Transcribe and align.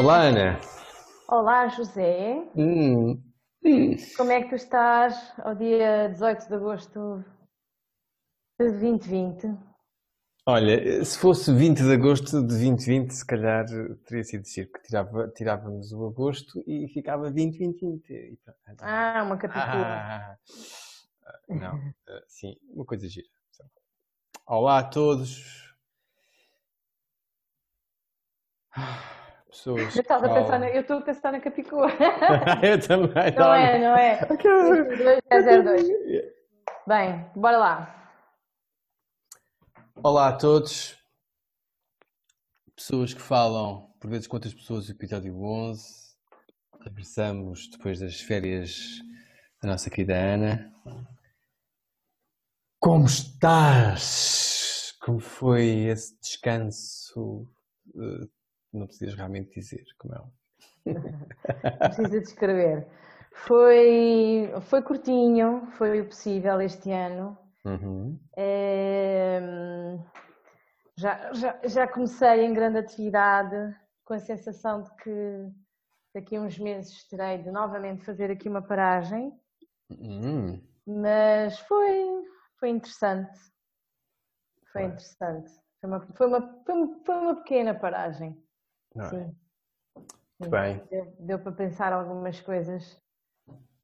Olá, 0.00 0.22
Ana. 0.22 0.58
Olá, 1.28 1.68
José. 1.68 2.48
Hum, 2.56 3.22
hum. 3.62 3.96
Como 4.16 4.32
é 4.32 4.42
que 4.42 4.48
tu 4.48 4.54
estás 4.54 5.14
ao 5.36 5.54
dia 5.54 6.08
18 6.08 6.48
de 6.48 6.54
agosto 6.54 7.22
de 8.58 8.66
2020? 8.66 9.58
Olha, 10.46 11.04
se 11.04 11.18
fosse 11.18 11.52
20 11.52 11.82
de 11.82 11.92
agosto 11.92 12.40
de 12.40 12.46
2020, 12.46 13.10
se 13.10 13.26
calhar 13.26 13.66
teria 14.06 14.24
sido 14.24 14.46
circo. 14.46 14.80
Tirava, 14.82 15.28
tirávamos 15.36 15.92
o 15.92 16.06
agosto 16.06 16.64
e 16.66 16.88
ficava 16.88 17.30
20, 17.30 17.58
20, 17.58 17.78
20. 17.78 18.10
E 18.10 18.38
pronto. 18.42 18.80
Ah, 18.80 19.22
uma 19.22 19.36
capítulo. 19.36 19.84
Ah, 19.84 20.36
não, 21.46 21.78
ah, 22.08 22.22
sim, 22.26 22.56
uma 22.72 22.86
coisa 22.86 23.06
gira. 23.06 23.28
Olá 24.46 24.78
a 24.78 24.82
todos. 24.82 25.76
Pessoas. 29.50 29.96
Eu 29.96 30.02
a 30.08 30.34
pensar, 30.34 30.58
na, 30.60 30.70
eu 30.70 30.80
estou 30.80 30.98
a 30.98 31.02
pensar 31.02 31.32
na 31.32 31.40
Capicua. 31.40 31.88
Eu 32.62 32.80
também. 32.80 33.34
Não 33.36 33.52
é, 33.52 33.78
não 33.80 33.96
é? 33.96 34.20
não. 34.20 34.84
202. 35.28 35.88
Bem, 36.86 37.26
bora 37.34 37.58
lá. 37.58 38.12
Olá 39.96 40.28
a 40.28 40.36
todos. 40.36 40.96
Pessoas 42.76 43.12
que 43.12 43.20
falam, 43.20 43.92
por 44.00 44.08
vezes, 44.08 44.28
quantas 44.28 44.54
pessoas, 44.54 44.88
episódio 44.88 45.36
11. 45.42 45.84
Regressamos 46.84 47.68
depois 47.70 47.98
das 47.98 48.20
férias 48.20 49.00
da 49.60 49.68
nossa 49.68 49.90
querida 49.90 50.14
Ana. 50.14 50.72
Como 52.78 53.04
estás? 53.04 54.96
Como 55.02 55.18
foi 55.18 55.86
esse 55.88 56.18
descanso? 56.20 57.48
Não 58.72 58.86
precisas 58.86 59.14
realmente 59.14 59.50
dizer, 59.58 59.84
como 59.98 60.14
é. 60.14 60.22
Precisa 61.88 62.20
descrever. 62.20 62.86
Foi, 63.32 64.52
foi 64.62 64.82
curtinho, 64.82 65.66
foi 65.72 66.00
o 66.00 66.06
possível 66.06 66.60
este 66.60 66.90
ano. 66.90 67.38
Uhum. 67.64 68.18
Ehm, 68.36 69.98
já, 70.96 71.32
já, 71.32 71.60
já 71.64 71.88
comecei 71.88 72.44
em 72.44 72.52
grande 72.54 72.78
atividade, 72.78 73.74
com 74.04 74.14
a 74.14 74.18
sensação 74.18 74.82
de 74.82 74.94
que 74.96 75.48
daqui 76.14 76.36
a 76.36 76.40
uns 76.40 76.58
meses 76.58 77.06
terei 77.08 77.38
de 77.38 77.50
novamente 77.50 78.04
fazer 78.04 78.30
aqui 78.30 78.48
uma 78.48 78.62
paragem, 78.62 79.32
Uhum. 79.90 80.62
mas 80.86 81.58
foi, 81.60 82.22
foi 82.58 82.68
interessante. 82.68 83.38
Foi 84.72 84.84
interessante. 84.84 85.50
Foi 85.80 85.88
uma, 85.90 86.00
foi, 86.14 86.26
uma, 86.26 86.62
foi, 86.64 86.74
uma, 86.74 87.04
foi 87.04 87.14
uma 87.16 87.36
pequena 87.36 87.74
paragem. 87.74 88.40
Não 88.94 89.04
é? 89.06 89.10
Sim. 89.10 89.36
Muito 90.38 90.50
bem. 90.50 90.82
Deu, 90.90 91.16
deu 91.20 91.38
para 91.38 91.52
pensar 91.52 91.92
algumas 91.92 92.40
coisas 92.40 93.00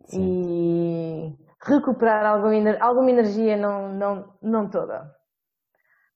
Sim. 0.06 0.22
e 0.22 1.36
recuperar 1.62 2.24
alguma, 2.24 2.78
alguma 2.80 3.10
energia, 3.10 3.56
não, 3.56 3.92
não, 3.94 4.38
não 4.42 4.70
toda. 4.70 5.14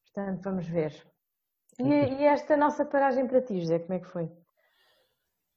Portanto, 0.04 0.42
vamos 0.42 0.66
ver. 0.66 0.92
E, 1.78 1.84
e 1.84 2.24
esta 2.24 2.56
nossa 2.56 2.84
paragem 2.84 3.26
para 3.26 3.40
ti, 3.42 3.60
José, 3.60 3.78
como 3.78 3.94
é 3.94 4.00
que 4.00 4.06
foi? 4.08 4.30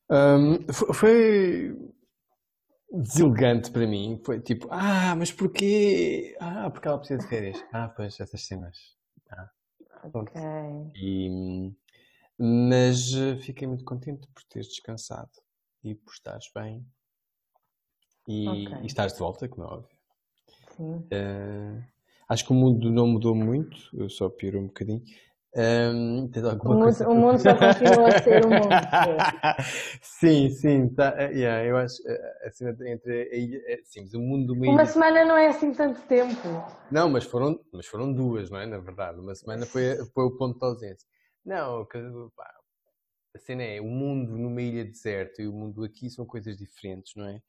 Hum, 0.09 0.59
fo- 0.71 0.93
foi 0.93 1.75
deselegante 2.91 3.71
para 3.71 3.87
mim. 3.87 4.21
Foi 4.25 4.39
tipo, 4.39 4.67
ah, 4.71 5.15
mas 5.15 5.31
porquê? 5.31 6.35
Ah, 6.39 6.69
porque 6.69 6.88
ela 6.88 6.97
precisa 6.97 7.19
de 7.19 7.27
férias. 7.27 7.63
Ah, 7.73 7.89
pois, 7.89 8.19
essas 8.19 8.45
cenas. 8.45 8.77
Pronto. 10.11 10.31
Ok. 10.31 10.41
E, 10.95 11.73
mas 12.38 13.13
eh, 13.13 13.38
fiquei 13.38 13.67
muito 13.67 13.83
contente 13.85 14.27
por 14.27 14.44
teres 14.44 14.67
descansado 14.67 15.31
e 15.83 15.95
por 15.95 16.11
estares 16.13 16.45
bem 16.53 16.85
e, 18.27 18.47
Ok. 18.47 18.77
e 18.81 18.85
estares 18.85 19.13
de 19.13 19.19
volta, 19.19 19.47
como 19.47 19.67
é 19.67 19.69
óbvio. 19.71 19.97
Sim. 20.75 21.07
Eh, 21.11 21.83
acho 22.27 22.45
que 22.45 22.51
o 22.51 22.55
mundo 22.55 22.89
não 22.89 23.07
mudou 23.07 23.35
muito, 23.35 23.77
eu 23.93 24.09
só 24.09 24.29
piorou 24.29 24.61
um 24.61 24.67
bocadinho. 24.67 25.03
Hum, 25.55 26.27
tens 26.33 26.43
O 26.45 26.55
mundo, 26.73 27.09
o 27.09 27.13
mundo 27.16 27.38
só 27.38 27.55
continua 27.55 28.07
a 28.07 28.19
ser 28.22 28.43
o 28.43 28.49
mundo. 28.49 28.73
sim, 30.01 30.49
sim, 30.49 30.89
tá, 30.89 31.13
eh, 31.16 31.31
yeah, 31.31 31.63
eu 31.63 31.77
acho 31.77 32.01
a 32.43 32.49
cena 32.49 32.75
entre 32.89 33.29
sim, 33.85 34.01
mas 34.01 34.13
o 34.16 34.19
mundo 34.19 34.55
de 34.55 34.67
uma 34.67 34.85
semana 34.85 35.23
não 35.23 35.38
é 35.38 35.47
assim 35.47 35.72
tanto 35.72 36.01
tempo. 36.07 36.35
Não, 36.89 37.07
mas 37.07 37.25
foram, 37.25 37.59
mas 37.72 37.85
foram 37.85 38.11
duas, 38.11 38.49
não 38.49 38.59
é? 38.59 38.66
Na 38.66 38.79
verdade, 38.79 39.19
uma 39.19 39.35
semana 39.35 39.63
foi, 39.67 39.95
foi 40.13 40.23
o 40.23 40.35
ponto 40.38 40.57
de 40.57 40.66
ausência. 40.66 41.07
Não, 41.45 41.85
que, 41.85 41.97
pá, 42.35 42.53
a 43.35 43.39
cena 43.39 43.63
é 43.63 43.81
o 43.81 43.85
mundo 43.87 44.37
numa 44.37 44.61
ilha 44.61 44.85
deserta 44.85 45.41
e 45.43 45.47
o 45.47 45.53
mundo 45.53 45.83
aqui 45.83 46.09
são 46.09 46.25
coisas 46.25 46.57
diferentes, 46.57 47.13
não 47.15 47.27
é? 47.27 47.41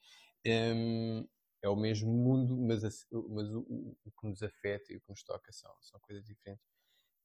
Hum, 0.46 1.28
é 1.62 1.68
o 1.68 1.76
mesmo 1.76 2.10
mundo, 2.12 2.56
mas, 2.56 2.84
a- 2.84 2.90
mas 3.30 3.48
o, 3.50 3.60
o- 3.68 3.98
o 4.06 4.12
que 4.12 4.28
nos 4.28 4.42
afeta 4.42 4.92
e 4.92 4.96
o 4.96 5.00
que 5.00 5.10
nos 5.10 5.22
toca 5.24 5.52
são, 5.52 5.72
são 5.82 6.00
coisas 6.00 6.24
diferentes. 6.26 6.64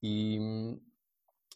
E, 0.03 0.39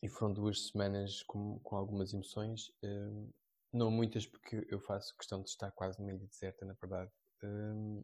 e 0.02 0.10
foram 0.10 0.34
duas 0.34 0.68
semanas 0.68 1.24
com, 1.24 1.60
com 1.60 1.76
algumas 1.78 2.14
emoções, 2.14 2.72
hum, 2.84 3.30
não 3.72 3.90
muitas, 3.90 4.26
porque 4.28 4.66
eu 4.70 4.80
faço 4.80 5.16
questão 5.18 5.42
de 5.42 5.50
estar 5.50 5.72
quase 5.72 6.00
numa 6.00 6.12
ilha 6.14 6.28
deserta, 6.28 6.66
na 6.66 6.74
verdade. 6.74 7.12
Hum, 7.44 8.04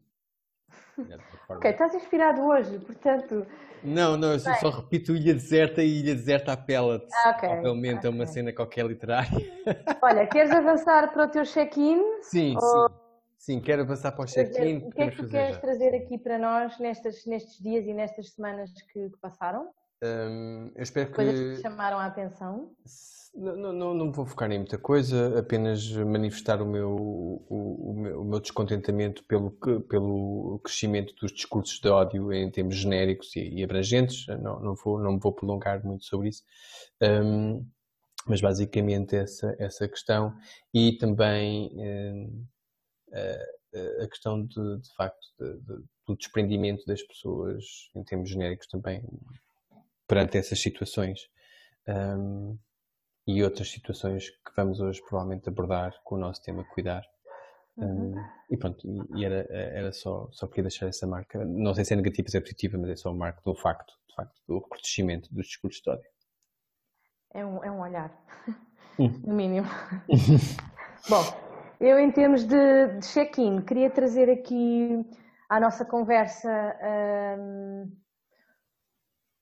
Ok, 1.48 1.70
estás 1.70 1.94
inspirado 1.94 2.42
hoje, 2.42 2.78
portanto. 2.80 3.46
não, 3.82 4.16
não, 4.16 4.32
eu 4.32 4.38
só, 4.38 4.52
só 4.54 4.70
repito 4.70 5.16
ilha 5.16 5.32
deserta 5.34 5.82
e 5.82 6.00
ilha 6.00 6.14
deserta 6.14 6.52
apela-te. 6.52 7.06
Ah, 7.24 7.30
ok, 7.30 7.48
Provavelmente 7.48 8.06
é 8.06 8.10
uma 8.10 8.26
cena 8.26 8.52
qualquer 8.52 8.86
literária. 8.86 9.30
Olha, 10.02 10.26
queres 10.26 10.50
avançar 10.50 11.12
para 11.12 11.24
o 11.24 11.28
teu 11.28 11.44
check-in? 11.44 12.00
Sim, 12.22 12.56
Oh. 12.56 12.60
sim. 12.60 12.94
Sim, 13.38 13.58
quero 13.60 13.82
avançar 13.82 14.12
para 14.12 14.22
o 14.24 14.26
check-in. 14.26 14.76
O 14.86 14.90
que 14.92 15.00
é 15.00 15.10
que 15.10 15.16
tu 15.16 15.26
queres 15.26 15.54
já. 15.54 15.60
trazer 15.62 15.94
aqui 15.94 16.18
para 16.18 16.38
nós 16.38 16.78
nestas, 16.78 17.24
nestes 17.24 17.58
dias 17.58 17.86
e 17.86 17.94
nestas 17.94 18.34
semanas 18.34 18.70
que, 18.92 19.08
que 19.08 19.16
passaram? 19.18 19.70
Hum, 20.02 20.72
eu 20.74 20.82
espero 20.82 21.12
Coisas 21.14 21.38
que 21.40 21.56
que. 21.56 21.62
chamaram 21.62 21.98
a 21.98 22.06
atenção? 22.06 22.74
Não, 23.34 23.54
não, 23.56 23.72
não, 23.72 23.94
não 23.94 24.12
vou 24.12 24.26
focar 24.26 24.50
em 24.50 24.58
muita 24.58 24.76
coisa, 24.76 25.38
apenas 25.38 25.88
manifestar 25.92 26.60
o 26.60 26.66
meu, 26.66 26.90
o, 26.90 27.90
o 27.90 27.94
meu, 27.94 28.20
o 28.22 28.24
meu 28.24 28.40
descontentamento 28.40 29.22
pelo, 29.24 29.52
pelo 29.88 30.58
crescimento 30.64 31.14
dos 31.14 31.30
discursos 31.32 31.78
de 31.78 31.88
ódio 31.88 32.32
em 32.32 32.50
termos 32.50 32.74
genéricos 32.76 33.34
e, 33.36 33.40
e 33.48 33.62
abrangentes. 33.64 34.26
Não, 34.26 34.58
não, 34.60 34.74
vou, 34.74 34.98
não 34.98 35.12
me 35.12 35.20
vou 35.20 35.32
prolongar 35.32 35.84
muito 35.84 36.04
sobre 36.04 36.30
isso. 36.30 36.42
Hum, 37.02 37.64
mas 38.26 38.40
basicamente 38.40 39.16
essa, 39.16 39.54
essa 39.58 39.88
questão 39.88 40.34
e 40.74 40.92
também 40.98 41.70
hum, 41.74 42.44
a, 43.12 44.04
a 44.04 44.08
questão 44.08 44.44
de, 44.44 44.78
de 44.80 44.94
facto 44.96 45.18
de- 45.38 45.58
de- 45.60 45.84
do 46.06 46.16
desprendimento 46.16 46.84
das 46.86 47.02
pessoas 47.02 47.64
em 47.94 48.02
termos 48.04 48.30
genéricos 48.30 48.66
também 48.66 49.02
perante 50.10 50.36
essas 50.36 50.60
situações. 50.60 51.20
Hum, 51.86 52.58
e 53.26 53.44
outras 53.44 53.70
situações 53.70 54.28
que 54.30 54.52
vamos 54.56 54.80
hoje 54.80 55.00
provavelmente 55.08 55.48
abordar 55.48 55.94
com 56.02 56.16
o 56.16 56.18
nosso 56.18 56.42
tema 56.42 56.64
cuidar. 56.64 57.02
Uhum. 57.76 58.12
Hum, 58.12 58.24
e 58.50 58.56
pronto, 58.56 58.80
e- 59.16 59.24
era, 59.24 59.46
era 59.52 59.92
só, 59.92 60.28
só 60.32 60.48
queria 60.48 60.64
deixar 60.64 60.88
essa 60.88 61.06
marca. 61.06 61.44
Não 61.44 61.72
sei 61.74 61.84
se 61.84 61.92
é 61.92 61.96
negativa 61.96 62.26
ou 62.26 62.30
se 62.30 62.36
é 62.36 62.40
positiva, 62.40 62.76
mas 62.76 62.90
é 62.90 62.96
só 62.96 63.10
uma 63.10 63.18
marca 63.18 63.40
do 63.44 63.54
facto, 63.54 63.94
de 64.08 64.14
facto, 64.16 64.34
do 64.48 64.58
recrudescimento 64.58 65.32
dos 65.32 65.46
discursos 65.46 65.80
de 65.80 65.90
ódio. 65.90 66.10
É 67.32 67.46
um, 67.46 67.62
é 67.62 67.70
um 67.70 67.80
olhar, 67.80 68.10
Hum. 68.98 69.08
no 69.24 69.34
mínimo. 69.34 69.68
Bom, 71.08 71.22
eu 71.80 72.00
em 72.00 72.10
termos 72.10 72.44
de, 72.44 72.98
de 72.98 73.06
check-in, 73.06 73.60
queria 73.62 73.88
trazer 73.88 74.28
aqui 74.28 75.06
à 75.48 75.60
nossa 75.60 75.84
conversa 75.84 76.76
hum, 77.38 77.92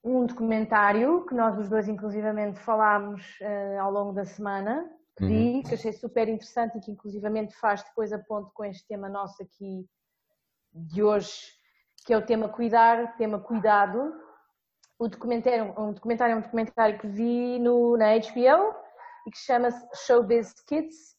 um 0.03 0.27
documentário 0.27 1.25
que 1.27 1.35
nós 1.35 1.59
os 1.59 1.69
dois 1.69 1.89
inclusivamente 1.89 2.59
falámos 2.61 3.37
eh, 3.41 3.79
ao 3.79 3.91
longo 3.91 4.13
da 4.13 4.25
semana, 4.25 4.89
que 5.17 5.27
vi, 5.27 5.63
que 5.65 5.75
achei 5.75 5.93
super 5.93 6.29
interessante 6.29 6.79
e 6.79 6.81
que 6.81 6.93
inclusivamente 6.93 7.55
faz 7.57 7.83
depois 7.83 8.13
a 8.13 8.19
ponto 8.19 8.51
com 8.55 8.65
este 8.65 8.87
tema 8.87 9.09
nosso 9.09 9.43
aqui 9.43 9.85
de 10.73 11.03
hoje, 11.03 11.53
que 12.07 12.13
é 12.13 12.17
o 12.17 12.25
tema 12.25 12.49
cuidar, 12.49 13.17
tema 13.17 13.41
cuidado. 13.41 14.15
O 14.99 15.09
documentário, 15.09 15.75
um 15.77 15.93
documentário 15.93 16.35
é 16.35 16.37
um 16.37 16.41
documentário 16.41 16.99
que 16.99 17.09
vi 17.09 17.59
no, 17.59 17.97
na 17.97 18.17
HBO 18.17 18.75
e 19.27 19.31
que 19.31 19.39
chama-se 19.39 19.85
Showbiz 20.07 20.53
Kids 20.67 21.17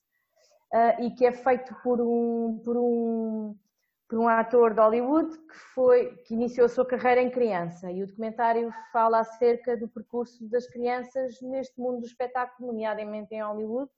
eh, 0.73 1.05
e 1.05 1.11
que 1.11 1.25
é 1.25 1.31
feito 1.31 1.75
por 1.83 1.99
um, 1.99 2.61
por 2.63 2.77
um 2.77 3.55
por 4.09 4.17
um 4.17 4.27
ator 4.27 4.73
de 4.73 4.79
Hollywood 4.81 5.37
que 5.37 5.55
foi 5.75 6.15
que 6.25 6.33
iniciou 6.33 6.65
a 6.65 6.69
sua 6.69 6.85
carreira 6.85 7.21
em 7.21 7.29
criança 7.29 7.91
e 7.91 8.01
o 8.01 8.07
documentário 8.07 8.73
fala 8.91 9.19
acerca 9.19 9.77
do 9.77 9.87
percurso 9.87 10.49
das 10.49 10.67
crianças 10.67 11.39
neste 11.41 11.79
mundo 11.79 11.99
do 11.99 12.07
espetáculo, 12.07 12.69
nomeadamente 12.69 13.35
em 13.35 13.43
Hollywood. 13.43 13.89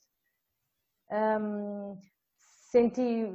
Hum, 1.09 1.97
senti, 2.69 3.33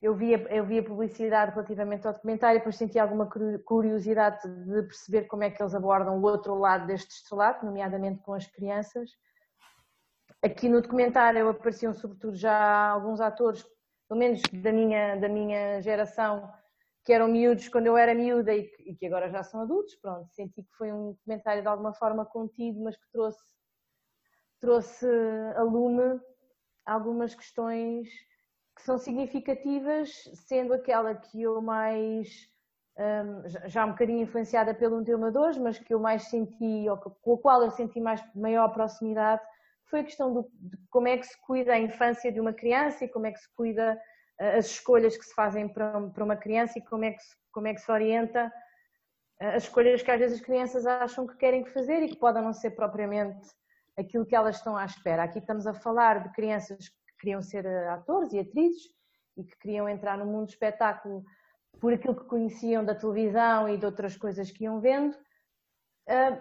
eu 0.00 0.14
vi, 0.14 0.32
eu 0.48 0.64
vi 0.64 0.78
a 0.78 0.84
publicidade 0.84 1.50
relativamente 1.52 2.06
ao 2.06 2.12
documentário, 2.12 2.60
depois 2.60 2.76
senti 2.76 2.96
alguma 2.96 3.26
curi- 3.28 3.58
curiosidade 3.58 4.48
de 4.48 4.82
perceber 4.84 5.24
como 5.24 5.42
é 5.42 5.50
que 5.50 5.60
eles 5.60 5.74
abordam 5.74 6.18
o 6.18 6.22
outro 6.22 6.54
lado 6.54 6.86
deste 6.86 7.10
estrelato, 7.10 7.66
nomeadamente 7.66 8.22
com 8.22 8.32
as 8.32 8.46
crianças. 8.46 9.10
aqui 10.42 10.68
no 10.68 10.80
documentário 10.80 11.48
apareciam 11.48 11.92
sobretudo 11.92 12.36
já 12.36 12.88
alguns 12.90 13.20
atores, 13.20 13.66
pelo 14.10 14.18
menos 14.18 14.42
da 14.52 14.72
minha, 14.72 15.14
da 15.14 15.28
minha 15.28 15.80
geração, 15.80 16.52
que 17.04 17.12
eram 17.12 17.28
miúdos 17.28 17.68
quando 17.68 17.86
eu 17.86 17.96
era 17.96 18.12
miúda 18.12 18.52
e 18.52 18.64
que, 18.64 18.90
e 18.90 18.96
que 18.96 19.06
agora 19.06 19.30
já 19.30 19.44
são 19.44 19.60
adultos, 19.60 19.94
pronto, 19.94 20.28
senti 20.32 20.64
que 20.64 20.76
foi 20.76 20.92
um 20.92 21.12
documentário 21.12 21.62
de 21.62 21.68
alguma 21.68 21.94
forma 21.94 22.26
contido, 22.26 22.80
mas 22.82 22.96
que 22.96 23.08
trouxe, 23.12 23.40
trouxe 24.60 25.06
a 25.54 25.62
lume 25.62 26.20
algumas 26.84 27.36
questões 27.36 28.08
que 28.74 28.82
são 28.82 28.98
significativas, 28.98 30.10
sendo 30.34 30.74
aquela 30.74 31.14
que 31.14 31.42
eu 31.42 31.62
mais 31.62 32.50
um, 32.98 33.68
já 33.68 33.86
um 33.86 33.90
bocadinho 33.90 34.22
influenciada 34.22 34.74
pelo 34.74 34.98
um 34.98 35.04
tema 35.04 35.30
2, 35.30 35.56
mas 35.58 35.78
que 35.78 35.94
eu 35.94 36.00
mais 36.00 36.24
senti, 36.24 36.88
ou 36.88 36.98
com 36.98 37.34
a 37.34 37.38
qual 37.38 37.62
eu 37.62 37.70
senti 37.70 38.00
mais, 38.00 38.20
maior 38.34 38.72
proximidade, 38.72 39.42
foi 39.90 40.00
a 40.00 40.04
questão 40.04 40.32
do, 40.32 40.48
de 40.54 40.76
como 40.88 41.08
é 41.08 41.18
que 41.18 41.26
se 41.26 41.38
cuida 41.42 41.72
a 41.72 41.78
infância 41.78 42.30
de 42.32 42.40
uma 42.40 42.52
criança 42.52 43.04
e 43.04 43.08
como 43.08 43.26
é 43.26 43.32
que 43.32 43.40
se 43.40 43.52
cuida 43.54 44.00
uh, 44.40 44.58
as 44.58 44.66
escolhas 44.66 45.16
que 45.16 45.24
se 45.24 45.34
fazem 45.34 45.68
para, 45.68 46.00
para 46.08 46.24
uma 46.24 46.36
criança 46.36 46.78
e 46.78 46.82
como 46.82 47.04
é, 47.04 47.12
que 47.12 47.22
se, 47.22 47.34
como 47.52 47.66
é 47.66 47.74
que 47.74 47.80
se 47.80 47.90
orienta 47.90 48.52
uh, 49.42 49.56
as 49.56 49.64
escolhas 49.64 50.02
que 50.02 50.10
às 50.10 50.18
vezes 50.18 50.40
as 50.40 50.46
crianças 50.46 50.86
acham 50.86 51.26
que 51.26 51.36
querem 51.36 51.64
fazer 51.66 52.02
e 52.02 52.08
que 52.08 52.16
podem 52.16 52.42
não 52.42 52.52
ser 52.52 52.70
propriamente 52.70 53.48
aquilo 53.98 54.24
que 54.24 54.34
elas 54.34 54.56
estão 54.56 54.76
à 54.76 54.84
espera. 54.84 55.24
Aqui 55.24 55.40
estamos 55.40 55.66
a 55.66 55.74
falar 55.74 56.22
de 56.22 56.32
crianças 56.32 56.88
que 56.88 57.16
queriam 57.18 57.42
ser 57.42 57.66
uh, 57.66 57.90
atores 57.90 58.32
e 58.32 58.38
atrizes 58.38 58.88
e 59.36 59.44
que 59.44 59.58
queriam 59.58 59.88
entrar 59.88 60.16
no 60.16 60.26
mundo 60.26 60.46
do 60.46 60.50
espetáculo 60.50 61.24
por 61.80 61.92
aquilo 61.92 62.14
que 62.14 62.24
conheciam 62.24 62.84
da 62.84 62.94
televisão 62.94 63.68
e 63.68 63.76
de 63.76 63.86
outras 63.86 64.16
coisas 64.16 64.50
que 64.50 64.64
iam 64.64 64.80
vendo, 64.80 65.16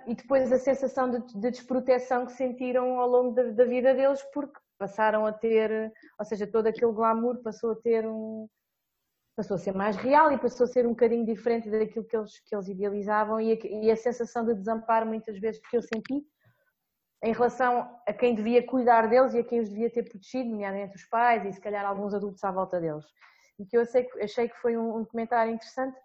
e 0.08 0.16
depois 0.16 0.52
a 0.52 0.58
sensação 0.58 1.10
de, 1.10 1.20
de, 1.34 1.52
desproteção 1.52 2.26
que 2.26 2.32
sentiram 2.34 3.00
ao 3.00 3.08
longo 3.08 3.36
da, 3.36 3.44
da, 3.44 3.66
vida 3.66 3.94
deles, 3.94 4.22
porque 4.34 4.60
passaram 4.78 5.26
a 5.26 5.32
ter, 5.32 5.94
ou 6.18 6.26
seja, 6.26 6.48
todo 6.48 6.68
aquele 6.68 6.92
glamour 6.92 7.42
passou 7.44 7.72
a 7.72 7.76
ter 7.76 8.08
um. 8.08 8.48
passou 9.36 9.56
a 9.56 9.60
ser 9.60 9.74
mais 9.74 9.96
real 9.98 10.32
e 10.32 10.40
passou 10.40 10.64
a 10.64 10.68
ser 10.68 10.86
um 10.86 10.92
bocadinho 10.92 11.26
diferente 11.26 11.70
daquilo 11.70 12.06
que 12.06 12.18
eles, 12.18 12.40
que 12.40 12.56
eles 12.56 12.68
idealizavam, 12.68 13.40
e 13.40 13.54
a, 13.54 13.58
e 13.64 13.92
a 13.92 13.96
sensação 13.96 14.46
de 14.46 14.56
desamparo, 14.56 15.06
muitas 15.06 15.38
vezes, 15.40 15.62
que 15.70 15.78
eu 15.78 15.82
senti. 15.82 16.26
Em 17.22 17.34
relação 17.34 18.00
a 18.08 18.14
quem 18.14 18.34
devia 18.34 18.66
cuidar 18.66 19.08
deles 19.10 19.34
e 19.34 19.40
a 19.40 19.44
quem 19.44 19.60
os 19.60 19.70
devia 19.70 19.92
ter 19.92 20.04
protegido, 20.04 20.50
nomeadamente 20.50 20.96
os 20.96 21.04
pais 21.06 21.46
e 21.46 21.52
se 21.52 21.60
calhar 21.60 21.86
alguns 21.86 22.14
adultos 22.14 22.42
à 22.46 22.52
volta 22.52 22.80
deles 22.80 23.06
e 23.60 23.66
que 23.66 23.78
eu 23.78 23.82
achei, 23.82 24.10
achei 24.22 24.50
que 24.50 24.56
foi 24.56 24.78
um, 24.78 25.00
um 25.00 25.06
comentário 25.06 25.52
interessante, 25.52 26.00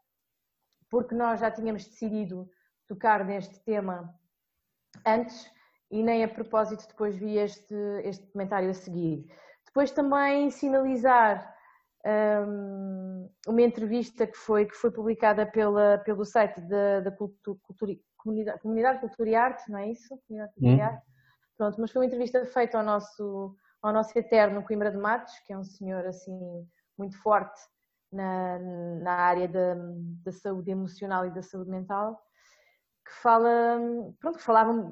porque 0.90 1.14
nós 1.14 1.40
já 1.40 1.50
tínhamos 1.50 1.86
decidido 1.86 2.50
tocar 2.86 3.24
neste 3.24 3.58
tema 3.64 4.14
antes 5.06 5.50
e 5.90 6.02
nem 6.02 6.24
a 6.24 6.28
propósito 6.28 6.88
depois 6.88 7.16
vi 7.16 7.38
este, 7.38 7.74
este 8.02 8.26
comentário 8.28 8.70
a 8.70 8.74
seguir. 8.74 9.26
Depois 9.66 9.90
também 9.90 10.50
sinalizar 10.50 11.54
um, 12.46 13.30
uma 13.46 13.62
entrevista 13.62 14.26
que 14.26 14.36
foi, 14.36 14.66
que 14.66 14.74
foi 14.74 14.90
publicada 14.90 15.46
pela, 15.46 15.98
pelo 15.98 16.24
site 16.24 16.60
da, 16.62 17.00
da 17.00 17.10
cultura, 17.10 17.58
comunidade, 18.16 18.60
comunidade 18.60 19.00
Cultura 19.00 19.28
e 19.28 19.34
Arte, 19.34 19.70
não 19.70 19.78
é 19.78 19.90
isso? 19.90 20.18
Comunidade 20.26 20.54
Cultura 20.54 20.74
hum. 20.74 20.78
e 20.78 20.82
Arte. 20.82 21.06
Pronto, 21.56 21.80
mas 21.80 21.92
foi 21.92 22.00
uma 22.00 22.06
entrevista 22.06 22.44
feita 22.46 22.78
ao 22.78 22.84
nosso, 22.84 23.56
ao 23.82 23.92
nosso 23.92 24.18
eterno 24.18 24.64
Coimbra 24.64 24.90
de 24.90 24.96
Matos, 24.96 25.32
que 25.46 25.52
é 25.52 25.58
um 25.58 25.64
senhor 25.64 26.04
assim 26.06 26.36
muito 26.98 27.16
forte 27.22 27.60
na, 28.12 28.58
na 28.58 29.12
área 29.12 29.48
da, 29.48 29.74
da 30.24 30.32
saúde 30.32 30.70
emocional 30.70 31.26
e 31.26 31.30
da 31.30 31.42
saúde 31.42 31.70
mental, 31.70 32.20
que 33.04 33.12
fala, 33.22 33.78
pronto, 34.18 34.38
que 34.38 34.44
falavam, 34.44 34.90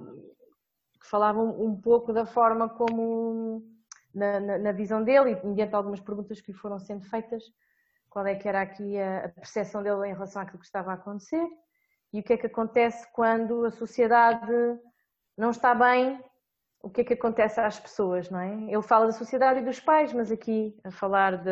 que 1.01 1.07
falavam 1.09 1.61
um 1.61 1.81
pouco 1.81 2.13
da 2.13 2.27
forma 2.27 2.69
como, 2.69 3.63
na, 4.15 4.41
na, 4.41 4.59
na, 4.59 4.73
visão 4.73 5.03
dele 5.03 5.33
e 5.33 5.47
mediante 5.47 5.75
algumas 5.75 6.01
perguntas 6.01 6.41
que 6.41 6.53
lhe 6.53 6.59
foram 6.59 6.79
sendo 6.79 7.05
feitas, 7.05 7.45
qual 8.11 8.27
é 8.27 8.35
que 8.35 8.49
era 8.49 8.61
aqui 8.61 8.99
a, 8.99 9.27
a 9.27 9.29
percepção 9.29 9.83
dele 9.83 10.09
em 10.09 10.13
relação 10.13 10.43
àquilo 10.43 10.59
que 10.59 10.67
estava 10.67 10.91
a 10.91 10.95
acontecer 10.95 11.47
e 12.13 12.21
o 12.21 12.23
que 12.23 12.35
é 12.35 12.37
que 12.37 12.47
acontece 12.47 13.11
quando 13.13 13.65
a 13.65 13.71
sociedade 13.71 14.53
não 15.37 15.51
está 15.51 15.75
bem 15.75 16.23
o 16.83 16.91
que 16.91 17.03
é 17.03 17.05
que 17.05 17.15
acontece 17.15 17.61
às 17.61 17.79
pessoas, 17.79 18.29
não 18.29 18.41
é? 18.41 18.53
Ele 18.65 18.83
fala 18.83 19.07
da 19.07 19.13
sociedade 19.13 19.61
e 19.61 19.65
dos 19.65 19.79
pais, 19.79 20.13
mas 20.13 20.33
aqui 20.33 20.77
a 20.83 20.91
falar 20.91 21.37
de, 21.37 21.51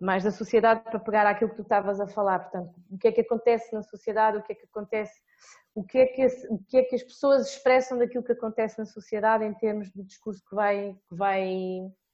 mais 0.00 0.24
da 0.24 0.30
sociedade 0.30 0.82
para 0.82 0.98
pegar 0.98 1.26
aquilo 1.26 1.50
que 1.50 1.56
tu 1.56 1.62
estavas 1.62 2.00
a 2.00 2.06
falar, 2.06 2.40
portanto, 2.40 2.74
o 2.90 2.98
que 2.98 3.08
é 3.08 3.12
que 3.12 3.20
acontece 3.20 3.72
na 3.72 3.82
sociedade, 3.82 4.38
o 4.38 4.42
que 4.42 4.52
é 4.52 4.54
que 4.54 4.64
acontece, 4.64 5.20
o 5.74 5.84
que 5.84 5.98
é 5.98 6.06
que, 6.06 6.26
o 6.50 6.58
que, 6.68 6.76
é 6.78 6.82
que 6.82 6.94
as 6.94 7.02
pessoas 7.02 7.48
expressam 7.48 7.98
daquilo 7.98 8.24
que 8.24 8.32
acontece 8.32 8.78
na 8.78 8.84
sociedade 8.84 9.44
em 9.44 9.54
termos 9.54 9.90
de 9.90 10.02
discurso 10.02 10.42
que 10.48 10.54
vai, 10.54 10.96
que 11.08 11.14
vai, 11.14 11.44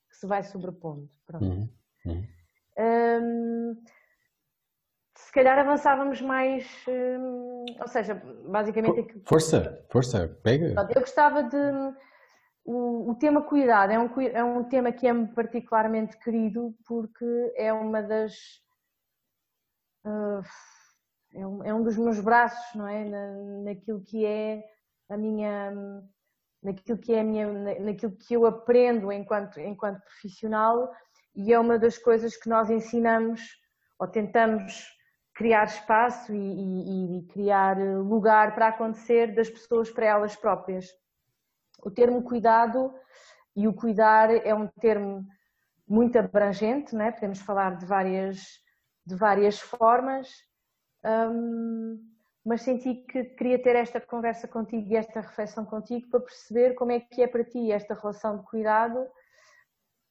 que 0.09 0.17
se 0.17 0.27
vai 0.27 0.43
sobrepondo. 0.43 1.09
Pronto. 1.27 1.44
Uhum. 1.44 1.69
Uhum. 2.06 2.27
Um, 2.79 3.82
se 5.17 5.32
calhar 5.32 5.59
avançávamos 5.59 6.21
mais, 6.21 6.67
hum, 6.88 7.65
ou 7.79 7.88
seja, 7.88 8.15
basicamente... 8.49 9.21
Força, 9.27 9.85
força, 9.91 10.29
pega. 10.43 10.75
Eu 10.94 11.00
gostava 11.00 11.43
de... 11.44 11.56
O, 12.64 13.14
tema 13.14 13.42
cuidado 13.42 13.90
é 13.92 13.98
um, 13.98 14.20
é 14.20 14.44
um 14.44 14.64
tema 14.64 14.92
que 14.92 15.06
é-me 15.06 15.26
particularmente 15.28 16.18
querido 16.18 16.74
porque 16.86 17.52
é 17.56 17.72
uma 17.72 18.02
das... 18.02 18.34
Uh, 20.04 20.42
é, 21.34 21.46
um, 21.46 21.64
é 21.64 21.74
um 21.74 21.82
dos 21.82 21.96
meus 21.96 22.20
braços, 22.20 22.74
não 22.74 22.86
é? 22.86 23.04
Na, 23.04 23.32
naquilo 23.64 24.02
que 24.02 24.24
é 24.24 24.62
a 25.08 25.16
minha... 25.16 25.72
Naquilo 26.62 26.98
que 26.98 27.14
é 27.14 27.20
a 27.20 27.24
minha, 27.24 27.80
naquilo 27.80 28.14
que 28.16 28.34
eu 28.34 28.44
aprendo 28.44 29.10
enquanto, 29.10 29.58
enquanto 29.58 30.02
profissional 30.02 30.92
e 31.34 31.52
é 31.52 31.58
uma 31.58 31.78
das 31.78 31.96
coisas 31.96 32.36
que 32.36 32.48
nós 32.48 32.68
ensinamos 32.68 33.40
ou 33.98 34.06
tentamos 34.06 34.86
criar 35.34 35.64
espaço 35.64 36.34
e, 36.34 36.36
e, 36.36 37.18
e, 37.18 37.26
criar 37.28 37.78
lugar 37.78 38.54
para 38.54 38.68
acontecer 38.68 39.34
das 39.34 39.48
pessoas 39.48 39.90
para 39.90 40.06
elas 40.06 40.36
próprias. 40.36 40.86
O 41.82 41.91
termo 41.91 42.23
cuidado 42.23 42.94
e 43.56 43.67
o 43.67 43.75
cuidar 43.75 44.31
é 44.31 44.55
um 44.55 44.67
termo 44.67 45.27
muito 45.87 46.19
abrangente, 46.19 46.94
não 46.94 47.05
é? 47.05 47.10
podemos 47.10 47.41
falar 47.41 47.77
de 47.77 47.84
várias, 47.84 48.60
de 49.05 49.15
várias 49.17 49.58
formas, 49.58 50.29
um, 51.05 51.99
mas 52.44 52.63
senti 52.63 52.94
que 52.94 53.25
queria 53.25 53.60
ter 53.60 53.75
esta 53.75 54.01
conversa 54.01 54.46
contigo 54.46 54.89
e 54.89 54.96
esta 54.96 55.20
reflexão 55.20 55.65
contigo 55.65 56.08
para 56.08 56.20
perceber 56.20 56.75
como 56.75 56.93
é 56.93 57.01
que 57.01 57.22
é 57.22 57.27
para 57.27 57.44
ti 57.44 57.72
esta 57.72 57.94
relação 57.94 58.39
de 58.39 58.44
cuidado 58.44 59.06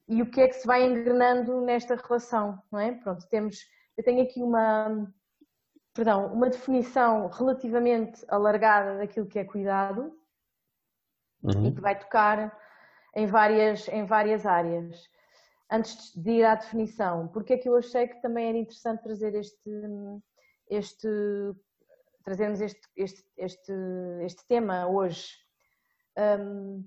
e 0.07 0.21
o 0.21 0.29
que 0.29 0.41
é 0.41 0.47
que 0.47 0.55
se 0.55 0.67
vai 0.67 0.83
engrenando 0.83 1.61
nesta 1.61 1.95
relação, 1.95 2.61
não 2.71 2.79
é? 2.79 2.91
Pronto, 2.91 3.25
temos, 3.29 3.59
eu 3.95 4.03
tenho 4.03 4.21
aqui 4.21 4.41
uma, 4.41 5.07
perdão, 5.93 6.33
uma 6.33 6.49
definição 6.49 7.27
relativamente 7.27 8.23
alargada 8.27 8.97
daquilo 8.97 9.27
que 9.27 9.39
é 9.39 9.45
cuidado 9.45 10.18
uhum. 11.43 11.67
e 11.67 11.71
que 11.73 11.81
vai 11.81 11.97
tocar 11.97 12.57
em 13.15 13.27
várias, 13.27 13.87
em 13.87 14.05
várias 14.05 14.45
áreas. 14.45 15.09
Antes 15.71 16.13
de 16.15 16.31
ir 16.31 16.45
à 16.45 16.55
definição, 16.55 17.27
porque 17.27 17.53
é 17.53 17.57
que 17.57 17.69
eu 17.69 17.75
achei 17.75 18.07
que 18.07 18.21
também 18.21 18.49
era 18.49 18.57
interessante 18.57 19.03
trazer 19.03 19.35
este, 19.35 19.69
este 20.67 21.07
trazermos 22.23 22.61
este, 22.61 22.87
este, 22.95 23.23
este, 23.37 23.73
este 24.21 24.47
tema 24.47 24.87
hoje? 24.87 25.27
Um, 26.17 26.83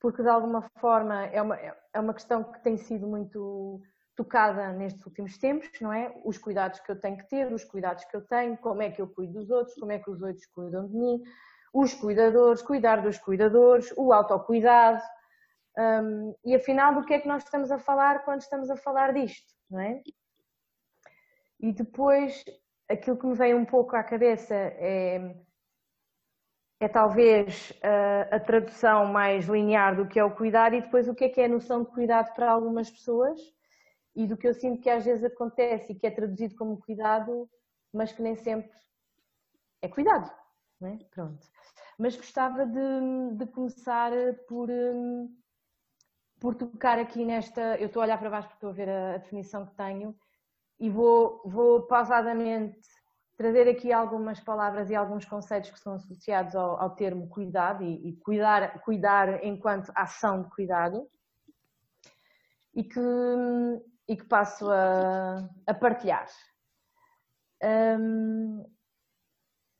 porque 0.00 0.22
de 0.22 0.28
alguma 0.28 0.62
forma 0.78 1.24
é 1.26 1.40
uma, 1.40 1.56
é 1.56 2.00
uma 2.00 2.14
questão 2.14 2.44
que 2.44 2.62
tem 2.62 2.76
sido 2.76 3.06
muito 3.06 3.80
tocada 4.14 4.72
nestes 4.72 5.04
últimos 5.04 5.36
tempos, 5.36 5.68
não 5.80 5.92
é? 5.92 6.14
Os 6.24 6.38
cuidados 6.38 6.80
que 6.80 6.90
eu 6.90 6.98
tenho 6.98 7.18
que 7.18 7.28
ter, 7.28 7.52
os 7.52 7.64
cuidados 7.64 8.04
que 8.04 8.16
eu 8.16 8.22
tenho, 8.22 8.56
como 8.58 8.82
é 8.82 8.90
que 8.90 9.00
eu 9.00 9.08
cuido 9.08 9.34
dos 9.34 9.50
outros, 9.50 9.74
como 9.76 9.92
é 9.92 9.98
que 9.98 10.10
os 10.10 10.22
outros 10.22 10.46
cuidam 10.46 10.86
de 10.86 10.94
mim, 10.94 11.22
os 11.78 11.92
cuidadores, 11.92 12.62
cuidar 12.62 13.02
dos 13.02 13.18
cuidadores, 13.18 13.92
o 13.96 14.12
autocuidado. 14.12 15.02
Um, 15.78 16.34
e 16.42 16.54
afinal, 16.54 16.94
do 16.94 17.04
que 17.04 17.12
é 17.12 17.20
que 17.20 17.28
nós 17.28 17.42
estamos 17.42 17.70
a 17.70 17.78
falar 17.78 18.24
quando 18.24 18.40
estamos 18.40 18.70
a 18.70 18.76
falar 18.76 19.12
disto, 19.12 19.52
não 19.70 19.80
é? 19.80 20.02
E 21.60 21.72
depois, 21.72 22.44
aquilo 22.88 23.18
que 23.18 23.26
me 23.26 23.34
vem 23.34 23.54
um 23.54 23.66
pouco 23.66 23.94
à 23.94 24.02
cabeça 24.02 24.54
é, 24.54 25.36
é 26.80 26.88
talvez 26.88 27.74
a, 27.82 28.36
a 28.36 28.40
tradução 28.40 29.04
mais 29.06 29.46
linear 29.46 29.96
do 29.96 30.08
que 30.08 30.18
é 30.18 30.24
o 30.24 30.34
cuidar 30.34 30.72
e 30.72 30.80
depois 30.80 31.08
o 31.08 31.14
que 31.14 31.24
é 31.24 31.28
que 31.28 31.40
é 31.42 31.44
a 31.44 31.48
noção 31.48 31.84
de 31.84 31.90
cuidado 31.90 32.32
para 32.34 32.50
algumas 32.50 32.90
pessoas 32.90 33.38
e 34.14 34.26
do 34.26 34.36
que 34.36 34.48
eu 34.48 34.54
sinto 34.54 34.80
que 34.80 34.88
às 34.88 35.04
vezes 35.04 35.24
acontece 35.24 35.92
e 35.92 35.94
que 35.94 36.06
é 36.06 36.10
traduzido 36.10 36.54
como 36.56 36.80
cuidado, 36.80 37.50
mas 37.92 38.12
que 38.12 38.22
nem 38.22 38.34
sempre 38.34 38.70
é 39.82 39.88
cuidado. 39.88 40.30
É? 40.82 40.96
Pronto. 41.10 41.55
Mas 41.98 42.16
gostava 42.16 42.66
de, 42.66 43.36
de 43.36 43.46
começar 43.46 44.10
por, 44.46 44.68
hum, 44.70 45.34
por 46.38 46.54
tocar 46.54 46.98
aqui 46.98 47.24
nesta. 47.24 47.76
Eu 47.78 47.86
estou 47.86 48.02
a 48.02 48.04
olhar 48.06 48.18
para 48.18 48.30
baixo 48.30 48.48
porque 48.48 48.58
estou 48.58 48.70
a 48.70 48.72
ver 48.72 48.88
a, 48.88 49.14
a 49.14 49.18
definição 49.18 49.66
que 49.66 49.74
tenho 49.74 50.14
e 50.78 50.90
vou, 50.90 51.40
vou 51.44 51.82
pausadamente 51.86 52.80
trazer 53.36 53.68
aqui 53.68 53.92
algumas 53.92 54.40
palavras 54.40 54.90
e 54.90 54.94
alguns 54.94 55.24
conceitos 55.24 55.70
que 55.70 55.78
são 55.78 55.94
associados 55.94 56.54
ao, 56.54 56.80
ao 56.80 56.90
termo 56.90 57.28
cuidado 57.28 57.82
e, 57.82 58.08
e, 58.08 58.16
cuidar, 58.16 58.80
cuidar 58.80 59.44
enquanto 59.44 59.92
ação 59.94 60.42
de 60.42 60.50
cuidado 60.50 61.08
e 62.74 62.82
que, 62.82 63.00
e 64.08 64.16
que 64.16 64.24
passo 64.24 64.70
a, 64.70 65.48
a 65.66 65.74
partilhar. 65.74 66.26
Hum, 67.62 68.64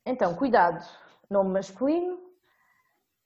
então, 0.05 0.35
cuidado, 0.35 0.83
nome 1.29 1.51
masculino, 1.51 2.19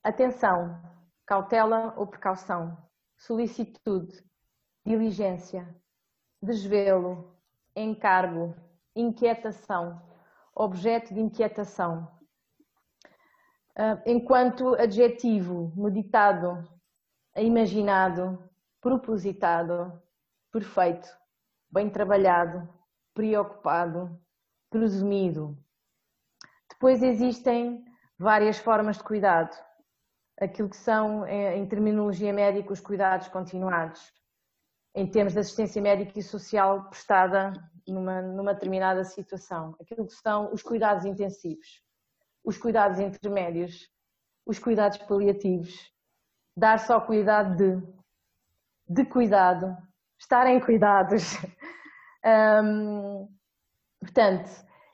atenção, 0.03 0.81
cautela 1.25 1.93
ou 1.98 2.08
precaução, 2.08 2.77
solicitude, 3.17 4.24
diligência, 4.86 5.67
desvelo, 6.41 7.36
encargo, 7.75 8.55
inquietação, 8.96 10.01
objeto 10.55 11.13
de 11.13 11.20
inquietação. 11.20 12.08
Ah, 13.75 14.01
enquanto 14.05 14.75
adjetivo, 14.75 15.72
meditado, 15.75 16.67
imaginado, 17.36 18.38
propositado, 18.81 20.01
perfeito, 20.51 21.08
bem 21.72 21.89
trabalhado, 21.89 22.67
preocupado, 23.13 24.20
presumido. 24.70 25.58
Depois 26.70 27.03
existem 27.03 27.86
várias 28.22 28.60
formas 28.60 28.98
de 28.98 29.04
cuidado. 29.04 29.58
Aquilo 30.40 30.70
que 30.70 30.78
são, 30.78 31.25
eh, 31.25 31.58
em 31.58 31.68
terminologia 31.68 32.32
médica, 32.32 32.72
os 32.72 32.80
cuidados 32.80 33.28
continuados 33.28 34.00
em 34.94 35.08
termos 35.10 35.34
de 35.34 35.40
assistência 35.40 35.82
médica 35.82 36.20
e 36.20 36.24
social 36.24 36.90
prestada 36.90 37.54
numa, 37.88 38.22
numa 38.22 38.54
determinada 38.54 39.04
situação. 39.04 39.75
Aquilo 39.82 40.06
que 40.06 40.13
são 40.13 40.54
os 40.54 40.62
cuidados 40.62 41.06
intensivos, 41.06 41.82
os 42.44 42.58
cuidados 42.58 43.00
intermédios, 43.00 43.90
os 44.46 44.60
cuidados 44.60 44.98
paliativos, 45.00 45.74
dar 46.56 46.78
só 46.80 47.00
cuidado 47.00 47.56
de, 47.56 47.82
de 48.88 49.06
cuidado, 49.06 49.75
estar 50.20 50.46
em 50.48 50.60
cuidados. 50.60 51.38
portanto, 54.00 54.50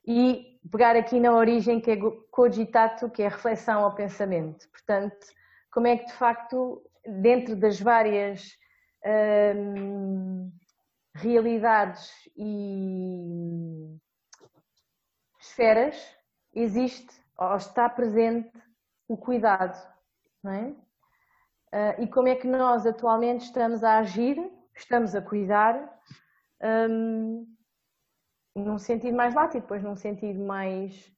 e 0.06 0.57
pegar 0.72 0.96
aqui 0.96 1.20
na 1.20 1.34
origem 1.34 1.80
que 1.80 1.92
é 1.92 1.98
cogitato, 2.32 3.10
que 3.10 3.22
é 3.22 3.28
reflexão 3.28 3.84
ao 3.84 3.96
pensamento. 3.96 4.68
Portanto, 4.70 5.28
como 5.72 5.88
é 5.88 5.98
que 5.98 6.06
de 6.06 6.14
facto, 6.14 6.82
dentro 7.06 7.56
das 7.56 7.80
várias 7.80 8.58
realidades 11.16 12.12
e 12.36 13.98
esferas 15.40 15.96
existe 16.54 17.16
ou 17.38 17.56
está 17.56 17.88
presente 17.90 18.52
o 19.08 19.16
cuidado, 19.16 19.78
não 20.44 20.52
é? 20.52 20.76
Uh, 21.74 22.04
e 22.04 22.08
como 22.08 22.28
é 22.28 22.36
que 22.36 22.48
nós 22.48 22.86
atualmente 22.86 23.46
estamos 23.46 23.84
a 23.84 24.00
agir, 24.00 24.38
estamos 24.76 25.14
a 25.14 25.22
cuidar 25.22 25.76
um, 26.90 27.46
num 28.58 28.78
sentido 28.78 29.16
mais 29.16 29.34
lato 29.34 29.58
e 29.58 29.62
depois 29.62 29.84
num 29.84 29.96
sentido 29.96 30.40
mais, 30.44 31.12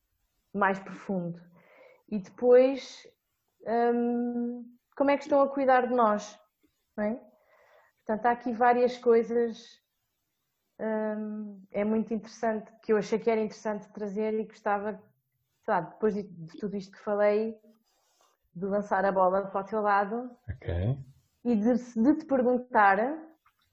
mais 0.53 0.79
profundo. 0.79 1.41
E 2.07 2.19
depois, 2.19 3.07
um, 3.93 4.65
como 4.95 5.11
é 5.11 5.17
que 5.17 5.23
estão 5.23 5.41
a 5.41 5.47
cuidar 5.47 5.87
de 5.87 5.93
nós, 5.93 6.39
é? 6.97 7.19
Portanto, 8.05 8.25
há 8.25 8.31
aqui 8.31 8.51
várias 8.51 8.97
coisas. 8.97 9.79
Hum, 10.79 11.61
é 11.71 11.83
muito 11.83 12.13
interessante, 12.13 12.71
que 12.81 12.93
eu 12.93 12.97
achei 12.97 13.19
que 13.19 13.29
era 13.29 13.41
interessante 13.41 13.89
trazer 13.89 14.33
e 14.33 14.45
gostava, 14.45 14.93
sei 15.65 15.73
lá, 15.73 15.81
depois 15.81 16.13
de, 16.13 16.23
de 16.23 16.57
tudo 16.57 16.77
isto 16.77 16.93
que 16.93 17.03
falei, 17.03 17.59
de 18.55 18.65
lançar 18.65 19.03
a 19.03 19.11
bola 19.11 19.47
para 19.47 19.61
o 19.61 19.63
teu 19.63 19.81
lado 19.81 20.31
okay. 20.49 20.97
e 21.43 21.55
de, 21.55 21.73
de, 21.75 22.15
te 22.15 22.25
perguntar, 22.25 22.97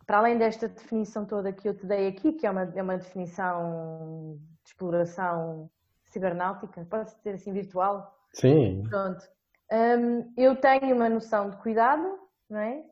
para 0.06 0.18
além 0.18 0.38
desta 0.38 0.68
definição 0.68 1.26
toda 1.26 1.52
que 1.52 1.68
eu 1.68 1.76
te 1.76 1.84
dei 1.84 2.08
aqui, 2.08 2.32
que 2.32 2.46
é 2.46 2.50
uma, 2.50 2.62
é 2.74 2.82
uma 2.82 2.96
definição 2.96 4.38
de 4.62 4.70
exploração 4.70 5.70
cibernáutica, 6.04 6.86
pode 6.88 7.10
ser 7.22 7.30
assim 7.30 7.52
virtual? 7.52 8.16
Sim. 8.32 8.84
Pronto. 8.88 9.24
Um, 9.72 10.32
eu 10.36 10.54
tenho 10.56 10.94
uma 10.94 11.08
noção 11.08 11.50
de 11.50 11.56
cuidado, 11.56 12.18
não 12.48 12.60
é? 12.60 12.84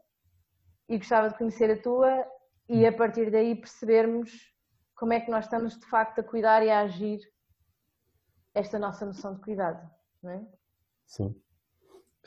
e 0.88 0.98
gostava 0.98 1.28
de 1.28 1.38
conhecer 1.38 1.70
a 1.70 1.80
tua 1.80 2.26
e 2.68 2.86
a 2.86 2.92
partir 2.92 3.30
daí 3.30 3.54
percebermos 3.54 4.30
como 4.94 5.12
é 5.12 5.20
que 5.20 5.30
nós 5.30 5.44
estamos 5.44 5.78
de 5.78 5.86
facto 5.86 6.20
a 6.20 6.24
cuidar 6.24 6.64
e 6.64 6.70
a 6.70 6.80
agir 6.80 7.20
esta 8.54 8.78
nossa 8.78 9.04
noção 9.04 9.34
de 9.34 9.40
cuidado, 9.40 9.90
não 10.22 10.30
é? 10.30 10.46
Sim. 11.06 11.34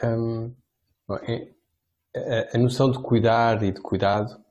Um, 0.04 0.56
é, 1.24 1.54
a, 2.16 2.56
a, 2.56 2.60
noção 2.60 2.92
de 2.92 3.02
cuidar 3.02 3.64
e 3.64 3.72
de 3.72 3.82
cuidado, 3.82 4.44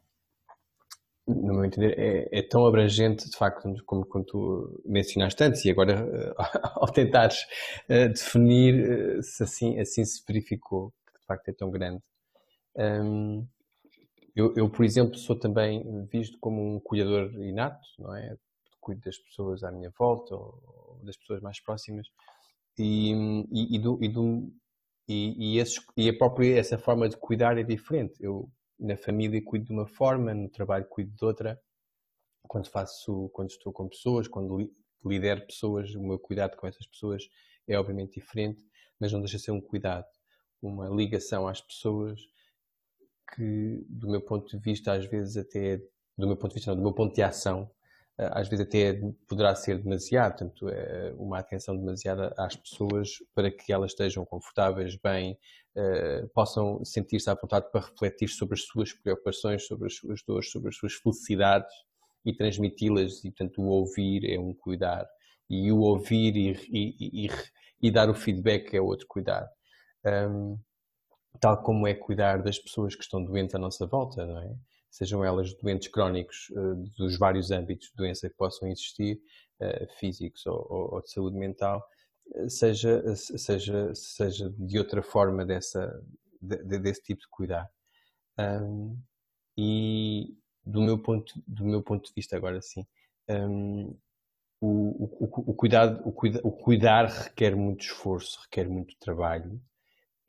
no 1.26 1.54
meu 1.54 1.64
entender, 1.64 1.98
é, 1.98 2.38
é 2.38 2.42
tão 2.42 2.66
abrangente, 2.66 3.28
de 3.28 3.36
facto, 3.36 3.68
como, 3.84 4.06
como 4.06 4.24
tu 4.24 4.80
mencionaste 4.84 5.42
antes, 5.42 5.64
e 5.64 5.70
agora, 5.70 6.34
ao 6.76 6.86
tentares 6.88 7.42
uh, 7.88 8.08
definir 8.08 9.18
uh, 9.18 9.22
se 9.22 9.42
assim, 9.42 9.78
assim 9.80 10.04
se 10.04 10.22
verificou, 10.26 10.92
que 11.06 11.18
de 11.18 11.26
facto 11.26 11.48
é 11.48 11.52
tão 11.52 11.70
grande. 11.70 12.02
Um, 12.76 13.46
eu, 14.34 14.52
eu, 14.54 14.68
por 14.68 14.84
exemplo, 14.84 15.16
sou 15.16 15.36
também 15.38 16.06
visto 16.12 16.38
como 16.38 16.76
um 16.76 16.78
cuidador 16.78 17.32
inato, 17.42 17.86
não 17.98 18.14
é? 18.14 18.36
Cuido 18.80 19.00
das 19.00 19.18
pessoas 19.18 19.64
à 19.64 19.72
minha 19.72 19.90
volta 19.98 20.34
ou 20.34 21.00
das 21.02 21.16
pessoas 21.16 21.40
mais 21.40 21.60
próximas 21.60 22.06
e, 22.78 23.12
e, 23.50 23.76
e, 23.76 23.78
do, 23.78 23.98
e, 24.02 24.08
do, 24.08 24.52
e, 25.08 25.58
esses, 25.58 25.80
e 25.96 26.08
a 26.08 26.16
própria 26.16 26.58
essa 26.58 26.78
forma 26.78 27.08
de 27.08 27.16
cuidar 27.16 27.58
é 27.58 27.62
diferente. 27.62 28.14
Eu 28.20 28.48
na 28.78 28.96
família 28.96 29.42
cuido 29.44 29.66
de 29.66 29.72
uma 29.72 29.86
forma, 29.86 30.34
no 30.34 30.48
trabalho 30.48 30.86
cuido 30.86 31.14
de 31.14 31.24
outra. 31.24 31.60
Quando 32.48 32.68
faço, 32.70 33.28
quando 33.32 33.50
estou 33.50 33.72
com 33.72 33.88
pessoas, 33.88 34.28
quando 34.28 34.70
lidero 35.04 35.46
pessoas, 35.46 35.94
o 35.94 36.02
meu 36.02 36.18
cuidado 36.18 36.56
com 36.56 36.66
essas 36.66 36.86
pessoas 36.86 37.28
é 37.66 37.78
obviamente 37.78 38.20
diferente, 38.20 38.64
mas 39.00 39.12
não 39.12 39.20
deixa 39.20 39.36
de 39.36 39.42
ser 39.44 39.50
um 39.50 39.60
cuidado, 39.60 40.06
uma 40.62 40.88
ligação 40.88 41.48
às 41.48 41.60
pessoas 41.60 42.20
que, 43.34 43.84
do 43.88 44.08
meu 44.08 44.20
ponto 44.20 44.48
de 44.48 44.62
vista, 44.62 44.92
às 44.92 45.06
vezes 45.06 45.36
até, 45.36 45.78
do 46.16 46.26
meu 46.26 46.36
ponto 46.36 46.50
de 46.50 46.56
vista, 46.56 46.70
não, 46.70 46.76
do 46.76 46.82
meu 46.82 46.92
ponto 46.92 47.14
de 47.14 47.22
ação, 47.22 47.70
às 48.18 48.48
vezes 48.48 48.64
até 48.66 48.98
poderá 49.28 49.54
ser 49.54 49.78
demasiado, 49.82 50.38
portanto, 50.38 50.68
é 50.70 51.12
uma 51.18 51.38
atenção 51.38 51.76
demasiada 51.76 52.34
às 52.38 52.56
pessoas 52.56 53.10
para 53.34 53.50
que 53.50 53.72
elas 53.72 53.92
estejam 53.92 54.24
confortáveis, 54.24 54.96
bem, 54.96 55.38
eh, 55.76 56.26
possam 56.34 56.82
sentir-se 56.82 57.28
à 57.28 57.34
vontade 57.34 57.70
para 57.70 57.82
refletir 57.82 58.28
sobre 58.28 58.54
as 58.54 58.62
suas 58.62 58.92
preocupações, 58.94 59.66
sobre 59.66 59.86
as 59.88 59.96
suas 59.96 60.22
dores, 60.26 60.50
sobre 60.50 60.70
as 60.70 60.76
suas 60.76 60.94
felicidades 60.94 61.74
e 62.24 62.34
transmiti-las, 62.34 63.22
e 63.22 63.30
portanto 63.30 63.60
o 63.60 63.66
ouvir 63.66 64.24
é 64.24 64.38
um 64.38 64.54
cuidar, 64.54 65.06
e 65.50 65.70
o 65.70 65.80
ouvir 65.80 66.34
e, 66.36 66.52
e, 66.70 67.26
e, 67.26 67.30
e 67.82 67.90
dar 67.90 68.08
o 68.08 68.14
feedback 68.14 68.74
é 68.74 68.80
outro 68.80 69.06
cuidar. 69.06 69.46
Um, 70.04 70.58
tal 71.38 71.62
como 71.62 71.86
é 71.86 71.94
cuidar 71.94 72.42
das 72.42 72.58
pessoas 72.58 72.94
que 72.94 73.02
estão 73.02 73.22
doentes 73.22 73.54
à 73.54 73.58
nossa 73.58 73.86
volta, 73.86 74.24
não 74.24 74.38
é? 74.38 74.54
Sejam 74.96 75.22
elas 75.22 75.52
doentes 75.52 75.88
crónicos 75.88 76.48
uh, 76.52 76.74
dos 76.96 77.18
vários 77.18 77.50
âmbitos 77.50 77.88
de 77.88 77.96
doença 77.96 78.30
que 78.30 78.34
possam 78.34 78.66
existir, 78.66 79.20
uh, 79.60 79.98
físicos 79.98 80.46
ou, 80.46 81.02
de 81.02 81.10
saúde 81.10 81.36
mental, 81.36 81.86
uh, 82.28 82.48
seja, 82.48 83.04
seja, 83.14 83.94
seja 83.94 84.48
de 84.58 84.78
outra 84.78 85.02
forma 85.02 85.44
dessa, 85.44 86.02
de, 86.40 86.78
desse 86.78 87.02
tipo 87.02 87.20
de 87.20 87.28
cuidar. 87.28 87.68
Um, 88.38 88.98
e 89.58 90.34
do 90.64 90.80
meu, 90.80 90.98
ponto, 90.98 91.30
do 91.46 91.66
meu 91.66 91.82
ponto 91.82 92.06
de 92.06 92.14
vista, 92.14 92.34
agora 92.34 92.62
sim, 92.62 92.86
um, 93.28 93.94
o, 94.62 95.04
o, 95.04 95.50
o, 95.50 95.54
cuidado, 95.54 96.08
o, 96.08 96.12
cuida, 96.12 96.40
o 96.42 96.50
cuidar 96.50 97.04
requer 97.04 97.54
muito 97.54 97.82
esforço, 97.82 98.40
requer 98.44 98.66
muito 98.66 98.96
trabalho, 98.98 99.60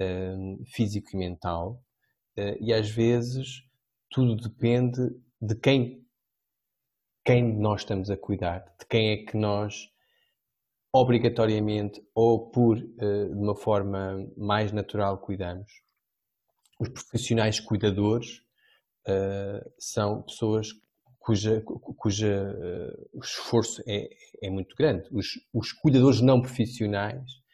uh, 0.01 0.65
físico 0.65 1.07
e 1.13 1.17
mental, 1.17 1.81
uh, 2.37 2.57
e 2.59 2.73
às 2.73 2.89
vezes 2.89 3.65
tudo 4.09 4.35
depende 4.35 5.01
de 5.41 5.55
quem, 5.55 6.05
quem 7.23 7.57
nós 7.57 7.81
estamos 7.81 8.09
a 8.09 8.17
cuidar, 8.17 8.59
de 8.79 8.85
quem 8.87 9.11
é 9.11 9.17
que 9.17 9.37
nós 9.37 9.89
obrigatoriamente 10.93 12.01
ou 12.15 12.49
por 12.49 12.77
uh, 12.77 13.35
de 13.35 13.41
uma 13.41 13.55
forma 13.55 14.27
mais 14.35 14.71
natural 14.71 15.19
cuidamos. 15.19 15.71
Os 16.79 16.89
profissionais 16.89 17.59
cuidadores 17.59 18.39
uh, 19.07 19.71
são 19.77 20.23
pessoas 20.23 20.69
cuja, 21.19 21.61
cuja 21.61 22.55
uh, 23.13 23.19
esforço 23.19 23.83
é, 23.87 24.09
é 24.41 24.49
muito 24.49 24.75
grande. 24.75 25.07
Os, 25.11 25.27
os 25.53 25.71
cuidadores 25.71 26.21
não 26.21 26.41
profissionais 26.41 27.45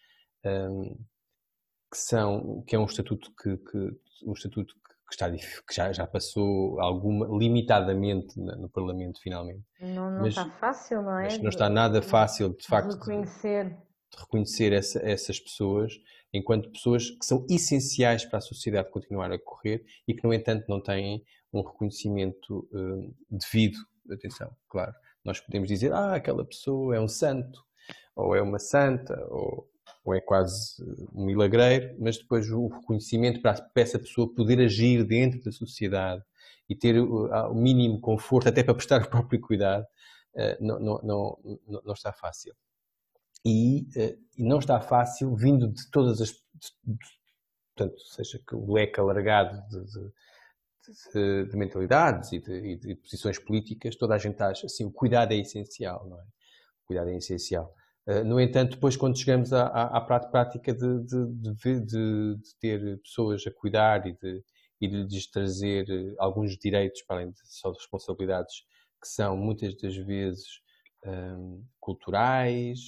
que 1.89 1.97
são 1.97 2.61
que 2.67 2.75
é 2.75 2.79
um 2.79 2.83
estatuto 2.83 3.31
que, 3.41 3.55
que 3.55 3.77
um 4.25 4.33
estatuto 4.33 4.75
que 5.15 5.23
está, 5.23 5.29
que 5.31 5.73
já, 5.73 5.93
já 5.93 6.07
passou 6.07 6.79
alguma, 6.79 7.27
limitadamente 7.37 8.39
no 8.39 8.69
Parlamento, 8.69 9.21
finalmente. 9.21 9.63
Não, 9.79 10.11
não 10.11 10.21
mas, 10.21 10.29
está 10.29 10.49
fácil, 10.49 11.01
não 11.01 11.19
é? 11.19 11.23
Mas 11.23 11.37
não 11.39 11.49
está 11.49 11.69
nada 11.69 12.01
fácil, 12.01 12.49
de 12.49 12.65
facto, 12.65 12.93
reconhecer, 12.93 13.69
de, 13.69 13.75
de 13.75 14.19
reconhecer 14.19 14.73
essa, 14.73 14.99
essas 14.99 15.39
pessoas 15.39 15.93
enquanto 16.33 16.71
pessoas 16.71 17.11
que 17.11 17.25
são 17.25 17.45
essenciais 17.47 18.25
para 18.25 18.39
a 18.39 18.41
sociedade 18.41 18.89
continuar 18.89 19.31
a 19.31 19.37
correr 19.37 19.85
e 20.07 20.15
que, 20.15 20.23
no 20.23 20.33
entanto, 20.33 20.65
não 20.67 20.81
têm 20.81 21.23
um 21.53 21.61
reconhecimento 21.61 22.67
uh, 22.73 23.15
devido. 23.29 23.77
Atenção, 24.11 24.51
claro. 24.67 24.93
Nós 25.23 25.39
podemos 25.39 25.69
dizer, 25.69 25.93
ah, 25.93 26.15
aquela 26.15 26.43
pessoa 26.43 26.95
é 26.95 26.99
um 26.99 27.07
santo, 27.07 27.63
ou 28.15 28.35
é 28.35 28.41
uma 28.41 28.59
santa, 28.59 29.15
ou 29.29 29.69
ou 30.03 30.13
é 30.13 30.19
quase 30.19 30.83
um 31.13 31.25
milagreiro, 31.25 31.95
mas 31.99 32.17
depois 32.17 32.49
o 32.51 32.67
reconhecimento 32.67 33.41
para 33.41 33.55
essa 33.75 33.97
pessoa 33.97 34.33
poder 34.33 34.59
agir 34.59 35.03
dentro 35.05 35.41
da 35.41 35.51
sociedade 35.51 36.23
e 36.69 36.75
ter 36.75 36.99
o 36.99 37.53
mínimo 37.53 37.99
conforto, 37.99 38.49
até 38.49 38.63
para 38.63 38.73
prestar 38.73 39.01
o 39.01 39.09
próprio 39.09 39.39
cuidado, 39.39 39.85
eh, 40.35 40.57
não, 40.59 40.79
não, 40.79 40.99
não, 41.03 41.81
não 41.85 41.93
está 41.93 42.11
fácil. 42.11 42.53
E, 43.45 43.87
eh, 43.95 44.17
e, 44.37 44.43
não 44.43 44.59
está 44.59 44.79
fácil 44.81 45.35
vindo 45.35 45.67
de 45.67 45.89
todas 45.91 46.21
as. 46.21 46.33
portanto, 47.75 47.99
seja 48.15 48.39
que 48.47 48.55
o 48.55 48.73
leque 48.73 48.99
alargado 48.99 49.61
de, 49.69 49.85
de, 49.85 50.11
de, 51.13 51.51
de 51.51 51.57
mentalidades 51.57 52.31
e 52.31 52.39
de, 52.39 52.77
de, 52.77 52.95
posições 52.95 53.37
políticas, 53.37 53.95
toda 53.95 54.15
a 54.15 54.17
gente 54.17 54.41
acha 54.41 54.65
assim: 54.65 54.85
o 54.85 54.91
cuidado 54.91 55.33
é 55.33 55.37
essencial, 55.37 56.07
não 56.07 56.19
é? 56.19 56.23
O 56.23 56.87
cuidado 56.87 57.09
é 57.09 57.17
essencial. 57.17 57.73
Eh, 58.05 58.23
no 58.23 58.39
entanto, 58.39 58.71
depois, 58.71 58.97
quando 58.97 59.17
chegamos 59.17 59.53
à, 59.53 59.67
à, 59.67 59.97
à 59.97 60.01
prática 60.01 60.73
de, 60.73 60.99
de, 61.05 61.25
de, 61.55 62.35
de, 62.35 62.55
ter 62.59 62.99
pessoas 63.01 63.45
a 63.47 63.51
cuidar 63.51 64.05
e 64.05 64.13
de, 64.13 64.43
e 64.81 64.87
de 64.87 65.03
lhes 65.03 65.27
trazer 65.29 65.89
eh, 65.89 66.15
alguns 66.19 66.57
direitos, 66.57 67.01
para 67.03 67.17
além 67.17 67.31
de 67.31 67.39
só 67.45 67.71
de 67.71 67.77
responsabilidades, 67.77 68.65
que 69.01 69.07
são 69.07 69.37
muitas 69.37 69.75
das 69.77 69.95
vezes 69.95 70.45
um, 71.05 71.09
ehm, 71.11 71.63
culturais, 71.79 72.79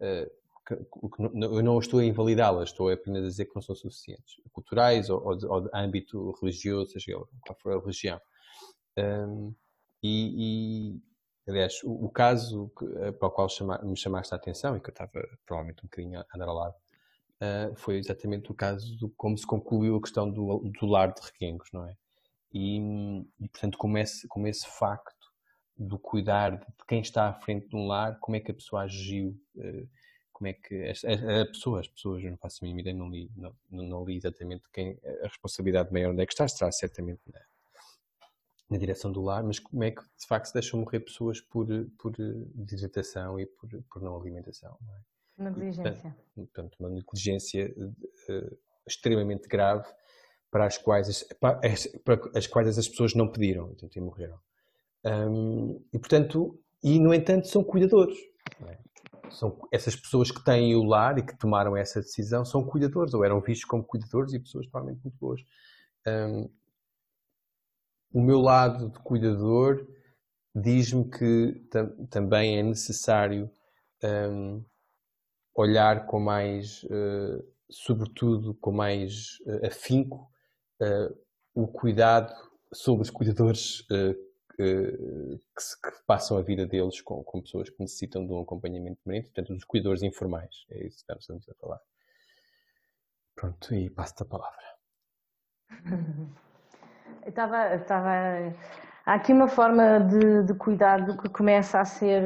uh, 0.00 0.30
que, 0.66 0.76
que, 0.76 1.22
eu 1.22 1.62
não 1.62 1.78
estou 1.78 2.00
a 2.00 2.04
invalidá-las, 2.04 2.70
estou 2.70 2.88
apenas 2.90 3.24
a 3.24 3.28
dizer 3.28 3.46
que 3.46 3.54
não 3.56 3.62
são 3.62 3.74
suficientes. 3.74 4.36
Culturais 4.52 5.10
ou, 5.10 5.20
ou, 5.20 5.36
ou 5.50 5.60
de, 5.62 5.70
âmbito 5.74 6.32
religioso, 6.40 6.92
seja 6.92 7.12
qual 7.44 7.58
for 7.60 7.72
a 7.72 7.80
religião. 7.80 8.20
Um, 8.96 9.02
ehm, 9.02 9.54
e, 10.02 11.00
Aliás, 11.46 11.82
o, 11.84 12.06
o 12.06 12.10
caso 12.10 12.70
que, 12.78 12.84
eh, 12.84 13.12
para 13.12 13.28
o 13.28 13.30
qual 13.30 13.48
chama, 13.48 13.78
me 13.82 13.96
chamaste 13.96 14.32
a 14.32 14.36
atenção 14.36 14.76
e 14.76 14.80
que 14.80 14.88
eu 14.88 14.92
estava 14.92 15.12
provavelmente 15.44 15.80
um 15.84 15.86
bocadinho 15.86 16.20
a 16.20 16.26
andar 16.34 16.48
ao 16.48 16.54
lado, 16.54 16.74
uh, 16.74 17.76
foi 17.76 17.98
exatamente 17.98 18.50
o 18.50 18.54
caso 18.54 18.96
de 18.96 19.08
como 19.16 19.36
se 19.36 19.46
concluiu 19.46 19.96
a 19.96 20.00
questão 20.00 20.30
do, 20.30 20.58
do 20.80 20.86
lar 20.86 21.12
de 21.12 21.20
Requengos, 21.20 21.70
não 21.72 21.86
é? 21.86 21.96
E, 22.52 22.78
e, 23.40 23.48
portanto, 23.48 23.76
como 23.76 23.98
esse, 23.98 24.26
como 24.28 24.46
esse 24.46 24.66
facto 24.66 25.32
do 25.76 25.98
cuidar 25.98 26.56
de 26.56 26.84
quem 26.86 27.00
está 27.00 27.28
à 27.28 27.34
frente 27.34 27.68
de 27.68 27.76
um 27.76 27.86
lar, 27.86 28.18
como 28.20 28.36
é 28.36 28.40
que 28.40 28.50
a 28.50 28.54
pessoa 28.54 28.82
agiu, 28.82 29.38
uh, 29.56 29.88
como 30.32 30.48
é 30.48 30.52
que 30.54 30.74
a, 30.82 31.46
pessoa, 31.46 31.80
as 31.80 31.88
pessoas, 31.88 32.24
não 32.24 32.36
faço 32.38 32.58
a 32.62 32.66
mínima 32.66 32.80
ideia, 32.80 32.96
não 32.96 33.10
li, 33.10 33.30
não, 33.36 33.54
não 33.70 34.04
li 34.04 34.16
exatamente 34.16 34.64
quem, 34.72 34.98
a 35.22 35.28
responsabilidade 35.28 35.92
maior 35.92 36.12
onde 36.12 36.22
é 36.22 36.26
que 36.26 36.32
está, 36.32 36.44
estará 36.44 36.72
certamente 36.72 37.20
na, 38.70 38.78
direção 38.78 39.12
do 39.12 39.22
lar, 39.22 39.42
mas 39.42 39.58
como 39.58 39.84
é 39.84 39.90
que 39.90 40.02
de 40.02 40.26
facto 40.26 40.46
se 40.46 40.54
deixam 40.54 40.80
morrer 40.80 41.00
pessoas 41.00 41.40
por, 41.40 41.66
por 41.98 42.12
desidratação 42.54 43.38
e 43.38 43.46
por, 43.46 43.68
por 43.90 44.02
não 44.02 44.16
alimentação? 44.16 44.76
Não 44.80 44.94
é? 44.94 45.00
Negligência. 45.36 46.16
E, 46.36 46.44
portanto, 46.44 46.76
uma 46.78 46.88
negligência 46.88 47.74
uh, 47.76 48.58
extremamente 48.86 49.48
grave 49.48 49.88
para 50.50 50.66
as 50.66 50.78
quais 50.78 51.24
para 51.40 51.58
as, 51.66 51.86
para 52.04 52.20
as 52.36 52.46
quais 52.46 52.78
as 52.78 52.88
pessoas 52.88 53.14
não 53.14 53.26
pediram 53.26 53.66
portanto, 53.68 53.96
e 53.96 54.00
morreram. 54.00 54.38
Um, 55.04 55.84
e 55.92 55.98
portanto, 55.98 56.58
e 56.82 57.00
no 57.00 57.12
entanto 57.12 57.48
são 57.48 57.64
cuidadores. 57.64 58.16
É? 58.66 58.78
São 59.30 59.58
essas 59.72 59.96
pessoas 59.96 60.30
que 60.30 60.44
têm 60.44 60.76
o 60.76 60.84
lar 60.84 61.18
e 61.18 61.22
que 61.26 61.36
tomaram 61.36 61.76
essa 61.76 62.00
decisão 62.00 62.44
são 62.44 62.64
cuidadores 62.64 63.14
ou 63.14 63.24
eram 63.24 63.40
vistos 63.40 63.64
como 63.64 63.82
cuidadores 63.82 64.32
e 64.32 64.38
pessoas 64.38 64.66
provavelmente 64.68 65.02
muito 65.02 65.18
boas. 65.18 65.40
Um, 66.06 66.48
o 68.14 68.22
meu 68.22 68.40
lado 68.40 68.90
de 68.90 68.98
cuidador 69.00 69.84
diz-me 70.54 71.10
que 71.10 71.66
tam 71.68 72.06
também 72.06 72.60
é 72.60 72.62
necessário 72.62 73.50
um, 74.30 74.64
olhar 75.52 76.06
com 76.06 76.20
mais, 76.20 76.84
uh, 76.84 77.44
sobretudo 77.68 78.54
com 78.54 78.70
mais 78.70 79.40
uh, 79.40 79.66
afinco, 79.66 80.30
uh, 80.80 81.18
o 81.54 81.66
cuidado 81.66 82.32
sobre 82.72 83.02
os 83.02 83.10
cuidadores 83.10 83.82
que, 83.82 84.14
que, 84.56 86.04
passam 86.06 86.38
a 86.38 86.42
vida 86.42 86.66
deles 86.66 87.00
com, 87.00 87.22
com, 87.24 87.42
pessoas 87.42 87.68
que 87.70 87.80
necessitam 87.80 88.24
de 88.26 88.32
um 88.32 88.40
acompanhamento 88.40 89.00
permanente, 89.02 89.32
portanto, 89.32 89.56
os 89.56 89.64
cuidadores 89.64 90.02
informais. 90.02 90.64
É 90.70 90.86
isso 90.86 91.04
que 91.04 91.12
estamos 91.12 91.48
a 91.48 91.54
falar. 91.54 91.80
Pronto, 93.34 93.74
e 93.74 93.90
passo-te 93.90 94.22
a 94.22 94.26
palavra. 94.26 94.64
Estava, 97.26 97.74
estava... 97.74 98.10
Há 99.06 99.14
aqui 99.14 99.32
uma 99.32 99.48
forma 99.48 100.00
de, 100.00 100.44
de, 100.44 100.54
cuidado 100.54 101.16
que 101.18 101.28
começa 101.28 101.80
a 101.80 101.84
ser 101.84 102.22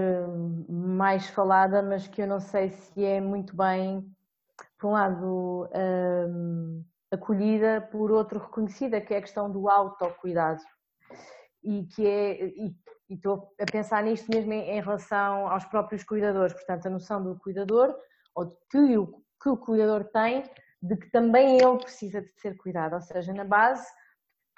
mais 0.68 1.28
falada, 1.28 1.82
mas 1.82 2.06
que 2.06 2.22
eu 2.22 2.26
não 2.26 2.40
sei 2.40 2.70
se 2.70 3.04
é 3.04 3.20
muito 3.20 3.56
bem, 3.56 4.04
por 4.78 4.88
um 4.88 4.92
lado, 4.92 5.68
um, 5.74 6.84
acolhida, 7.10 7.80
por 7.92 8.12
outro, 8.12 8.38
reconhecida, 8.38 9.00
que 9.00 9.12
é 9.12 9.18
a 9.18 9.22
questão 9.22 9.50
do 9.50 9.68
autocuidado. 9.68 10.62
E 11.64 11.84
que 11.86 12.06
é, 12.06 12.44
e, 12.44 12.76
e 13.10 13.14
estou 13.14 13.52
a 13.60 13.64
pensar 13.70 14.02
nisto 14.04 14.28
mesmo 14.32 14.52
em, 14.52 14.70
em, 14.70 14.80
relação 14.80 15.48
aos 15.48 15.64
próprios 15.64 16.04
cuidadores, 16.04 16.52
portanto, 16.52 16.86
a 16.86 16.90
noção 16.90 17.22
do 17.22 17.38
cuidador, 17.38 17.94
ou 18.34 18.56
que 18.70 18.78
que 19.40 19.48
o 19.48 19.56
cuidador 19.56 20.04
tem, 20.04 20.44
de 20.82 20.96
que 20.96 21.10
também 21.10 21.60
ele 21.60 21.78
precisa 21.78 22.20
de 22.20 22.28
ser 22.40 22.56
cuidado, 22.56 22.94
ou 22.94 23.00
seja, 23.00 23.32
na 23.32 23.44
base 23.44 23.86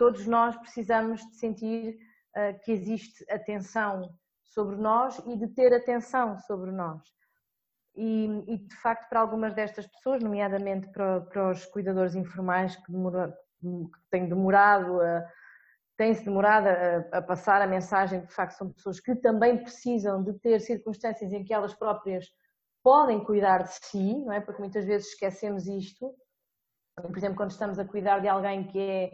todos 0.00 0.26
nós 0.26 0.56
precisamos 0.56 1.20
de 1.28 1.36
sentir 1.36 1.98
uh, 2.34 2.58
que 2.64 2.72
existe 2.72 3.22
atenção 3.30 4.08
sobre 4.42 4.76
nós 4.76 5.18
e 5.26 5.36
de 5.36 5.46
ter 5.48 5.74
atenção 5.74 6.38
sobre 6.38 6.70
nós. 6.70 7.02
E, 7.94 8.24
e 8.46 8.56
de 8.56 8.76
facto, 8.76 9.10
para 9.10 9.20
algumas 9.20 9.52
destas 9.52 9.86
pessoas, 9.86 10.22
nomeadamente 10.22 10.90
para, 10.90 11.20
para 11.20 11.50
os 11.50 11.66
cuidadores 11.66 12.14
informais 12.14 12.76
que, 12.76 12.90
demora, 12.90 13.36
que 13.60 14.10
têm 14.10 14.26
demorado 14.26 15.02
a 15.02 15.28
têm-se 15.98 16.24
demorado 16.24 16.66
a, 16.66 17.18
a, 17.18 17.20
passar 17.20 17.60
a 17.60 17.66
mensagem 17.66 18.22
de 18.22 18.32
facto 18.32 18.56
são 18.56 18.72
pessoas 18.72 18.98
que 18.98 19.14
também 19.16 19.62
precisam 19.62 20.24
de 20.24 20.32
ter 20.38 20.58
circunstâncias 20.60 21.30
em 21.30 21.44
que 21.44 21.52
elas 21.52 21.74
próprias 21.74 22.24
podem 22.82 23.22
cuidar 23.22 23.64
de 23.64 23.74
si, 23.84 24.14
não 24.24 24.32
é? 24.32 24.40
Porque 24.40 24.62
muitas 24.62 24.86
vezes 24.86 25.08
esquecemos 25.08 25.66
isto. 25.66 26.14
Por 26.96 27.18
exemplo, 27.18 27.36
quando 27.36 27.50
estamos 27.50 27.78
a 27.78 27.84
cuidar 27.84 28.20
de 28.20 28.28
alguém 28.28 28.66
que 28.66 28.78
é 28.78 29.10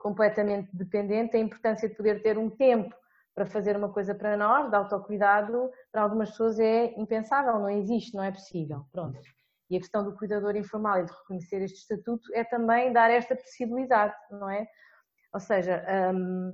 completamente 0.00 0.68
dependente, 0.72 1.36
a 1.36 1.40
importância 1.40 1.88
de 1.88 1.94
poder 1.94 2.22
ter 2.22 2.36
um 2.38 2.50
tempo 2.50 2.94
para 3.34 3.46
fazer 3.46 3.76
uma 3.76 3.92
coisa 3.92 4.14
para 4.14 4.36
nós, 4.36 4.68
de 4.68 4.76
autocuidado, 4.76 5.70
para 5.92 6.02
algumas 6.02 6.30
pessoas 6.30 6.58
é 6.58 6.92
impensável, 6.98 7.58
não 7.60 7.70
existe, 7.70 8.14
não 8.14 8.24
é 8.24 8.32
possível. 8.32 8.84
Pronto. 8.90 9.20
E 9.68 9.76
a 9.76 9.78
questão 9.78 10.02
do 10.02 10.16
cuidador 10.16 10.56
informal 10.56 11.00
e 11.00 11.04
de 11.04 11.12
reconhecer 11.12 11.62
este 11.62 11.78
estatuto 11.78 12.28
é 12.34 12.42
também 12.42 12.92
dar 12.92 13.10
esta 13.10 13.36
possibilidade, 13.36 14.14
não 14.30 14.50
é? 14.50 14.66
Ou 15.32 15.38
seja, 15.38 15.84
hum, 16.12 16.52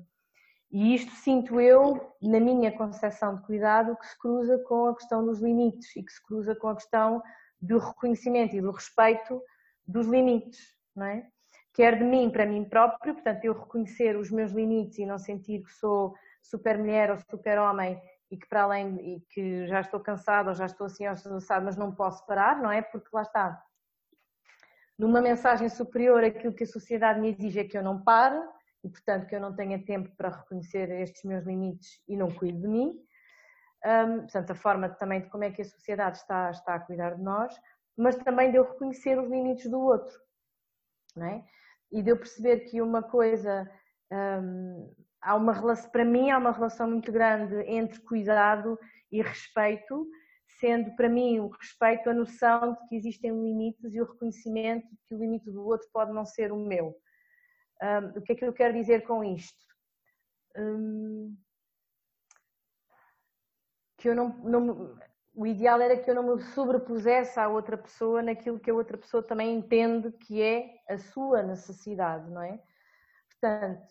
e 0.71 0.95
isto 0.95 1.11
sinto 1.13 1.59
eu, 1.59 2.15
na 2.21 2.39
minha 2.39 2.71
concepção 2.77 3.37
de 3.37 3.43
cuidado, 3.45 3.97
que 3.97 4.07
se 4.07 4.19
cruza 4.19 4.59
com 4.65 4.87
a 4.87 4.95
questão 4.95 5.25
dos 5.25 5.41
limites 5.41 5.97
e 5.97 6.03
que 6.03 6.13
se 6.13 6.23
cruza 6.27 6.55
com 6.55 6.69
a 6.69 6.75
questão 6.75 7.23
do 7.61 7.79
reconhecimento 7.79 8.55
e 8.55 8.61
do 8.61 8.71
respeito 8.71 9.41
dos 9.87 10.07
limites, 10.07 10.61
não 10.95 11.07
é? 11.07 11.27
Quer 11.77 11.99
de 11.99 12.05
mim 12.05 12.31
para 12.31 12.47
mim 12.47 12.65
próprio, 12.65 13.12
portanto, 13.12 13.45
eu 13.45 13.53
reconhecer 13.53 14.17
os 14.17 14.31
meus 14.31 14.51
limites 14.51 14.99
e 14.99 15.05
não 15.05 15.19
sentir 15.19 15.62
que 15.62 15.71
sou 15.73 16.15
super 16.43 16.79
mulher 16.79 17.11
ou 17.11 17.19
super 17.19 17.59
homem 17.59 18.01
e 18.31 18.37
que 18.39 18.49
para 18.49 18.62
além 18.62 18.97
e 19.17 19.21
que 19.29 19.67
já 19.67 19.83
estou 19.83 20.01
cansada 20.01 20.49
ou 20.49 20.55
já 20.55 20.65
estou 20.65 20.87
assim 20.87 21.05
cansada, 21.05 21.62
mas 21.62 21.77
não 21.77 21.95
posso 21.95 22.25
parar, 22.27 22.61
não 22.62 22.73
é? 22.73 22.81
Porque 22.81 23.09
lá 23.12 23.23
está. 23.23 23.62
Numa 24.99 25.21
mensagem 25.21 25.69
superior, 25.69 26.25
aquilo 26.25 26.55
que 26.55 26.65
a 26.65 26.67
sociedade 26.67 27.21
me 27.21 27.29
exige 27.29 27.61
é 27.61 27.65
que 27.65 27.77
eu 27.77 27.83
não 27.83 28.03
pare 28.03 28.41
e, 28.83 28.89
portanto, 28.89 29.27
que 29.27 29.37
eu 29.37 29.41
não 29.41 29.55
tenha 29.55 29.85
tempo 29.85 30.11
para 30.17 30.31
reconhecer 30.31 30.91
estes 30.91 31.23
meus 31.25 31.45
limites 31.45 32.01
e 32.09 32.17
não 32.17 32.31
cuido 32.31 32.62
de 32.62 32.69
mim. 32.69 32.99
Um, 33.85 34.21
portanto, 34.21 34.51
a 34.51 34.55
forma 34.55 34.89
também 34.89 35.21
de 35.21 35.29
como 35.29 35.45
é 35.45 35.51
que 35.51 35.61
a 35.61 35.65
sociedade 35.65 36.17
está, 36.17 36.51
está 36.51 36.75
a 36.75 36.81
cuidar 36.81 37.17
de 37.17 37.23
nós, 37.23 37.55
mas 37.95 38.17
também 38.17 38.51
de 38.51 38.57
eu 38.57 38.65
reconhecer 38.65 39.19
os 39.19 39.29
limites 39.29 39.71
do 39.71 39.79
outro, 39.79 40.19
não 41.15 41.27
é? 41.27 41.45
E 41.92 42.03
de 42.03 42.11
eu 42.11 42.18
perceber 42.18 42.61
que 42.61 42.81
uma 42.81 43.03
coisa, 43.03 43.70
um, 44.12 44.94
há 45.22 45.35
uma 45.35 45.53
relação, 45.53 45.90
para 45.90 46.05
mim 46.05 46.31
há 46.31 46.38
uma 46.38 46.53
relação 46.53 46.90
muito 46.90 47.11
grande 47.12 47.57
entre 47.62 48.01
cuidado 48.03 48.79
e 49.11 49.22
respeito, 49.22 50.09
sendo 50.59 50.94
para 50.96 51.09
mim 51.09 51.38
o 51.40 51.49
respeito 51.49 52.09
a 52.09 52.14
noção 52.14 52.75
de 52.75 52.88
que 52.88 52.96
existem 52.96 53.31
limites 53.31 53.94
e 53.94 54.01
o 54.01 54.07
reconhecimento 54.07 54.88
de 54.88 54.99
que 55.07 55.14
o 55.14 55.18
limite 55.18 55.51
do 55.51 55.64
outro 55.64 55.88
pode 55.92 56.12
não 56.12 56.25
ser 56.25 56.53
o 56.53 56.57
meu. 56.57 56.96
Um, 57.83 58.18
o 58.18 58.22
que 58.22 58.33
é 58.33 58.35
que 58.37 58.44
eu 58.44 58.53
quero 58.53 58.75
dizer 58.75 59.07
com 59.07 59.22
isto? 59.22 59.64
Um, 60.57 61.37
que 63.99 64.09
eu 64.09 64.14
não, 64.14 64.29
não, 64.38 64.99
o 65.37 65.46
ideal 65.46 65.79
era 65.83 65.99
que 65.99 66.11
eu 66.11 66.14
não 66.14 66.35
me 66.35 66.42
sobrepusesse 66.42 67.38
à 67.38 67.46
outra 67.46 67.77
pessoa 67.77 68.22
naquilo 68.22 68.59
que 68.59 68.70
a 68.70 68.75
outra 68.75 68.96
pessoa 68.96 69.22
também 69.22 69.55
entende 69.55 70.11
que 70.11 70.40
é 70.40 70.77
a 70.88 70.96
sua 70.96 71.42
necessidade, 71.42 72.31
não 72.31 72.40
é? 72.40 72.59
Portanto, 73.29 73.87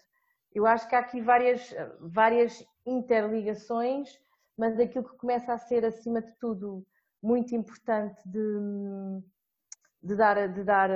eu 0.52 0.66
acho 0.66 0.90
que 0.90 0.96
há 0.96 1.00
aqui 1.00 1.22
várias, 1.22 1.72
várias 2.00 2.66
interligações, 2.84 4.10
mas 4.58 4.80
aquilo 4.80 5.08
que 5.08 5.18
começa 5.18 5.54
a 5.54 5.58
ser, 5.60 5.86
acima 5.86 6.20
de 6.20 6.32
tudo, 6.40 6.84
muito 7.22 7.54
importante 7.54 8.20
de, 8.26 8.60
de, 10.02 10.16
dar, 10.16 10.52
de 10.52 10.64
dar 10.64 10.90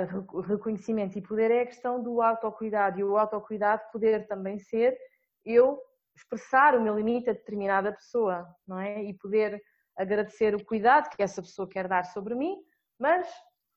reconhecimento 0.48 1.16
e 1.16 1.22
poder 1.22 1.52
é 1.52 1.62
a 1.62 1.66
questão 1.66 2.02
do 2.02 2.20
autocuidado. 2.20 2.98
E 2.98 3.04
o 3.04 3.16
autocuidado 3.16 3.82
poder 3.92 4.26
também 4.26 4.58
ser 4.58 4.98
eu 5.44 5.80
expressar 6.16 6.74
o 6.74 6.82
meu 6.82 6.96
limite 6.96 7.30
a 7.30 7.34
determinada 7.34 7.92
pessoa, 7.92 8.48
não 8.66 8.80
é? 8.80 9.04
E 9.04 9.14
poder 9.14 9.62
agradecer 10.00 10.54
o 10.54 10.64
cuidado 10.64 11.10
que 11.10 11.22
essa 11.22 11.42
pessoa 11.42 11.68
quer 11.68 11.86
dar 11.86 12.04
sobre 12.04 12.34
mim, 12.34 12.56
mas 12.98 13.28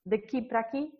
daqui 0.06 0.42
para 0.42 0.60
aqui, 0.60 0.92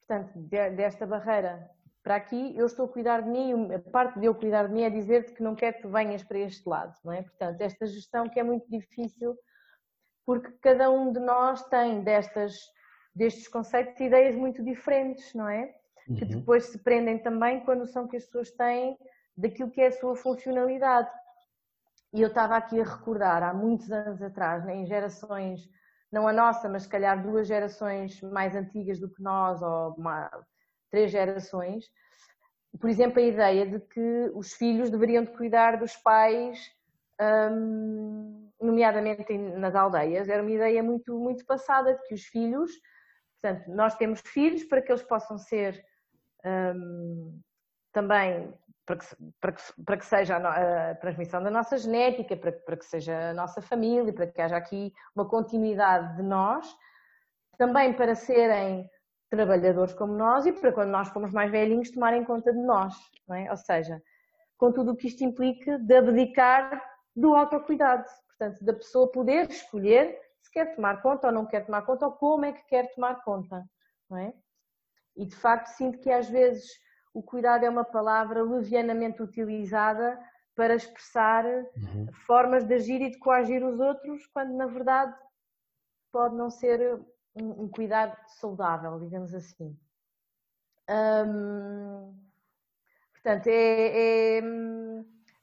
portanto, 0.00 0.38
desta 0.38 1.06
barreira 1.06 1.70
para 2.02 2.16
aqui, 2.16 2.56
eu 2.56 2.64
estou 2.64 2.86
a 2.86 2.88
cuidar 2.88 3.20
de 3.20 3.28
mim, 3.28 3.72
a 3.74 3.78
parte 3.78 4.18
de 4.18 4.26
eu 4.26 4.34
cuidar 4.34 4.66
de 4.66 4.72
mim 4.72 4.82
é 4.82 4.90
dizer-te 4.90 5.32
que 5.32 5.42
não 5.42 5.54
quero 5.54 5.76
que 5.76 5.82
tu 5.82 5.90
venhas 5.90 6.22
para 6.22 6.38
este 6.38 6.66
lado, 6.66 6.94
não 7.04 7.12
é? 7.12 7.22
Portanto, 7.22 7.60
esta 7.60 7.86
gestão 7.86 8.28
que 8.28 8.40
é 8.40 8.42
muito 8.42 8.68
difícil, 8.70 9.36
porque 10.24 10.50
cada 10.62 10.90
um 10.90 11.12
de 11.12 11.20
nós 11.20 11.62
tem 11.64 12.02
destas, 12.02 12.54
destes 13.14 13.48
conceitos 13.48 14.00
e 14.00 14.04
ideias 14.04 14.34
muito 14.34 14.64
diferentes, 14.64 15.34
não 15.34 15.48
é? 15.48 15.74
Uhum. 16.08 16.16
Que 16.16 16.24
depois 16.24 16.66
se 16.66 16.78
prendem 16.78 17.18
também 17.18 17.60
com 17.60 17.72
a 17.72 17.76
noção 17.76 18.08
que 18.08 18.16
as 18.16 18.24
pessoas 18.24 18.50
têm 18.52 18.96
daquilo 19.36 19.70
que 19.70 19.82
é 19.82 19.88
a 19.88 19.92
sua 19.92 20.16
funcionalidade. 20.16 21.10
E 22.12 22.20
eu 22.20 22.28
estava 22.28 22.56
aqui 22.56 22.80
a 22.80 22.84
recordar, 22.84 23.42
há 23.42 23.54
muitos 23.54 23.90
anos 23.92 24.20
atrás, 24.20 24.64
né, 24.64 24.74
em 24.74 24.86
gerações, 24.86 25.68
não 26.10 26.26
a 26.26 26.32
nossa, 26.32 26.68
mas 26.68 26.82
se 26.82 26.88
calhar 26.88 27.22
duas 27.22 27.46
gerações 27.46 28.20
mais 28.20 28.56
antigas 28.56 28.98
do 28.98 29.08
que 29.08 29.22
nós, 29.22 29.62
ou 29.62 29.94
uma, 29.94 30.28
três 30.90 31.12
gerações, 31.12 31.84
por 32.80 32.90
exemplo, 32.90 33.20
a 33.20 33.22
ideia 33.22 33.66
de 33.66 33.80
que 33.80 34.30
os 34.34 34.52
filhos 34.54 34.90
deveriam 34.90 35.24
de 35.24 35.30
cuidar 35.32 35.76
dos 35.76 35.96
pais, 35.96 36.58
hum, 37.52 38.50
nomeadamente 38.60 39.36
nas 39.36 39.74
aldeias, 39.74 40.28
era 40.28 40.42
uma 40.42 40.50
ideia 40.50 40.82
muito, 40.82 41.18
muito 41.18 41.44
passada 41.46 41.94
de 41.94 42.02
que 42.06 42.14
os 42.14 42.24
filhos, 42.24 42.72
portanto, 43.40 43.70
nós 43.70 43.94
temos 43.96 44.20
filhos 44.20 44.64
para 44.64 44.82
que 44.82 44.90
eles 44.90 45.02
possam 45.02 45.38
ser 45.38 45.80
hum, 46.44 47.40
também 47.92 48.52
para 48.90 48.96
que, 48.96 49.06
para 49.40 49.52
que, 49.52 49.62
para 49.84 49.96
que 49.96 50.06
seja 50.06 50.36
a, 50.36 50.90
a, 50.90 50.94
transmissão 50.96 51.42
da 51.42 51.50
nossa 51.50 51.78
genética, 51.78 52.36
para, 52.36 52.50
para 52.50 52.76
que 52.76 52.84
seja 52.84 53.30
a 53.30 53.34
nossa 53.34 53.62
família, 53.62 54.12
para 54.12 54.26
que 54.26 54.40
haja 54.40 54.56
aqui 54.56 54.92
uma 55.14 55.28
continuidade 55.28 56.16
de 56.16 56.22
nós, 56.22 56.66
também 57.56 57.92
para 57.92 58.16
serem 58.16 58.90
trabalhadores 59.28 59.94
como 59.94 60.12
nós 60.12 60.44
e 60.44 60.52
para 60.52 60.72
quando 60.72 60.90
nós 60.90 61.08
formos 61.10 61.32
mais 61.32 61.50
velhinhos 61.52 61.90
tomarem 61.92 62.24
conta 62.24 62.52
de 62.52 62.58
nós, 62.58 62.94
é? 63.30 63.48
Ou 63.50 63.56
seja, 63.56 64.02
com 64.58 64.72
tudo 64.72 64.92
o 64.92 64.96
que 64.96 65.06
isto 65.06 65.22
implica 65.22 65.78
de 65.78 65.96
abdicar 65.96 66.82
do 67.14 67.36
autocuidado, 67.36 68.04
portanto, 68.26 68.64
da 68.64 68.72
pessoa 68.72 69.12
poder 69.12 69.48
escolher 69.48 70.18
se 70.42 70.50
quer 70.50 70.74
tomar 70.74 71.00
conta 71.00 71.28
ou 71.28 71.32
não 71.32 71.46
quer 71.46 71.64
tomar 71.64 71.82
conta 71.82 72.06
ou 72.06 72.12
como 72.12 72.44
é 72.44 72.52
que 72.52 72.66
quer 72.66 72.92
tomar 72.92 73.22
conta, 73.22 73.64
é? 74.14 74.32
E 75.16 75.26
de 75.26 75.36
facto 75.36 75.68
sinto 75.68 76.00
que 76.00 76.10
às 76.10 76.28
vezes 76.28 76.68
o 77.12 77.22
cuidado 77.22 77.64
é 77.64 77.70
uma 77.70 77.84
palavra 77.84 78.42
levianamente 78.42 79.22
utilizada 79.22 80.18
para 80.54 80.74
expressar 80.74 81.44
uhum. 81.46 82.06
formas 82.26 82.64
de 82.64 82.74
agir 82.74 83.00
e 83.00 83.10
de 83.10 83.18
coagir 83.18 83.64
os 83.64 83.80
outros, 83.80 84.26
quando 84.26 84.54
na 84.54 84.66
verdade 84.66 85.14
pode 86.12 86.34
não 86.36 86.50
ser 86.50 87.00
um, 87.34 87.64
um 87.64 87.68
cuidado 87.68 88.16
saudável, 88.26 88.98
digamos 89.00 89.34
assim. 89.34 89.76
Hum, 90.88 92.14
portanto, 93.12 93.46
é, 93.46 94.38
é, 94.38 94.42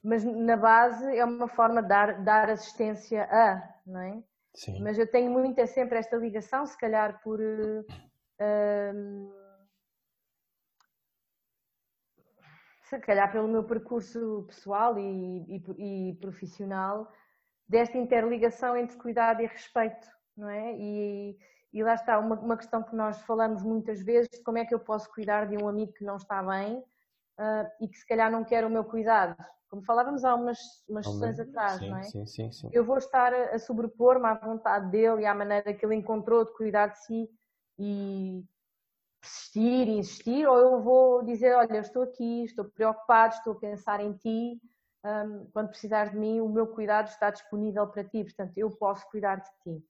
mas 0.02 0.24
na 0.24 0.56
base 0.56 1.16
é 1.16 1.24
uma 1.24 1.48
forma 1.48 1.82
de 1.82 1.88
dar, 1.88 2.22
dar 2.22 2.50
assistência 2.50 3.24
a, 3.24 3.74
não 3.86 4.00
é? 4.00 4.22
Sim. 4.54 4.82
Mas 4.82 4.98
eu 4.98 5.10
tenho 5.10 5.30
muito, 5.30 5.58
é 5.58 5.66
sempre 5.66 5.98
esta 5.98 6.16
ligação, 6.16 6.66
se 6.66 6.76
calhar 6.76 7.20
por. 7.22 7.40
Hum, 7.40 9.37
se 12.88 12.98
calhar 13.00 13.30
pelo 13.30 13.48
meu 13.48 13.62
percurso 13.64 14.44
pessoal 14.46 14.98
e, 14.98 15.44
e, 15.46 16.10
e, 16.10 16.14
profissional, 16.14 17.12
desta 17.68 17.98
interligação 17.98 18.76
entre 18.76 18.96
cuidado 18.96 19.42
e 19.42 19.46
respeito, 19.46 20.08
não 20.36 20.48
é? 20.48 20.74
E, 20.74 21.38
e 21.72 21.82
lá 21.82 21.94
está, 21.94 22.18
uma, 22.18 22.36
uma, 22.36 22.56
questão 22.56 22.82
que 22.82 22.96
nós 22.96 23.20
falamos 23.22 23.62
muitas 23.62 24.02
vezes, 24.02 24.30
de 24.30 24.42
como 24.42 24.58
é 24.58 24.64
que 24.64 24.74
eu 24.74 24.80
posso 24.80 25.10
cuidar 25.12 25.46
de 25.46 25.62
um 25.62 25.68
amigo 25.68 25.92
que 25.92 26.04
não 26.04 26.16
está 26.16 26.42
bem 26.42 26.78
uh, 26.78 27.68
e 27.80 27.88
que 27.88 27.98
se 27.98 28.06
calhar 28.06 28.30
não 28.30 28.42
quer 28.42 28.64
o 28.64 28.70
meu 28.70 28.84
cuidado. 28.84 29.36
Como 29.68 29.82
falávamos 29.82 30.24
há 30.24 30.34
umas, 30.34 30.58
umas 30.88 31.04
sessões 31.04 31.38
atrás, 31.38 31.78
sim, 31.78 31.90
não 31.90 31.98
é? 31.98 32.02
Sim, 32.04 32.24
sim, 32.24 32.50
sim. 32.50 32.70
Eu 32.72 32.86
vou 32.86 32.96
estar 32.96 33.34
a 33.34 33.58
sobrepor-me 33.58 34.26
à 34.26 34.34
vontade 34.34 34.90
dele 34.90 35.22
e 35.22 35.26
à 35.26 35.34
maneira 35.34 35.74
que 35.74 35.84
ele 35.84 35.94
encontrou 35.94 36.42
de 36.42 36.54
cuidar 36.54 36.86
de 36.86 37.04
si 37.04 37.28
e 37.78 38.42
persistir, 39.20 39.88
insistir, 39.88 40.46
ou 40.46 40.56
eu 40.56 40.82
vou 40.82 41.22
dizer, 41.24 41.54
olha, 41.54 41.76
eu 41.76 41.82
estou 41.82 42.02
aqui, 42.02 42.44
estou 42.44 42.64
preocupado, 42.64 43.34
estou 43.34 43.54
a 43.54 43.60
pensar 43.60 44.00
em 44.00 44.12
ti, 44.12 44.60
um, 45.04 45.46
quando 45.52 45.68
precisares 45.68 46.12
de 46.12 46.18
mim, 46.18 46.40
o 46.40 46.48
meu 46.48 46.66
cuidado 46.66 47.08
está 47.08 47.30
disponível 47.30 47.86
para 47.86 48.04
ti, 48.04 48.24
portanto, 48.24 48.56
eu 48.56 48.70
posso 48.70 49.08
cuidar 49.10 49.36
de 49.36 49.50
ti. 49.62 49.84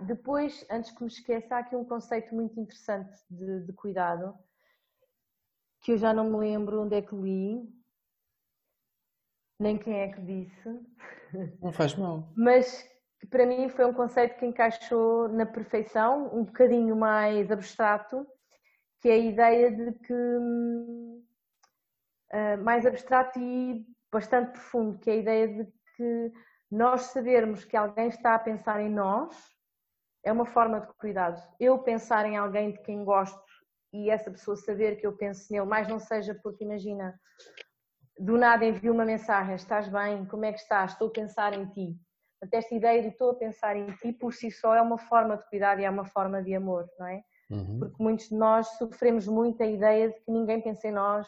Depois, 0.00 0.66
antes 0.70 0.90
que 0.90 1.02
me 1.02 1.08
esqueça, 1.08 1.54
há 1.54 1.58
aqui 1.60 1.76
um 1.76 1.84
conceito 1.84 2.34
muito 2.34 2.58
interessante 2.58 3.16
de, 3.30 3.60
de 3.60 3.72
cuidado, 3.72 4.36
que 5.80 5.92
eu 5.92 5.98
já 5.98 6.12
não 6.12 6.30
me 6.30 6.38
lembro 6.38 6.82
onde 6.82 6.96
é 6.96 7.02
que 7.02 7.14
li, 7.14 7.62
nem 9.60 9.78
quem 9.78 10.00
é 10.00 10.08
que 10.08 10.20
disse. 10.20 10.80
Não 11.60 11.72
faz 11.72 11.94
mal. 11.94 12.28
Mas 12.36 12.84
que 13.24 13.30
para 13.30 13.46
mim 13.46 13.68
foi 13.68 13.86
um 13.86 13.94
conceito 13.94 14.36
que 14.36 14.44
encaixou 14.44 15.28
na 15.28 15.46
perfeição, 15.46 16.30
um 16.34 16.44
bocadinho 16.44 16.94
mais 16.94 17.50
abstrato, 17.50 18.26
que 19.00 19.08
é 19.08 19.12
a 19.12 19.18
ideia 19.18 19.70
de 19.70 19.92
que 19.92 20.12
uh, 22.32 22.62
mais 22.62 22.84
abstrato 22.84 23.38
e 23.38 23.86
bastante 24.12 24.52
profundo, 24.52 24.98
que 24.98 25.10
é 25.10 25.14
a 25.14 25.16
ideia 25.16 25.48
de 25.48 25.64
que 25.96 26.32
nós 26.70 27.02
sabermos 27.02 27.64
que 27.64 27.76
alguém 27.76 28.08
está 28.08 28.34
a 28.34 28.38
pensar 28.38 28.80
em 28.80 28.90
nós 28.90 29.34
é 30.22 30.32
uma 30.32 30.46
forma 30.46 30.80
de 30.80 30.86
cuidado. 30.94 31.40
Eu 31.58 31.78
pensar 31.78 32.26
em 32.26 32.36
alguém 32.36 32.72
de 32.72 32.82
quem 32.82 33.04
gosto 33.04 33.42
e 33.92 34.10
essa 34.10 34.30
pessoa 34.30 34.56
saber 34.56 34.96
que 34.96 35.06
eu 35.06 35.16
penso 35.16 35.52
nele, 35.52 35.66
mais 35.66 35.88
não 35.88 35.98
seja 35.98 36.34
porque 36.42 36.64
imagina, 36.64 37.18
do 38.18 38.36
nada 38.36 38.64
envio 38.64 38.92
uma 38.92 39.04
mensagem, 39.04 39.54
estás 39.54 39.88
bem, 39.88 40.26
como 40.26 40.44
é 40.44 40.52
que 40.52 40.58
estás, 40.58 40.92
estou 40.92 41.08
a 41.08 41.12
pensar 41.12 41.52
em 41.52 41.66
ti. 41.66 41.96
Portanto, 42.44 42.54
esta 42.54 42.74
ideia 42.74 43.02
de 43.02 43.08
estou 43.08 43.30
a 43.30 43.34
pensar 43.34 43.76
em 43.76 43.86
ti 43.96 44.12
por 44.12 44.34
si 44.34 44.50
só 44.50 44.74
é 44.74 44.82
uma 44.82 44.98
forma 44.98 45.36
de 45.36 45.48
cuidado 45.48 45.80
e 45.80 45.84
é 45.84 45.90
uma 45.90 46.04
forma 46.04 46.42
de 46.42 46.54
amor, 46.54 46.88
não 46.98 47.06
é? 47.06 47.24
Uhum. 47.50 47.78
Porque 47.78 48.02
muitos 48.02 48.28
de 48.28 48.34
nós 48.34 48.68
sofremos 48.78 49.26
muito 49.26 49.62
a 49.62 49.66
ideia 49.66 50.10
de 50.10 50.20
que 50.20 50.30
ninguém 50.30 50.60
pensa 50.60 50.88
em 50.88 50.92
nós 50.92 51.26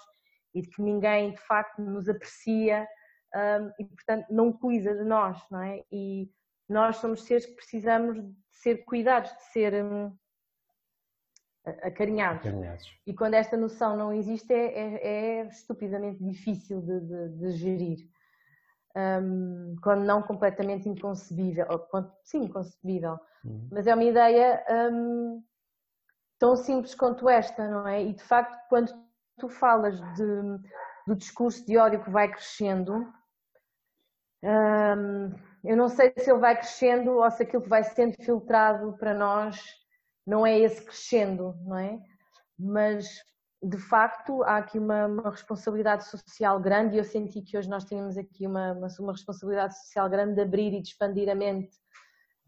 e 0.54 0.62
de 0.62 0.68
que 0.68 0.82
ninguém 0.82 1.32
de 1.32 1.40
facto 1.40 1.80
nos 1.80 2.08
aprecia 2.08 2.86
um, 3.34 3.72
e 3.78 3.84
portanto 3.84 4.26
não 4.30 4.52
cuida 4.52 4.94
de 4.94 5.04
nós, 5.04 5.42
não 5.50 5.62
é? 5.62 5.82
E 5.90 6.30
nós 6.68 6.96
somos 6.96 7.22
seres 7.24 7.46
que 7.46 7.54
precisamos 7.54 8.22
de 8.22 8.34
ser 8.50 8.84
cuidados, 8.84 9.30
de 9.30 9.42
ser 9.52 9.84
um, 9.84 10.14
acarinhados. 11.82 12.46
acarinhados. 12.46 12.86
E 13.06 13.14
quando 13.14 13.34
esta 13.34 13.56
noção 13.56 13.96
não 13.96 14.12
existe 14.12 14.52
é, 14.52 14.66
é, 14.66 15.06
é 15.40 15.46
estupidamente 15.46 16.22
difícil 16.22 16.80
de, 16.82 17.00
de, 17.00 17.28
de 17.38 17.50
gerir 17.52 18.15
um, 18.96 19.76
quando 19.82 20.04
não 20.04 20.22
completamente 20.22 20.88
inconcebível, 20.88 21.66
quando, 21.90 22.10
sim, 22.24 22.44
inconcebível, 22.44 23.18
uhum. 23.44 23.68
mas 23.70 23.86
é 23.86 23.94
uma 23.94 24.04
ideia 24.04 24.64
um, 24.90 25.42
tão 26.38 26.56
simples 26.56 26.94
quanto 26.94 27.28
esta, 27.28 27.68
não 27.68 27.86
é? 27.86 28.02
E 28.02 28.14
de 28.14 28.22
facto, 28.22 28.58
quando 28.68 28.92
tu 29.38 29.48
falas 29.48 30.00
de, 30.14 30.42
do 31.06 31.14
discurso 31.14 31.64
de 31.66 31.76
ódio 31.76 32.02
que 32.02 32.10
vai 32.10 32.28
crescendo, 32.28 33.06
um, 34.42 35.34
eu 35.62 35.76
não 35.76 35.88
sei 35.88 36.12
se 36.16 36.30
ele 36.30 36.40
vai 36.40 36.56
crescendo 36.56 37.12
ou 37.12 37.30
se 37.30 37.42
aquilo 37.42 37.62
que 37.62 37.68
vai 37.68 37.82
sendo 37.82 38.14
filtrado 38.22 38.96
para 38.98 39.12
nós 39.12 39.60
não 40.26 40.46
é 40.46 40.58
esse 40.58 40.82
crescendo, 40.82 41.54
não 41.64 41.78
é? 41.78 42.00
Mas 42.58 43.06
de 43.62 43.78
facto, 43.78 44.42
há 44.42 44.58
aqui 44.58 44.78
uma, 44.78 45.06
uma, 45.06 45.30
responsabilidade 45.30 46.04
social 46.08 46.60
grande 46.60 46.94
e 46.96 46.98
eu 46.98 47.04
senti 47.04 47.40
que 47.40 47.56
hoje 47.56 47.68
nós 47.68 47.84
tínhamos 47.84 48.16
aqui 48.18 48.46
uma, 48.46 48.72
uma, 48.72 48.88
uma 49.00 49.12
responsabilidade 49.12 49.78
social 49.78 50.08
grande 50.10 50.34
de 50.34 50.42
abrir 50.42 50.74
e 50.74 50.82
de 50.82 50.88
expandir 50.88 51.28
a 51.28 51.34
mente 51.34 51.74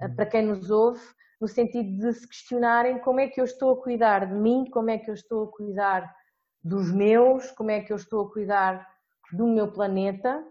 uh, 0.03 0.14
para 0.14 0.27
quem 0.27 0.47
nos 0.47 0.71
ouve, 0.71 1.01
no 1.40 1.49
sentido 1.49 1.99
de 1.99 2.12
se 2.12 2.29
questionarem 2.29 2.99
como 2.99 3.21
é 3.21 3.29
que 3.29 3.40
eu 3.40 3.44
estou 3.44 3.73
a 3.73 3.83
cuidar 3.83 4.27
de 4.27 4.35
mim, 4.35 4.68
como 4.71 4.90
é 4.90 4.99
que 4.99 5.11
eu 5.11 5.14
estou 5.14 5.44
a 5.44 5.51
cuidar 5.51 6.14
dos 6.62 6.92
meus, 6.92 7.51
como 7.53 7.71
é 7.71 7.81
que 7.81 7.92
eu 7.92 7.97
estou 7.97 8.27
a 8.27 8.31
cuidar 8.31 8.87
do 9.33 9.47
meu 9.47 9.71
planeta, 9.73 10.44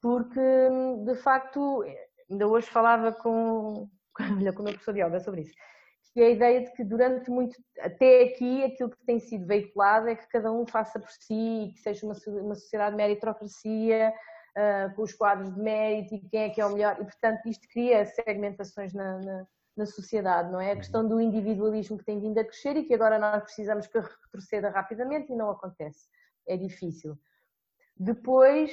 porque 0.00 0.40
de 1.04 1.14
facto, 1.16 1.84
ainda 2.30 2.48
hoje 2.48 2.68
falava 2.68 3.12
com, 3.12 3.88
com 4.16 4.22
o 4.22 4.36
meu 4.36 4.52
professor 4.52 4.94
de 4.94 5.00
yoga 5.00 5.20
sobre 5.20 5.42
isso, 5.42 5.54
é 6.20 6.26
a 6.26 6.30
ideia 6.30 6.60
de 6.64 6.72
que 6.72 6.84
durante 6.84 7.30
muito, 7.30 7.56
até 7.80 8.24
aqui, 8.24 8.64
aquilo 8.64 8.90
que 8.90 9.04
tem 9.06 9.18
sido 9.18 9.46
veiculado 9.46 10.08
é 10.08 10.14
que 10.14 10.28
cada 10.28 10.52
um 10.52 10.66
faça 10.66 11.00
por 11.00 11.10
si, 11.10 11.72
que 11.74 11.80
seja 11.80 12.04
uma, 12.04 12.14
uma 12.40 12.54
sociedade 12.54 12.90
de 12.90 12.96
meritocracia, 12.96 14.12
uh, 14.56 14.94
com 14.94 15.02
os 15.02 15.12
quadros 15.12 15.54
de 15.54 15.60
mérito 15.60 16.14
e 16.14 16.20
quem 16.28 16.42
é 16.42 16.50
que 16.50 16.60
é 16.60 16.66
o 16.66 16.72
melhor, 16.72 16.96
e 17.00 17.04
portanto 17.04 17.46
isto 17.46 17.66
cria 17.68 18.04
segmentações 18.04 18.92
na, 18.92 19.18
na, 19.20 19.46
na 19.76 19.86
sociedade, 19.86 20.50
não 20.50 20.60
é? 20.60 20.72
A 20.72 20.76
questão 20.76 21.06
do 21.06 21.20
individualismo 21.20 21.98
que 21.98 22.04
tem 22.04 22.20
vindo 22.20 22.38
a 22.38 22.44
crescer 22.44 22.76
e 22.76 22.84
que 22.84 22.94
agora 22.94 23.18
nós 23.18 23.42
precisamos 23.42 23.86
que 23.86 23.98
retroceda 23.98 24.70
rapidamente 24.70 25.32
e 25.32 25.36
não 25.36 25.50
acontece, 25.50 26.08
é 26.46 26.56
difícil. 26.56 27.18
Depois, 27.96 28.70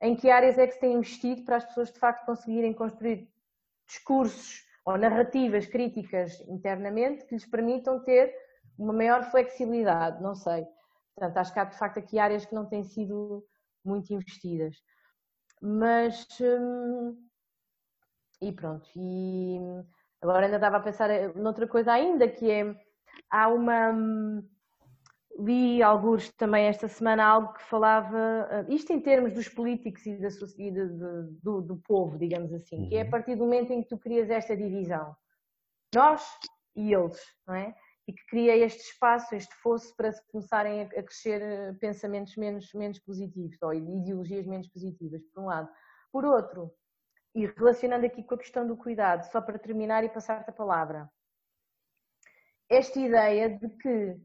em 0.00 0.14
que 0.14 0.30
áreas 0.30 0.58
é 0.58 0.66
que 0.66 0.74
se 0.74 0.80
tem 0.80 0.94
investido 0.94 1.44
para 1.44 1.56
as 1.56 1.64
pessoas 1.64 1.92
de 1.92 1.98
facto 1.98 2.24
conseguirem 2.24 2.72
construir 2.72 3.28
discursos 3.86 4.67
ou 4.88 4.96
narrativas 4.96 5.66
críticas 5.66 6.40
internamente 6.48 7.26
que 7.26 7.34
lhes 7.34 7.44
permitam 7.44 8.02
ter 8.02 8.34
uma 8.78 8.94
maior 8.94 9.22
flexibilidade, 9.30 10.22
não 10.22 10.34
sei. 10.34 10.66
Portanto, 11.14 11.36
acho 11.36 11.52
que 11.52 11.60
há 11.60 11.64
de 11.64 11.76
facto 11.76 11.98
aqui 11.98 12.18
áreas 12.18 12.46
que 12.46 12.54
não 12.54 12.64
têm 12.64 12.82
sido 12.84 13.44
muito 13.84 14.10
investidas. 14.14 14.76
Mas. 15.60 16.26
Hum, 16.40 17.22
e 18.40 18.50
pronto. 18.50 18.88
E 18.96 19.58
agora 20.22 20.46
ainda 20.46 20.56
estava 20.56 20.78
a 20.78 20.80
pensar 20.80 21.10
noutra 21.34 21.68
coisa 21.68 21.92
ainda, 21.92 22.26
que 22.26 22.50
é. 22.50 22.74
Há 23.30 23.48
uma. 23.48 23.90
Hum, 23.90 24.48
li 25.38 25.82
alguns 25.82 26.30
também 26.32 26.66
esta 26.66 26.88
semana 26.88 27.24
algo 27.24 27.52
que 27.52 27.62
falava, 27.62 28.48
eh, 28.50 28.66
isto 28.74 28.92
em 28.92 29.00
termos 29.00 29.32
dos 29.32 29.48
políticos 29.48 30.04
e, 30.04 30.16
da, 30.16 30.28
e 30.56 30.70
de, 30.72 30.88
do, 31.42 31.62
do, 31.62 31.76
povo, 31.76 32.18
digamos 32.18 32.52
assim, 32.52 32.82
uhum. 32.82 32.88
que 32.88 32.96
é 32.96 33.02
a 33.02 33.04
uhum. 33.04 33.10
partir 33.10 33.36
do 33.36 33.44
momento 33.44 33.72
em 33.72 33.82
que 33.82 33.88
tu 33.88 33.98
crias 33.98 34.28
esta 34.30 34.56
divisão, 34.56 35.16
nós 35.94 36.22
e 36.74 36.92
eles, 36.92 37.20
não 37.46 37.54
é? 37.54 37.74
E 38.06 38.12
que 38.12 38.26
cria 38.26 38.56
este 38.56 38.80
espaço, 38.80 39.34
este 39.34 39.54
fosso 39.56 39.94
para 39.94 40.12
se 40.12 40.26
começarem 40.30 40.82
a, 40.82 40.84
a 40.84 41.02
crescer 41.02 41.40
eh, 41.40 41.72
pensamentos 41.74 42.36
menos, 42.36 42.72
menos 42.74 42.98
positivos, 42.98 43.56
ou 43.62 43.72
ideologias 43.72 44.46
menos 44.46 44.66
positivas, 44.68 45.22
por 45.32 45.42
um 45.42 45.46
lado. 45.46 45.68
Por 46.10 46.24
outro, 46.24 46.72
e 47.34 47.46
relacionando 47.46 48.06
aqui 48.06 48.24
com 48.24 48.34
a 48.34 48.38
questão 48.38 48.66
do 48.66 48.76
cuidado, 48.76 49.30
só 49.30 49.40
para 49.40 49.58
terminar 49.58 50.02
e 50.02 50.08
passar-te 50.08 50.50
a 50.50 50.52
palavra, 50.52 51.08
esta 52.68 52.98
ideia 52.98 53.50
de 53.50 53.68
que 53.76 54.16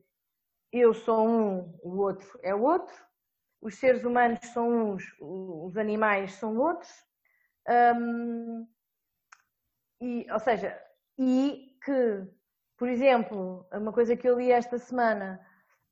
eu 0.74 0.92
sou 0.94 1.28
um, 1.28 1.80
o 1.84 2.00
outro 2.00 2.40
é 2.42 2.54
o 2.54 2.64
outro, 2.64 2.96
os 3.62 3.76
seres 3.76 4.04
humanos 4.04 4.40
são 4.48 4.92
uns, 4.92 5.04
os 5.22 5.78
animais 5.78 6.34
são 6.34 6.58
outros, 6.58 6.92
um, 7.96 8.68
e, 10.02 10.26
ou 10.32 10.40
seja, 10.40 10.78
e 11.18 11.78
que, 11.86 12.28
por 12.76 12.90
exemplo, 12.90 13.66
uma 13.72 13.94
coisa 13.94 14.18
que 14.18 14.28
eu 14.28 14.38
li 14.38 14.52
esta 14.52 14.80
semana, 14.80 15.40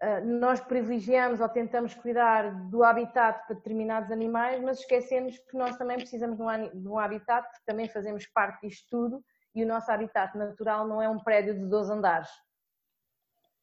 uh, 0.04 0.26
nós 0.26 0.60
privilegiamos 0.60 1.40
ou 1.40 1.48
tentamos 1.48 1.94
cuidar 1.94 2.52
do 2.70 2.84
habitat 2.84 3.46
para 3.46 3.56
determinados 3.56 4.12
animais, 4.12 4.60
mas 4.62 4.80
esquecemos 4.80 5.38
que 5.38 5.56
nós 5.56 5.78
também 5.78 5.98
precisamos 5.98 6.36
de 6.38 6.90
um, 6.90 7.00
habitat, 7.00 7.48
porque 7.48 7.66
também 7.66 7.88
fazemos 7.88 8.26
parte 8.28 8.68
disto 8.68 8.88
tudo, 8.90 9.24
e 9.54 9.64
o 9.64 9.68
nosso 9.68 9.92
habitat 9.92 10.36
natural 10.38 10.88
não 10.88 11.02
é 11.02 11.08
um 11.08 11.20
prédio 11.20 11.54
de 11.54 11.66
12 11.68 11.94
andares 11.94 12.30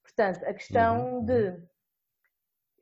Portanto, 0.08 0.44
a 0.44 0.54
questão 0.54 1.18
uhum. 1.18 1.24
de 1.24 1.62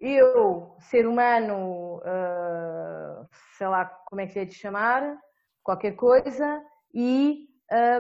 eu, 0.01 0.77
ser 0.79 1.07
humano, 1.07 1.99
uh, 1.99 3.29
sei 3.57 3.67
lá 3.67 3.85
como 3.85 4.21
é 4.21 4.27
que 4.27 4.39
lhe 4.39 4.47
de 4.47 4.55
chamar, 4.55 5.19
qualquer 5.63 5.97
coisa, 5.97 6.65
e 6.95 7.49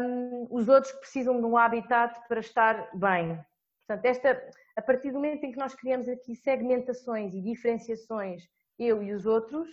um, 0.00 0.46
os 0.50 0.68
outros 0.68 0.92
que 0.92 1.00
precisam 1.00 1.40
de 1.40 1.46
um 1.46 1.56
habitat 1.56 2.20
para 2.28 2.40
estar 2.40 2.88
bem. 2.94 3.42
Portanto, 3.86 4.04
esta, 4.04 4.50
a 4.76 4.82
partir 4.82 5.10
do 5.10 5.14
momento 5.14 5.44
em 5.44 5.52
que 5.52 5.58
nós 5.58 5.74
criamos 5.74 6.08
aqui 6.08 6.36
segmentações 6.36 7.34
e 7.34 7.42
diferenciações, 7.42 8.44
eu 8.78 9.02
e 9.02 9.12
os 9.12 9.26
outros, 9.26 9.68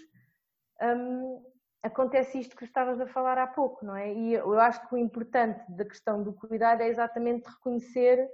um, 0.81 1.43
acontece 1.83 2.39
isto 2.39 2.55
que 2.55 2.63
estavas 2.63 2.99
a 3.01 3.07
falar 3.07 3.37
há 3.37 3.45
pouco, 3.45 3.85
não 3.85 3.95
é? 3.95 4.13
E 4.13 4.33
eu 4.33 4.59
acho 4.59 4.87
que 4.87 4.95
o 4.95 4.97
importante 4.97 5.63
da 5.69 5.83
questão 5.83 6.23
do 6.23 6.33
cuidado 6.33 6.81
é 6.81 6.87
exatamente 6.87 7.47
reconhecer 7.47 8.29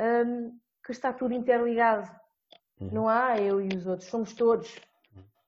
um, 0.00 0.58
que 0.84 0.92
está 0.92 1.12
tudo 1.12 1.34
interligado. 1.34 2.10
Uhum. 2.80 2.90
Não 2.92 3.08
há 3.08 3.38
eu 3.38 3.60
e 3.60 3.68
os 3.68 3.86
outros, 3.86 4.08
somos 4.08 4.32
todos, 4.32 4.80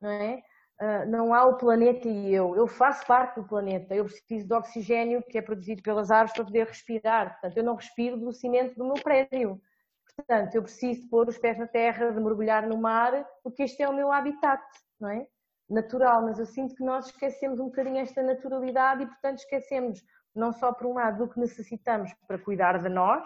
não 0.01 0.11
é? 0.11 0.43
Uh, 0.81 1.09
não 1.09 1.33
há 1.33 1.45
o 1.45 1.57
planeta 1.57 2.09
e 2.09 2.35
eu. 2.35 2.57
Eu 2.57 2.67
faço 2.67 3.07
parte 3.07 3.41
do 3.41 3.47
planeta. 3.47 3.95
Eu 3.95 4.05
preciso 4.05 4.49
de 4.49 4.53
oxigênio 4.53 5.23
que 5.23 5.39
é 5.39 5.43
produzido 5.43 5.81
pelas 5.81 6.11
árvores 6.11 6.35
para 6.35 6.45
poder 6.45 6.67
respirar. 6.67 7.33
Portanto, 7.33 7.57
eu 7.57 7.63
não 7.63 7.77
respiro 7.77 8.17
do 8.19 8.33
cimento 8.33 8.75
do 8.75 8.85
meu 8.85 8.95
prédio. 8.95 9.61
Portanto, 10.17 10.55
eu 10.57 10.63
preciso 10.63 11.03
de 11.03 11.09
pôr 11.09 11.29
os 11.29 11.39
pés 11.39 11.57
na 11.57 11.69
terra, 11.69 12.11
de 12.11 12.21
mergulhar 12.21 12.67
no 12.67 12.77
mar, 12.77 13.25
porque 13.45 13.63
este 13.63 13.83
é 13.83 13.89
o 13.89 13.95
meu 13.95 14.11
habitat, 14.11 14.63
não 15.01 15.09
é? 15.09 15.27
Natural. 15.71 16.23
Mas 16.23 16.41
eu 16.41 16.47
sinto 16.47 16.75
que 16.75 16.83
nós 16.83 17.07
esquecemos 17.07 17.61
um 17.61 17.67
bocadinho 17.67 17.99
esta 17.99 18.21
naturalidade 18.21 19.05
e, 19.05 19.07
portanto, 19.07 19.39
esquecemos 19.39 20.03
não 20.35 20.53
só 20.53 20.73
por 20.73 20.89
um 20.89 20.95
lado 20.95 21.19
do 21.19 21.33
que 21.33 21.39
necessitamos 21.39 22.13
para 22.27 22.39
cuidar 22.39 22.83
de 22.83 22.89
nós, 22.89 23.25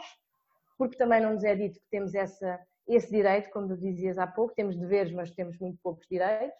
porque 0.78 0.96
também 0.96 1.20
não 1.20 1.34
nos 1.34 1.44
é 1.44 1.54
dito 1.54 1.80
que 1.80 1.90
temos 1.90 2.14
essa, 2.14 2.58
esse 2.86 3.10
direito, 3.10 3.50
como 3.50 3.76
dizias 3.76 4.18
há 4.18 4.26
pouco, 4.26 4.54
temos 4.54 4.76
deveres, 4.76 5.12
mas 5.12 5.30
temos 5.30 5.58
muito 5.58 5.78
poucos 5.82 6.06
direitos. 6.08 6.56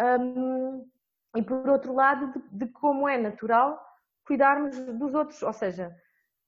Um, 0.00 0.88
e 1.36 1.42
por 1.42 1.68
outro 1.68 1.94
lado, 1.94 2.32
de, 2.32 2.66
de, 2.66 2.72
como 2.72 3.08
é 3.08 3.16
natural 3.16 3.80
cuidarmos 4.26 4.76
dos 4.98 5.14
outros, 5.14 5.42
ou 5.42 5.52
seja, 5.52 5.94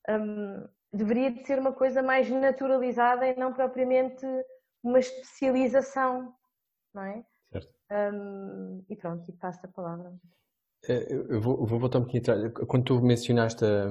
um, 0.09 0.67
deveria 0.93 1.31
de 1.31 1.45
ser 1.45 1.59
uma 1.59 1.73
coisa 1.73 2.03
mais 2.03 2.31
naturalizada 2.31 3.27
e 3.27 3.37
não 3.37 3.53
propriamente 3.53 4.25
uma 4.83 4.99
especialização, 4.99 6.35
não 6.95 7.03
é? 7.03 7.25
Certo. 7.51 7.75
Um, 7.91 8.85
e 8.89 8.97
pronto, 8.97 9.29
e 9.29 9.33
passo 9.33 9.65
a 9.65 9.69
palavra. 9.69 10.13
É, 10.89 11.13
eu 11.13 11.41
vou, 11.41 11.65
vou 11.67 11.79
voltar 11.79 11.99
um 11.99 12.03
bocadinho 12.03 12.23
atrás. 12.23 12.67
Quando 12.69 12.85
tu 12.85 13.01
mencionaste 13.01 13.65
a, 13.65 13.89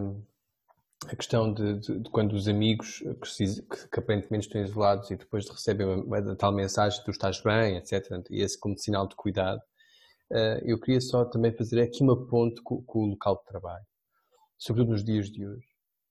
a 1.08 1.16
questão 1.16 1.54
de, 1.54 1.80
de, 1.80 2.00
de, 2.00 2.10
quando 2.10 2.34
os 2.34 2.48
amigos 2.48 3.00
que, 3.00 3.88
que, 3.90 4.00
aparentemente 4.00 4.48
estão 4.48 4.62
isolados 4.62 5.10
e 5.12 5.16
depois 5.16 5.48
recebem 5.50 5.86
uma, 5.86 6.20
uma, 6.20 6.36
tal 6.36 6.52
mensagem 6.52 7.04
tu 7.04 7.12
estás 7.12 7.42
bem, 7.42 7.78
etc. 7.78 8.10
E 8.30 8.42
esse 8.42 8.60
como 8.60 8.78
sinal 8.78 9.08
de 9.08 9.16
cuidado. 9.16 9.62
Uh, 10.32 10.60
eu 10.64 10.80
queria 10.80 11.02
só 11.02 11.26
também 11.26 11.52
fazer 11.52 11.82
aqui 11.82 12.02
uma 12.02 12.28
ponte 12.28 12.62
com, 12.64 12.82
com 12.84 13.00
o 13.04 13.08
local 13.08 13.38
de 13.38 13.46
trabalho, 13.46 13.86
sobretudo 14.58 14.92
nos 14.92 15.04
dias 15.04 15.30
de 15.30 15.46
hoje. 15.46 15.68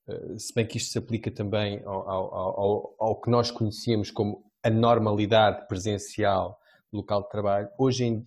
Uh, 0.06 0.38
se 0.38 0.54
bem 0.54 0.66
que 0.66 0.76
isto 0.76 0.92
se 0.92 0.98
aplica 0.98 1.30
também 1.30 1.82
ao, 1.84 2.08
ao, 2.08 2.34
ao, 2.34 2.94
ao, 2.98 3.20
que 3.20 3.30
nós 3.30 3.50
conhecíamos 3.50 4.10
como 4.10 4.44
a 4.62 4.70
normalidade 4.70 5.66
presencial 5.66 6.58
do 6.92 6.98
local 6.98 7.22
de 7.22 7.30
trabalho, 7.30 7.68
hoje 7.78 8.04
em, 8.04 8.26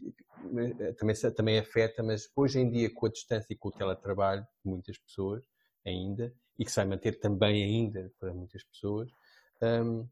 eh, 0.79 0.93
também, 0.93 1.15
também 1.35 1.59
afeta, 1.59 2.03
mas 2.03 2.29
hoje 2.35 2.59
em 2.59 2.69
dia 2.69 2.93
com 2.93 3.05
a 3.05 3.09
distância 3.09 3.53
e 3.53 3.55
com 3.55 3.69
o 3.69 3.71
teletrabalho 3.71 4.41
de 4.41 4.69
muitas 4.69 4.97
pessoas 4.97 5.43
ainda, 5.85 6.33
e 6.57 6.65
que 6.65 6.71
se 6.71 6.77
vai 6.77 6.85
manter 6.85 7.19
também 7.19 7.63
ainda 7.63 8.11
para 8.19 8.33
muitas 8.33 8.63
pessoas, 8.63 9.09
um, 9.61 10.07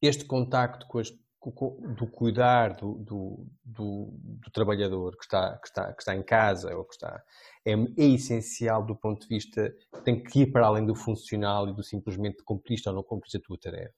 este 0.00 0.24
contacto 0.24 0.86
com 0.86 0.98
as, 0.98 1.10
com, 1.38 1.76
do 1.94 2.06
cuidar 2.06 2.74
do, 2.74 2.94
do, 2.98 3.46
do, 3.64 4.08
do, 4.12 4.50
trabalhador 4.50 5.16
que 5.16 5.24
está, 5.24 5.58
que, 5.58 5.66
está, 5.66 5.92
que 5.92 6.02
está 6.02 6.14
em 6.14 6.22
casa 6.22 6.74
ou 6.76 6.84
que 6.84 6.94
está 6.94 7.22
é, 7.64 7.72
é, 7.72 8.04
essencial 8.08 8.84
do 8.84 8.96
ponto 8.96 9.22
de 9.22 9.28
vista 9.28 9.74
tem 10.04 10.22
que 10.22 10.40
ir 10.40 10.52
para 10.52 10.66
além 10.66 10.86
do 10.86 10.94
funcional 10.94 11.68
e 11.68 11.74
do 11.74 11.82
simplesmente 11.82 12.42
cumpriste 12.42 12.88
ou 12.88 12.94
não 12.94 13.02
cumpriste 13.02 13.36
a 13.36 13.40
tua 13.40 13.58
tarefa. 13.58 13.94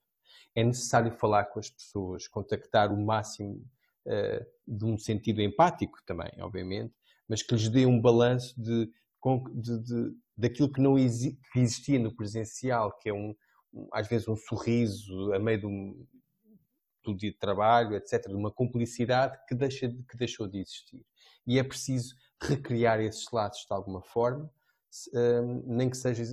É 0.54 0.64
necessário 0.64 1.12
falar 1.12 1.44
com 1.46 1.58
as 1.58 1.68
pessoas, 1.68 2.26
contactar 2.28 2.92
o 2.92 3.04
máximo 3.04 3.62
uh, 4.06 4.46
de 4.66 4.84
um 4.84 4.96
sentido 4.96 5.42
empático 5.42 5.98
também, 6.06 6.30
obviamente, 6.40 6.94
mas 7.28 7.42
que 7.42 7.54
lhes 7.54 7.68
dê 7.68 7.84
um 7.84 8.00
balanço 8.00 8.54
de, 8.60 8.90
de, 9.54 9.82
de 9.82 10.16
daquilo 10.36 10.70
que 10.70 10.80
não 10.80 10.98
existia 10.98 11.98
no 11.98 12.14
presencial, 12.14 12.96
que 12.98 13.08
é 13.08 13.14
um, 13.14 13.34
às 13.92 14.06
vezes 14.06 14.28
um 14.28 14.36
sorriso 14.36 15.32
a 15.32 15.38
meio 15.38 15.68
um, 15.68 16.06
do 17.04 17.16
dia 17.16 17.30
de 17.30 17.38
trabalho, 17.38 17.94
etc., 17.94 18.26
de 18.26 18.34
uma 18.34 18.50
cumplicidade 18.50 19.38
que, 19.48 19.54
deixa, 19.54 19.88
que 19.88 20.16
deixou 20.16 20.46
de 20.48 20.58
existir. 20.58 21.04
E 21.46 21.58
é 21.58 21.62
preciso 21.62 22.14
recriar 22.42 23.00
esses 23.00 23.24
laços 23.32 23.64
de 23.66 23.72
alguma 23.72 24.02
forma, 24.02 24.50
hum, 25.14 25.62
nem 25.66 25.88
que 25.88 25.96
seja. 25.96 26.24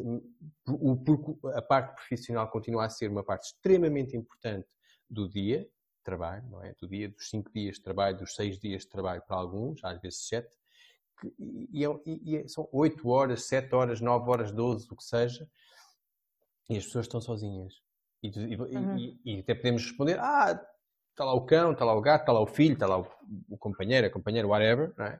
a 1.56 1.62
parte 1.62 1.96
profissional 1.96 2.50
continua 2.50 2.86
a 2.86 2.90
ser 2.90 3.10
uma 3.10 3.24
parte 3.24 3.46
extremamente 3.46 4.18
importante 4.18 4.68
do 5.10 5.30
dia 5.30 5.60
de 5.60 6.04
trabalho, 6.04 6.48
não 6.50 6.62
é? 6.62 6.74
Do 6.80 6.88
dia, 6.88 7.10
dos 7.10 7.30
cinco 7.30 7.52
dias 7.54 7.76
de 7.76 7.84
trabalho, 7.84 8.18
dos 8.18 8.34
seis 8.34 8.60
dias 8.60 8.82
de 8.82 8.90
trabalho 8.90 9.22
para 9.28 9.38
alguns, 9.38 9.84
às 9.84 10.02
vezes 10.02 10.28
sete, 10.28 10.50
e, 11.40 11.86
é 11.86 11.90
e, 12.06 12.36
e, 12.36 12.50
são 12.50 12.68
8 12.72 13.08
horas, 13.08 13.46
7 13.46 13.74
horas, 13.74 14.02
9 14.02 14.30
horas, 14.30 14.52
12, 14.52 14.88
o 14.92 14.96
que 14.96 15.04
seja, 15.04 15.48
e 16.70 16.78
as 16.78 16.86
pessoas 16.86 17.06
estão 17.06 17.22
sozinhas. 17.22 17.82
E, 18.22 18.56
uhum. 18.56 19.18
e, 19.26 19.40
até 19.40 19.54
podemos 19.54 19.84
responder, 19.84 20.18
ah, 20.20 20.60
está 21.12 21.26
lá 21.26 21.34
o 21.34 21.46
cão, 21.46 21.74
está 21.74 21.86
lá 21.86 21.94
o 21.94 22.02
gato, 22.02 22.22
está 22.22 22.32
lá 22.32 22.42
o 22.42 22.48
filho, 22.48 22.74
está 22.74 22.88
lá 22.88 23.00
o, 23.00 23.08
o 23.50 23.58
companheiro, 23.58 24.08
a 24.08 24.10
companheira, 24.10 24.48
whatever, 24.48 24.94
não 24.98 25.06
é? 25.06 25.20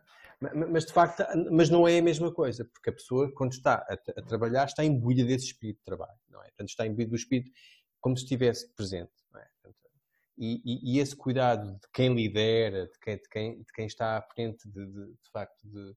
Mas 0.70 0.86
de 0.86 0.92
facto, 0.92 1.24
mas 1.52 1.70
não 1.70 1.88
é 1.88 2.00
a 2.00 2.02
mesma 2.02 2.32
coisa, 2.34 2.66
porque 2.66 2.90
a 2.90 2.94
pessoa, 2.94 3.32
quando 3.34 3.54
está 3.54 3.76
a, 3.76 3.94
a 3.94 4.22
trabalhar, 4.24 4.66
está 4.66 4.84
imbuída 4.84 5.24
desse 5.24 5.46
espírito 5.46 5.78
de 5.78 5.86
trabalho, 5.86 6.20
não 6.30 6.42
é? 6.42 6.48
Portanto, 6.48 6.70
está 6.70 6.86
imbuído 6.86 7.12
do 7.12 7.16
espírito 7.16 7.52
como 8.02 8.18
se 8.18 8.24
estivesse 8.24 8.68
presente, 8.74 9.14
não 9.32 9.40
é? 9.40 9.48
Portanto, 9.62 9.83
e, 10.38 10.62
e, 10.66 10.96
e, 10.96 11.00
esse 11.00 11.16
cuidado 11.16 11.74
de 11.74 11.88
quem 11.94 12.14
lidera, 12.14 12.88
de 12.88 13.00
quem, 13.00 13.18
de 13.18 13.30
quem, 13.30 13.58
de 13.60 13.74
quem 13.74 13.86
está 13.86 14.18
à 14.18 14.22
frente, 14.22 14.68
de, 14.68 14.86
de, 14.86 15.06
de 15.06 15.30
facto, 15.32 15.68
de, 15.68 15.94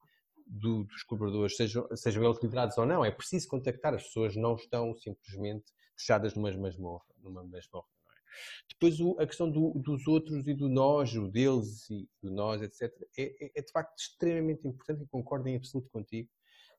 do, 0.46 0.84
dos 0.84 1.02
colaboradores, 1.02 1.56
sejam, 1.56 1.88
sejam 1.96 2.24
eles 2.24 2.42
liderados 2.42 2.76
ou 2.78 2.86
não, 2.86 3.04
é 3.04 3.10
preciso 3.10 3.48
contactar, 3.48 3.94
as 3.94 4.04
pessoas 4.04 4.36
não 4.36 4.54
estão 4.54 4.94
simplesmente 4.96 5.64
fechadas 5.96 6.34
numa 6.34 6.52
masmorra. 6.52 7.04
Numa 7.22 7.42
masmorra 7.42 7.86
depois 8.68 9.00
o, 9.00 9.18
a 9.18 9.26
questão 9.26 9.50
do, 9.50 9.72
dos 9.74 10.06
outros 10.06 10.46
e 10.46 10.54
do 10.54 10.68
nós, 10.68 11.14
o 11.14 11.28
deles 11.28 11.88
e 11.90 12.08
do 12.22 12.30
nós, 12.30 12.62
etc., 12.62 12.92
é, 13.18 13.46
é, 13.46 13.52
é 13.56 13.62
de 13.62 13.72
facto 13.72 13.98
extremamente 13.98 14.66
importante 14.66 15.02
e 15.02 15.06
concordo 15.06 15.48
em 15.48 15.56
absoluto 15.56 15.88
contigo 15.90 16.28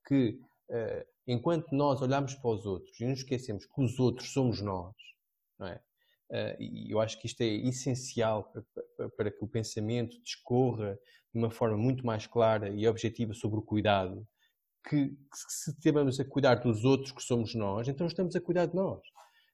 que 0.05 0.39
uh, 0.69 1.05
enquanto 1.25 1.71
nós 1.71 2.01
olhamos 2.01 2.35
para 2.35 2.51
os 2.51 2.65
outros 2.65 2.99
e 2.99 3.05
nos 3.05 3.19
esquecemos 3.19 3.65
que 3.65 3.81
os 3.81 3.99
outros 3.99 4.31
somos 4.31 4.61
nós, 4.61 4.95
não 5.59 5.67
é? 5.67 5.81
Uh, 6.29 6.61
e 6.61 6.91
eu 6.91 6.99
acho 6.99 7.19
que 7.19 7.25
isto 7.25 7.41
é 7.41 7.47
essencial 7.47 8.51
para, 8.97 9.09
para, 9.09 9.31
que 9.31 9.43
o 9.43 9.47
pensamento 9.47 10.21
discorra 10.21 10.99
de 11.33 11.39
uma 11.39 11.49
forma 11.49 11.77
muito 11.77 12.05
mais 12.05 12.27
clara 12.27 12.69
e 12.69 12.87
objetiva 12.87 13.33
sobre 13.33 13.59
o 13.59 13.61
cuidado, 13.61 14.27
que, 14.87 15.09
que 15.09 15.37
se 15.37 15.71
estivermos 15.71 16.19
a 16.19 16.25
cuidar 16.25 16.55
dos 16.55 16.83
outros 16.83 17.11
que 17.11 17.23
somos 17.23 17.55
nós, 17.55 17.87
então 17.87 18.07
estamos 18.07 18.35
a 18.35 18.41
cuidar 18.41 18.65
de 18.65 18.75
nós. 18.75 18.99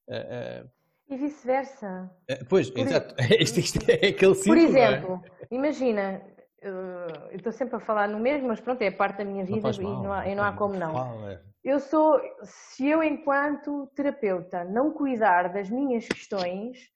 Uh, 0.07 0.67
e 1.09 1.17
vice-versa. 1.17 2.09
Pois, 2.49 2.69
Por 2.69 2.79
exato. 2.79 3.15
Isto, 3.39 3.59
isto, 3.59 3.91
é 3.91 4.07
aquele 4.07 4.35
ciclo, 4.35 4.55
Por 4.55 4.57
é? 4.57 4.63
exemplo, 4.63 5.21
é? 5.41 5.47
imagina, 5.51 6.21
eu 6.61 7.35
estou 7.37 7.51
sempre 7.51 7.75
a 7.75 7.79
falar 7.79 8.07
no 8.07 8.19
mesmo, 8.19 8.47
mas 8.47 8.59
pronto, 8.59 8.81
é 8.81 8.89
parte 8.89 9.17
da 9.17 9.25
minha 9.25 9.45
vida 9.45 9.71
não 9.71 9.71
e, 9.71 10.03
não 10.03 10.13
há, 10.13 10.27
e 10.27 10.35
não 10.35 10.43
há 10.43 10.53
como 10.53 10.75
não. 10.75 10.93
Eu 11.63 11.79
sou, 11.79 12.19
se 12.43 12.87
eu 12.87 13.01
enquanto 13.01 13.87
terapeuta 13.95 14.65
não 14.65 14.91
cuidar 14.91 15.53
das 15.53 15.69
minhas 15.69 16.05
questões, 16.05 16.91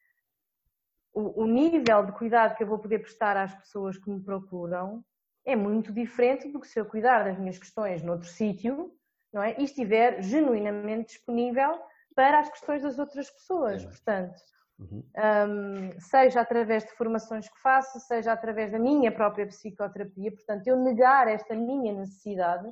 o, 1.13 1.43
o 1.43 1.45
nível 1.45 2.05
de 2.05 2.11
cuidado 2.11 2.55
que 2.55 2.63
eu 2.63 2.67
vou 2.67 2.77
poder 2.77 2.99
prestar 2.99 3.37
às 3.37 3.55
pessoas 3.55 3.97
que 3.97 4.09
me 4.09 4.21
procuram 4.21 5.03
é 5.45 5.55
muito 5.55 5.93
diferente 5.93 6.49
do 6.49 6.59
que 6.59 6.67
se 6.67 6.77
eu 6.79 6.85
cuidar 6.85 7.23
das 7.23 7.39
minhas 7.39 7.57
questões 7.57 8.03
noutro 8.03 8.27
sítio, 8.27 8.93
não 9.31 9.41
é? 9.41 9.55
E 9.57 9.63
estiver 9.63 10.21
genuinamente 10.21 11.13
disponível 11.13 11.79
para 12.13 12.39
as 12.39 12.49
questões 12.49 12.83
das 12.83 12.99
outras 12.99 13.29
pessoas. 13.29 13.83
É. 13.83 13.87
Portanto, 13.87 14.41
uhum. 14.77 15.03
um, 15.15 15.99
seja 16.01 16.41
através 16.41 16.83
de 16.83 16.91
formações 16.91 17.47
que 17.47 17.61
faço, 17.61 17.99
seja 18.01 18.33
através 18.33 18.71
da 18.71 18.79
minha 18.79 19.11
própria 19.11 19.47
psicoterapia. 19.47 20.31
Portanto, 20.31 20.67
eu 20.67 20.75
negar 20.75 21.29
esta 21.29 21.55
minha 21.55 21.93
necessidade 21.93 22.69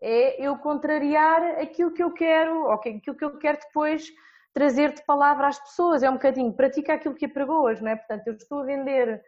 é 0.00 0.44
eu 0.44 0.56
contrariar 0.58 1.42
aquilo 1.60 1.92
que 1.92 2.02
eu 2.02 2.12
quero, 2.12 2.64
ou 2.64 2.72
aquilo 2.72 3.16
que 3.16 3.24
eu 3.24 3.38
quero 3.38 3.58
depois 3.58 4.08
trazer 4.52 4.92
de 4.92 5.04
palavra 5.04 5.48
às 5.48 5.58
pessoas. 5.58 6.02
É 6.02 6.10
um 6.10 6.14
bocadinho, 6.14 6.52
pratica 6.52 6.94
aquilo 6.94 7.14
que 7.14 7.24
é 7.24 7.28
para 7.28 7.46
boas, 7.46 7.80
não 7.80 7.90
é? 7.90 7.96
Portanto, 7.96 8.26
eu 8.26 8.34
estou 8.34 8.60
a 8.60 8.64
vender 8.64 9.22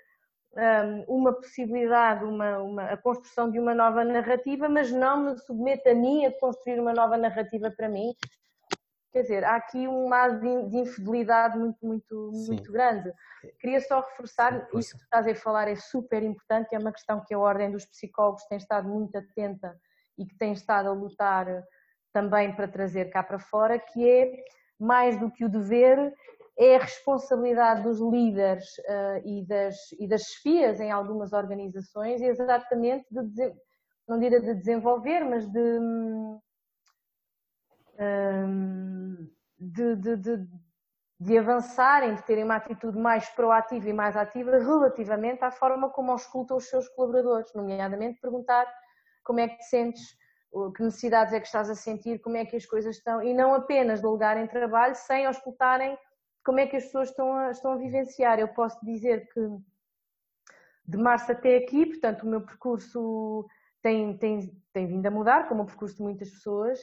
um, 0.56 1.16
uma 1.16 1.33
possibilidade, 1.33 2.24
uma, 2.24 2.59
uma, 2.59 2.85
a 2.85 2.96
construção 2.96 3.50
de 3.50 3.59
uma 3.59 3.74
nova 3.74 4.04
narrativa, 4.04 4.68
mas 4.68 4.90
não 4.90 5.24
me 5.24 5.38
submeto 5.38 5.88
a 5.88 5.94
mim 5.94 6.26
a 6.26 6.33
construir 6.33 6.80
uma 6.80 6.92
nova 6.92 7.16
narrativa 7.16 7.70
para 7.70 7.88
mim, 7.88 8.14
Quer 9.12 9.22
dizer, 9.22 9.44
há 9.44 9.56
aqui 9.56 9.88
um 9.88 10.09
lado 10.09 10.38
de 10.68 10.78
infidelidade 10.78 11.59
muito, 11.59 11.85
muito, 11.85 12.30
muito 12.46 12.70
grande. 12.70 13.12
Queria 13.59 13.80
só 13.80 14.00
reforçar, 14.00 14.68
isso 14.74 14.96
que 14.96 15.02
estás 15.02 15.26
a 15.26 15.35
falar 15.35 15.68
é 15.68 15.74
super 15.74 16.22
importante, 16.22 16.72
é 16.72 16.78
uma 16.78 16.92
questão 16.92 17.20
que 17.24 17.35
a 17.35 17.38
Ordem 17.38 17.72
dos 17.72 17.85
Psicólogos 17.85 18.44
tem 18.44 18.56
estado 18.56 18.88
muito 18.88 19.18
atenta 19.18 19.76
e 20.20 20.26
que 20.26 20.37
tem 20.37 20.52
estado 20.52 20.88
a 20.88 20.92
lutar 20.92 21.46
também 22.12 22.54
para 22.54 22.68
trazer 22.68 23.06
cá 23.11 23.22
para 23.22 23.38
fora, 23.38 23.78
que 23.78 24.09
é, 24.09 24.44
mais 24.78 25.18
do 25.18 25.30
que 25.30 25.44
o 25.44 25.48
dever, 25.48 26.14
é 26.59 26.76
a 26.76 26.80
responsabilidade 26.80 27.83
dos 27.83 28.00
líderes 28.00 28.66
uh, 28.78 29.22
e, 29.24 29.46
das, 29.46 29.76
e 29.98 30.06
das 30.06 30.22
chefias 30.22 30.78
em 30.80 30.90
algumas 30.90 31.33
organizações, 31.33 32.20
exatamente 32.20 33.06
de, 33.11 33.52
não 34.06 34.18
diria 34.18 34.40
de 34.40 34.54
desenvolver, 34.54 35.24
mas 35.24 35.46
de 35.46 35.78
hum, 35.78 36.40
de, 39.61 39.96
de, 39.96 40.16
de, 40.16 40.48
de 41.20 41.38
avançarem, 41.38 42.14
de 42.14 42.22
terem 42.22 42.44
uma 42.44 42.56
atitude 42.56 42.98
mais 42.98 43.28
proativa 43.30 43.88
e 43.88 43.92
mais 43.92 44.16
ativa 44.16 44.52
relativamente 44.52 45.44
à 45.44 45.50
forma 45.50 45.90
como 45.90 46.12
auscultam 46.12 46.56
os 46.56 46.68
seus 46.68 46.88
colaboradores, 46.88 47.52
nomeadamente 47.54 48.20
perguntar 48.20 48.66
como 49.22 49.40
é 49.40 49.48
que 49.48 49.59
te 49.59 49.64
sentes, 49.64 50.16
que 50.76 50.83
necessidades 50.83 51.33
é 51.33 51.40
que 51.40 51.46
estás 51.46 51.70
a 51.70 51.74
sentir, 51.74 52.20
como 52.20 52.37
é 52.37 52.44
que 52.44 52.56
as 52.56 52.66
coisas 52.66 52.96
estão, 52.96 53.22
e 53.22 53.33
não 53.33 53.54
apenas 53.54 54.00
delegar 54.00 54.37
em 54.37 54.46
trabalho 54.46 54.94
sem 54.94 55.26
auscultarem 55.26 55.96
como 56.44 56.59
é 56.59 56.66
que 56.66 56.76
as 56.76 56.85
pessoas 56.85 57.11
estão 57.11 57.33
a, 57.33 57.50
estão 57.50 57.72
a 57.72 57.76
vivenciar. 57.76 58.38
Eu 58.38 58.48
posso 58.48 58.85
dizer 58.85 59.28
que 59.33 59.40
de 60.87 60.98
março 60.98 61.30
até 61.30 61.56
aqui, 61.56 61.87
portanto, 61.87 62.22
o 62.22 62.26
meu 62.26 62.40
percurso 62.40 63.46
tem, 63.83 64.16
tem, 64.18 64.50
tem 64.72 64.87
vindo 64.87 65.06
a 65.06 65.11
mudar, 65.11 65.48
como 65.48 65.62
o 65.62 65.66
percurso 65.66 65.96
de 65.96 66.02
muitas 66.02 66.30
pessoas, 66.30 66.80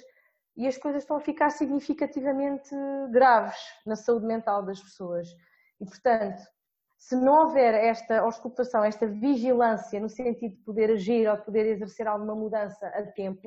e 0.56 0.66
as 0.66 0.78
coisas 0.78 1.04
estão 1.04 1.18
a 1.18 1.22
ficar 1.22 1.50
significativamente 1.50 2.74
graves 3.12 3.60
na 3.86 3.96
saúde 3.96 4.26
mental 4.26 4.64
das 4.64 4.82
pessoas. 4.82 5.28
E, 5.80 5.86
portanto, 5.86 6.42
se 6.98 7.16
não 7.16 7.44
houver 7.44 7.74
esta 7.74 8.20
auscultação, 8.20 8.84
esta 8.84 9.06
vigilância 9.08 10.00
no 10.00 10.10
sentido 10.10 10.56
de 10.56 10.64
poder 10.64 10.92
agir 10.92 11.30
ou 11.30 11.38
de 11.38 11.46
poder 11.46 11.66
exercer 11.68 12.08
alguma 12.08 12.36
mudança 12.36 12.88
a 12.88 13.04
tempo, 13.04 13.42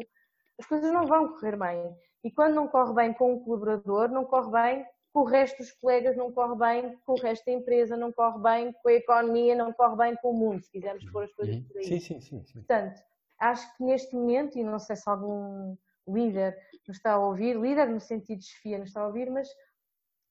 as 0.59 0.67
coisas 0.67 0.93
não 0.93 1.07
vão 1.07 1.29
correr 1.29 1.59
bem. 1.59 1.95
E 2.23 2.31
quando 2.31 2.55
não 2.55 2.69
corre 2.69 2.95
bem 2.95 3.13
com 3.13 3.35
um 3.35 3.41
colaborador, 3.41 4.09
não 4.09 4.25
corre 4.25 4.51
bem 4.51 4.87
com 5.13 5.21
o 5.21 5.25
resto 5.25 5.59
dos 5.59 5.73
colegas, 5.73 6.17
não 6.17 6.31
corre 6.33 6.57
bem 6.57 6.97
com 7.05 7.13
o 7.13 7.21
resto 7.21 7.45
da 7.47 7.53
empresa, 7.53 7.97
não 7.97 8.13
corre 8.13 8.39
bem 8.41 8.73
com 8.73 8.89
a 8.89 8.93
economia, 8.93 9.57
não 9.57 9.73
corre 9.73 9.97
bem 9.97 10.17
com 10.17 10.31
o 10.31 10.35
mundo, 10.35 10.63
se 10.63 10.71
quisermos 10.71 11.05
pôr 11.11 11.25
as 11.25 11.33
coisas 11.33 11.59
por 11.61 11.79
aí. 11.79 11.85
Sim, 11.85 12.01
sim, 12.01 12.21
sim. 12.21 12.45
sim. 12.45 12.53
Portanto, 12.53 13.03
acho 13.41 13.77
que 13.77 13.83
neste 13.83 14.15
momento, 14.15 14.57
e 14.59 14.63
não 14.63 14.79
sei 14.79 14.95
se 14.95 15.09
algum 15.09 15.77
líder 16.07 16.57
nos 16.87 16.97
está 16.97 17.13
a 17.13 17.19
ouvir, 17.19 17.57
líder 17.57 17.89
no 17.89 18.01
sentido 18.01 18.39
de 18.39 18.47
chefia 18.47 18.79
nos 18.79 18.89
está 18.89 19.01
a 19.01 19.07
ouvir, 19.07 19.31
mas 19.31 19.49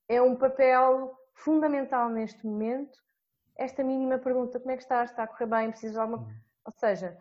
é 0.08 0.22
um 0.22 0.36
papel 0.36 1.12
fundamental 1.34 2.10
neste 2.10 2.46
momento 2.46 2.98
esta 3.60 3.84
mínima 3.84 4.18
pergunta, 4.18 4.60
como 4.60 4.72
é 4.72 4.78
que 4.78 4.84
estás? 4.84 5.10
Está 5.10 5.24
a 5.24 5.28
correr 5.28 5.48
bem? 5.48 5.70
Precisas 5.70 5.94
de 5.94 6.00
alguma... 6.00 6.20
Uhum. 6.20 6.34
Ou 6.66 6.74
seja, 6.74 7.18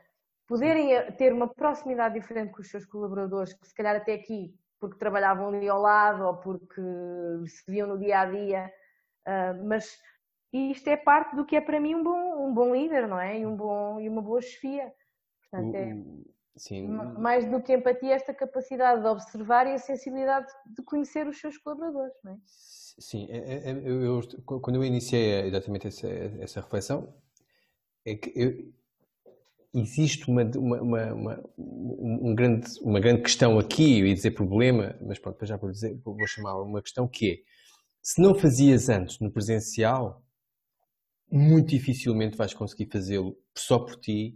poderem 0.47 1.13
ter 1.13 1.33
uma 1.33 1.49
proximidade 1.49 2.15
diferente 2.15 2.53
com 2.53 2.63
os 2.63 2.71
seus 2.71 2.87
colaboradores, 2.87 3.53
que 3.53 3.67
se 3.67 3.75
calhar 3.75 3.97
até 3.97 4.15
aqui, 4.15 4.55
porque 4.79 4.99
trabalhavam 4.99 5.49
ali 5.49 5.69
ao 5.69 5.81
lado 5.81 6.25
ou 6.25 6.37
porque 6.37 6.81
se 7.47 7.71
viam 7.71 7.89
no 7.89 7.99
dia 7.99 8.21
a 8.21 8.25
dia, 8.27 8.73
uh, 9.27 9.67
mas 9.67 9.99
isto 10.53 10.89
é 10.89 10.97
parte 10.97 11.37
do 11.37 11.45
que 11.45 11.57
é 11.57 11.61
para 11.61 11.81
mim 11.81 11.95
um 11.95 12.03
bom, 12.03 12.47
um 12.49 12.55
bom 12.55 12.75
líder, 12.75 13.07
não 13.07 13.21
é? 13.21 13.39
E, 13.39 13.47
um 13.47 13.57
bom, 13.57 14.01
e 14.01 14.09
uma 14.09 14.23
boa 14.23 14.41
chefia. 14.41 14.93
Portanto, 15.43 15.75
é... 15.75 15.97
Sim. 16.59 16.89
Mais 16.89 17.49
do 17.49 17.63
que 17.63 17.73
empatia, 17.73 18.15
esta 18.15 18.35
capacidade 18.35 19.01
de 19.01 19.07
observar 19.07 19.67
e 19.67 19.75
a 19.75 19.79
sensibilidade 19.79 20.49
de 20.67 20.83
conhecer 20.83 21.27
os 21.27 21.39
seus 21.39 21.57
colaboradores, 21.57 22.15
não 22.25 22.33
é? 22.33 22.37
Sim, 22.99 23.29
é, 23.31 23.37
é, 23.37 23.71
é, 23.71 23.73
eu, 23.85 24.21
eu, 24.21 24.61
quando 24.61 24.77
eu 24.77 24.85
iniciei 24.85 25.43
exatamente 25.43 25.87
essa, 25.87 26.09
essa 26.41 26.61
reflexão, 26.61 27.15
é 28.05 28.17
que 28.17 28.33
eu, 28.35 28.73
existe 29.73 30.29
uma, 30.29 30.43
uma, 30.43 31.13
uma, 31.13 31.45
um 31.57 32.35
grande, 32.35 32.69
uma 32.81 32.99
grande 32.99 33.23
questão 33.23 33.59
aqui, 33.59 34.01
eu 34.01 34.07
ia 34.07 34.15
dizer 34.15 34.33
problema, 34.33 34.99
mas 35.01 35.19
pronto, 35.19 35.47
já 35.47 35.57
vou, 35.57 35.71
dizer, 35.71 35.97
vou 36.05 36.27
chamar 36.27 36.61
uma 36.61 36.83
questão 36.83 37.07
que 37.07 37.33
é, 37.33 37.37
se 38.03 38.21
não 38.21 38.35
fazias 38.35 38.89
antes 38.89 39.21
no 39.21 39.31
presencial, 39.31 40.25
muito 41.31 41.69
dificilmente 41.69 42.37
vais 42.37 42.55
conseguir 42.55 42.87
fazê-lo 42.91 43.37
só 43.55 43.79
por 43.79 43.97
ti 43.97 44.35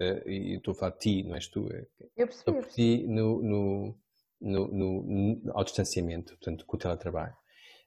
uh, 0.00 0.28
e 0.28 0.56
estou 0.56 0.72
a 0.72 0.74
falar 0.74 0.92
de 0.92 0.98
ti, 0.98 1.22
não 1.22 1.34
és 1.34 1.48
tu, 1.48 1.68
é, 1.72 1.86
eu 2.16 2.26
percebi, 2.26 2.52
por 2.52 2.66
ti 2.66 3.06
no, 3.08 3.42
no, 3.42 3.98
no, 4.40 4.68
no, 4.68 5.52
ao 5.52 5.64
distanciamento, 5.64 6.34
portanto, 6.34 6.64
com 6.66 6.76
o 6.76 6.78
teletrabalho. 6.78 7.34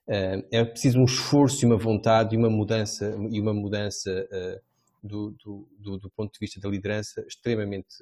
Uh, 0.06 0.44
é 0.50 0.64
preciso 0.64 0.98
um 0.98 1.04
esforço 1.04 1.64
e 1.64 1.66
uma 1.66 1.76
vontade 1.76 2.34
e 2.34 2.38
uma 2.38 2.50
mudança, 2.50 3.16
e 3.30 3.40
uma 3.40 3.54
mudança 3.54 4.28
uh, 4.32 4.60
do, 5.02 5.30
do, 5.32 5.68
do, 5.78 5.98
do, 5.98 6.10
ponto 6.10 6.32
de 6.32 6.38
vista 6.38 6.60
da 6.60 6.68
liderança 6.68 7.24
extremamente 7.26 7.96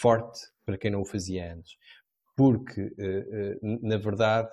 forte 0.00 0.40
para 0.64 0.78
quem 0.78 0.90
não 0.90 1.02
o 1.02 1.04
fazia 1.04 1.52
antes. 1.52 1.76
Porque, 2.34 2.94
na 3.60 3.98
verdade, 3.98 4.48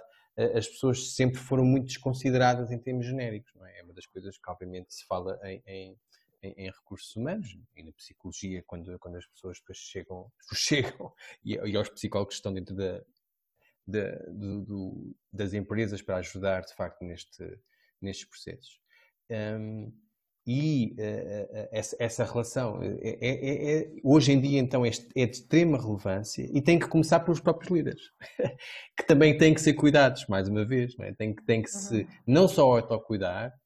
as 0.56 0.68
pessoas 0.68 1.14
sempre 1.14 1.38
foram 1.38 1.64
muito 1.64 1.86
desconsideradas 1.86 2.72
em 2.72 2.78
termos 2.80 3.06
genéricos. 3.06 3.54
Não 3.56 3.66
é? 3.66 3.80
é 3.80 3.84
uma 3.84 3.94
das 3.94 4.06
coisas 4.06 4.38
que, 4.38 4.52
obviamente, 4.52 4.94
se 4.94 5.06
fala 5.06 5.40
em, 5.44 5.62
em 5.66 5.98
em, 6.46 6.54
em, 6.66 6.72
recursos 6.72 7.16
humanos 7.16 7.58
e 7.76 7.84
na 7.84 7.92
psicologia, 7.94 8.64
quando, 8.66 8.98
quando 9.00 9.18
as 9.18 9.26
pessoas 9.28 9.60
depois 9.60 9.78
chegam, 9.78 10.32
chegam 10.54 11.14
e, 11.44 11.56
e 11.56 11.76
aos 11.76 11.90
psicólogos 11.90 12.36
que 12.36 12.40
estão 12.40 12.54
dentro 12.54 12.76
da, 12.76 13.02
de, 13.88 14.12
do, 14.66 15.16
das 15.32 15.54
empresas 15.54 16.02
para 16.02 16.18
ajudar, 16.18 16.62
de 16.62 16.74
facto, 16.74 17.04
neste, 17.04 17.60
nestes 18.02 18.28
processos. 18.28 18.80
Um, 19.30 19.92
e 20.48 20.96
uh, 21.00 21.68
essa, 21.72 21.96
essa, 22.00 22.24
relação 22.24 22.80
é, 22.84 23.18
é, 23.20 23.80
é, 23.80 23.92
hoje 24.04 24.32
em 24.32 24.40
dia 24.40 24.60
então 24.60 24.86
é, 24.86 24.92
é, 25.16 25.26
de 25.26 25.38
extrema 25.38 25.82
relevância 25.82 26.48
e 26.54 26.62
tem 26.62 26.78
que 26.78 26.88
começar 26.88 27.20
pelos 27.22 27.40
próprios 27.40 27.72
líderes 27.72 28.04
que 28.96 29.08
também 29.08 29.36
têm 29.36 29.56
que 29.56 29.62
ser 29.62 29.74
cuidados 29.74 30.28
mais 30.28 30.48
uma 30.48 30.64
vez 30.64 30.96
não 30.98 31.06
é? 31.06 31.14
tem 31.14 31.34
que 31.34 31.44
tem 31.46 31.64
que 31.64 31.72
se 31.72 32.02
uhum. 32.02 32.08
não 32.28 32.48
só 32.48 32.78
autocuidar 32.78 33.50
uh, 33.50 33.65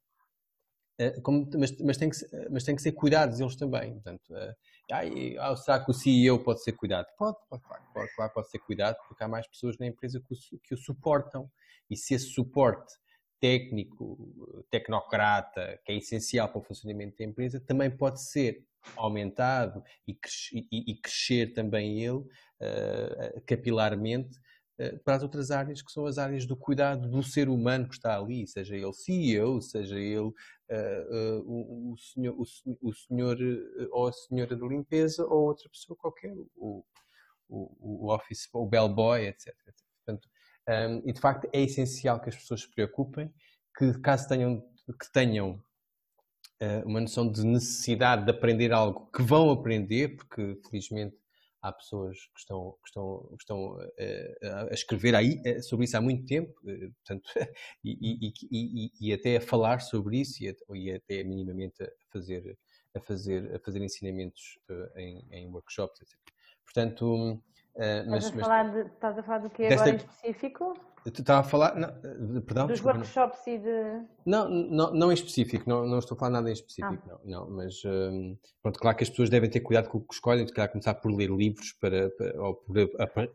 como, 1.23 1.49
mas, 1.57 1.77
mas, 1.79 1.97
tem 1.97 2.09
que, 2.09 2.17
mas 2.51 2.63
tem 2.63 2.75
que 2.75 2.81
ser 2.81 2.91
cuidados 2.91 3.39
eles 3.39 3.55
também 3.55 3.93
portanto 3.93 4.29
uh, 4.31 4.53
ah, 4.91 5.55
será 5.55 5.83
que 5.83 5.91
o 5.91 5.93
CEO 5.93 6.39
pode 6.39 6.63
ser 6.63 6.73
cuidado? 6.73 7.05
Pode, 7.17 7.37
pode, 7.47 7.63
pode, 7.93 8.33
pode, 8.33 8.49
ser 8.49 8.59
cuidado 8.59 8.97
porque 9.07 9.23
há 9.23 9.27
mais 9.27 9.47
pessoas 9.47 9.77
na 9.77 9.85
empresa 9.85 10.19
que 10.19 10.33
o, 10.33 10.59
que 10.59 10.73
o 10.73 10.77
suportam 10.77 11.49
e 11.89 11.95
se 11.95 12.15
esse 12.15 12.25
suporte 12.25 12.93
técnico, 13.39 14.17
tecnocrata, 14.69 15.79
que 15.85 15.91
é 15.91 15.95
essencial 15.95 16.49
para 16.49 16.59
o 16.59 16.63
funcionamento 16.63 17.17
da 17.17 17.23
empresa, 17.23 17.59
também 17.59 17.89
pode 17.89 18.21
ser 18.21 18.65
aumentado 18.97 19.83
e, 20.07 20.13
crescer, 20.13 20.57
e, 20.71 20.91
e 20.91 20.95
crescer 20.99 21.53
também 21.53 22.03
ele 22.03 22.17
uh, 22.17 23.41
capilarmente 23.45 24.37
para 25.03 25.15
as 25.15 25.23
outras 25.23 25.51
áreas, 25.51 25.81
que 25.81 25.91
são 25.91 26.05
as 26.05 26.17
áreas 26.17 26.45
do 26.45 26.55
cuidado 26.55 27.09
do 27.09 27.21
ser 27.21 27.49
humano 27.49 27.87
que 27.87 27.95
está 27.95 28.17
ali, 28.17 28.47
seja 28.47 28.75
ele 28.75 28.93
CEO, 28.93 29.61
seja 29.61 29.99
ele 29.99 30.19
uh, 30.19 30.33
o, 31.45 31.93
o, 31.93 31.97
senhor, 31.97 32.35
o, 32.37 32.43
o, 32.81 32.93
senhor 32.93 33.37
ou 33.91 34.07
a 34.07 34.13
senhora 34.13 34.55
de 34.55 34.67
limpeza 34.67 35.25
ou 35.25 35.47
outra 35.47 35.69
pessoa 35.69 35.97
qualquer, 35.97 36.33
o, 36.55 36.85
o, 37.49 38.13
office, 38.13 38.47
o 38.53 38.65
bellboy, 38.65 39.27
etc. 39.27 39.53
Portanto, 39.97 40.29
um, 40.69 41.09
e 41.09 41.11
de 41.11 41.19
facto 41.19 41.49
é 41.51 41.61
essencial 41.61 42.21
que 42.21 42.29
as 42.29 42.35
pessoas 42.35 42.61
se 42.61 42.71
preocupem, 42.71 43.33
que 43.77 43.99
caso 43.99 44.27
tenham, 44.29 44.61
que 44.61 45.11
tenham 45.11 45.61
uh, 46.61 46.85
uma 46.85 47.01
noção 47.01 47.29
de 47.29 47.43
necessidade 47.43 48.23
de 48.23 48.31
aprender 48.31 48.71
algo, 48.71 49.09
que 49.11 49.21
vão 49.21 49.51
aprender, 49.51 50.15
porque 50.15 50.57
felizmente 50.69 51.17
há 51.61 51.71
pessoas 51.71 52.17
que 52.33 52.39
estão, 52.39 52.71
que 52.83 52.89
estão, 52.89 53.27
que 53.29 53.43
estão 53.43 53.75
uh, 53.75 54.69
a 54.69 54.73
escrever 54.73 55.15
aí, 55.15 55.41
uh, 55.45 55.61
sobre 55.63 55.85
isso 55.85 55.97
há 55.97 56.01
muito 56.01 56.25
tempo, 56.25 56.53
portanto, 56.61 57.29
e, 57.83 57.97
e, 58.01 58.33
e, 58.51 58.91
e, 58.99 59.13
até 59.13 59.37
a 59.37 59.41
falar 59.41 59.79
sobre 59.81 60.17
isso 60.17 60.43
e, 60.43 60.91
até 60.91 61.23
minimamente 61.23 61.83
a 61.83 61.89
fazer, 62.11 62.57
a 62.95 62.99
fazer, 62.99 63.55
a 63.55 63.59
fazer 63.59 63.81
ensinamentos 63.81 64.59
em, 64.95 65.25
em 65.31 65.47
workshops, 65.47 66.01
etc. 66.01 66.17
Portanto, 66.63 67.41
mas, 68.07 68.25
estás, 68.25 68.37
a 68.37 68.39
falar 68.41 68.71
de, 68.71 68.79
estás 68.81 69.17
a 69.17 69.23
falar 69.23 69.37
do 69.39 69.49
que 69.49 69.65
agora 69.65 69.89
em 69.89 69.95
específico? 69.95 70.88
Tu 71.05 71.21
estava 71.21 71.39
a 71.39 71.43
falar, 71.43 71.75
não, 71.75 71.87
eh, 71.89 72.41
perdão? 72.41 72.67
Dos 72.67 72.75
desculpa, 72.75 72.97
workshops 72.97 73.39
não. 73.47 73.53
e 73.53 73.57
de... 73.57 74.05
Não, 74.25 74.49
não, 74.49 74.93
não 74.93 75.11
em 75.11 75.13
específico, 75.13 75.67
não, 75.67 75.87
não 75.87 75.99
estou 75.99 76.15
a 76.15 76.19
falar 76.19 76.31
nada 76.31 76.49
em 76.49 76.53
específico, 76.53 77.01
ah. 77.05 77.19
não, 77.25 77.45
não, 77.45 77.49
mas 77.49 77.81
um, 77.85 78.37
pronto, 78.61 78.79
claro 78.79 78.97
que 78.97 79.03
as 79.03 79.09
pessoas 79.09 79.29
devem 79.29 79.49
ter 79.49 79.61
cuidado 79.61 79.89
com 79.89 79.97
o 79.97 80.01
que 80.01 80.13
escolhem, 80.13 80.45
de 80.45 80.51
calhar 80.51 80.69
começar 80.69 80.93
por 80.95 81.11
ler 81.11 81.29
livros 81.29 81.71
para, 81.79 82.09
para 82.11 82.41
ou, 82.41 82.55
por, 82.55 82.75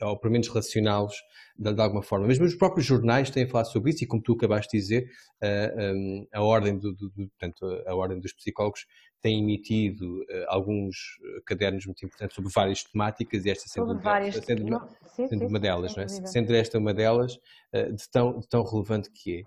ou 0.02 0.18
pelo 0.18 0.32
menos 0.32 0.48
relacioná-los 0.48 1.14
de, 1.58 1.72
de, 1.72 1.80
alguma 1.80 2.02
forma. 2.02 2.26
Mas, 2.26 2.38
mas 2.38 2.52
os 2.52 2.58
próprios 2.58 2.86
jornais 2.86 3.30
têm 3.30 3.44
a 3.44 3.48
falar 3.48 3.64
sobre 3.64 3.90
isso 3.90 4.04
e 4.04 4.06
como 4.06 4.22
tu 4.22 4.34
acabaste 4.34 4.76
de 4.76 4.82
dizer, 4.82 5.10
uh, 5.42 5.94
um, 5.94 6.26
a, 6.34 6.42
ordem 6.42 6.78
do, 6.78 6.92
do, 6.94 7.08
do, 7.10 7.28
portanto, 7.28 7.64
a 7.86 7.94
ordem 7.94 8.20
dos 8.20 8.32
psicólogos 8.34 8.86
tem 9.24 9.38
emitido 9.38 10.20
uh, 10.20 10.44
alguns 10.48 11.18
eh, 11.24 11.40
cadernos 11.46 11.86
muito 11.86 12.04
importantes 12.04 12.34
sobre 12.36 12.52
várias 12.52 12.84
temáticas 12.84 13.46
e 13.46 13.50
esta 13.50 13.66
sendo, 13.66 13.92
uma, 13.92 13.98
várias... 13.98 14.34
sendo, 14.34 14.66
uma, 14.66 14.86
sim, 15.16 15.26
sendo 15.28 15.38
sim, 15.38 15.46
uma 15.46 15.58
delas, 15.58 15.96
não 15.96 16.02
é? 16.02 16.08
sendo 16.08 16.54
esta 16.54 16.78
uma 16.78 16.92
delas, 16.92 17.36
uh, 17.72 17.90
de, 17.90 18.10
tão, 18.10 18.38
de 18.38 18.46
tão 18.46 18.62
relevante 18.62 19.10
que 19.10 19.46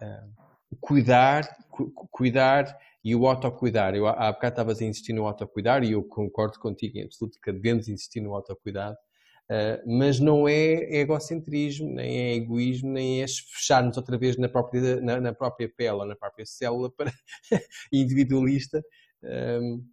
é. 0.00 0.06
Uh, 0.06 0.78
cuidar, 0.80 1.42
cu 1.68 1.92
cuidar 2.08 2.78
e 3.02 3.16
o 3.16 3.26
autocuidar. 3.26 3.96
Eu 3.96 4.06
há 4.06 4.30
bocado 4.30 4.52
estavas 4.52 4.80
a 4.80 4.84
insistir 4.84 5.12
no 5.12 5.26
autocuidar 5.26 5.82
e 5.82 5.90
eu 5.90 6.04
concordo 6.04 6.60
contigo 6.60 6.96
em 6.96 7.02
absoluto 7.02 7.40
que 7.40 7.50
devemos 7.50 7.88
insistir 7.88 8.20
no 8.20 8.32
autocuidado, 8.32 8.96
Uh, 9.48 9.78
mas 9.86 10.18
não 10.18 10.48
é 10.48 10.98
egocentrismo, 10.98 11.88
nem 11.88 12.18
é 12.18 12.34
egoísmo, 12.34 12.90
nem 12.90 13.22
é 13.22 13.26
fechar-nos 13.28 13.96
outra 13.96 14.18
vez 14.18 14.36
na 14.36 14.48
própria, 14.48 15.00
na, 15.00 15.20
na 15.20 15.32
própria 15.32 15.68
pele 15.68 15.92
ou 15.92 16.04
na 16.04 16.16
própria 16.16 16.44
célula 16.44 16.90
para 16.90 17.12
individualista 17.92 18.82
um, 19.26 19.84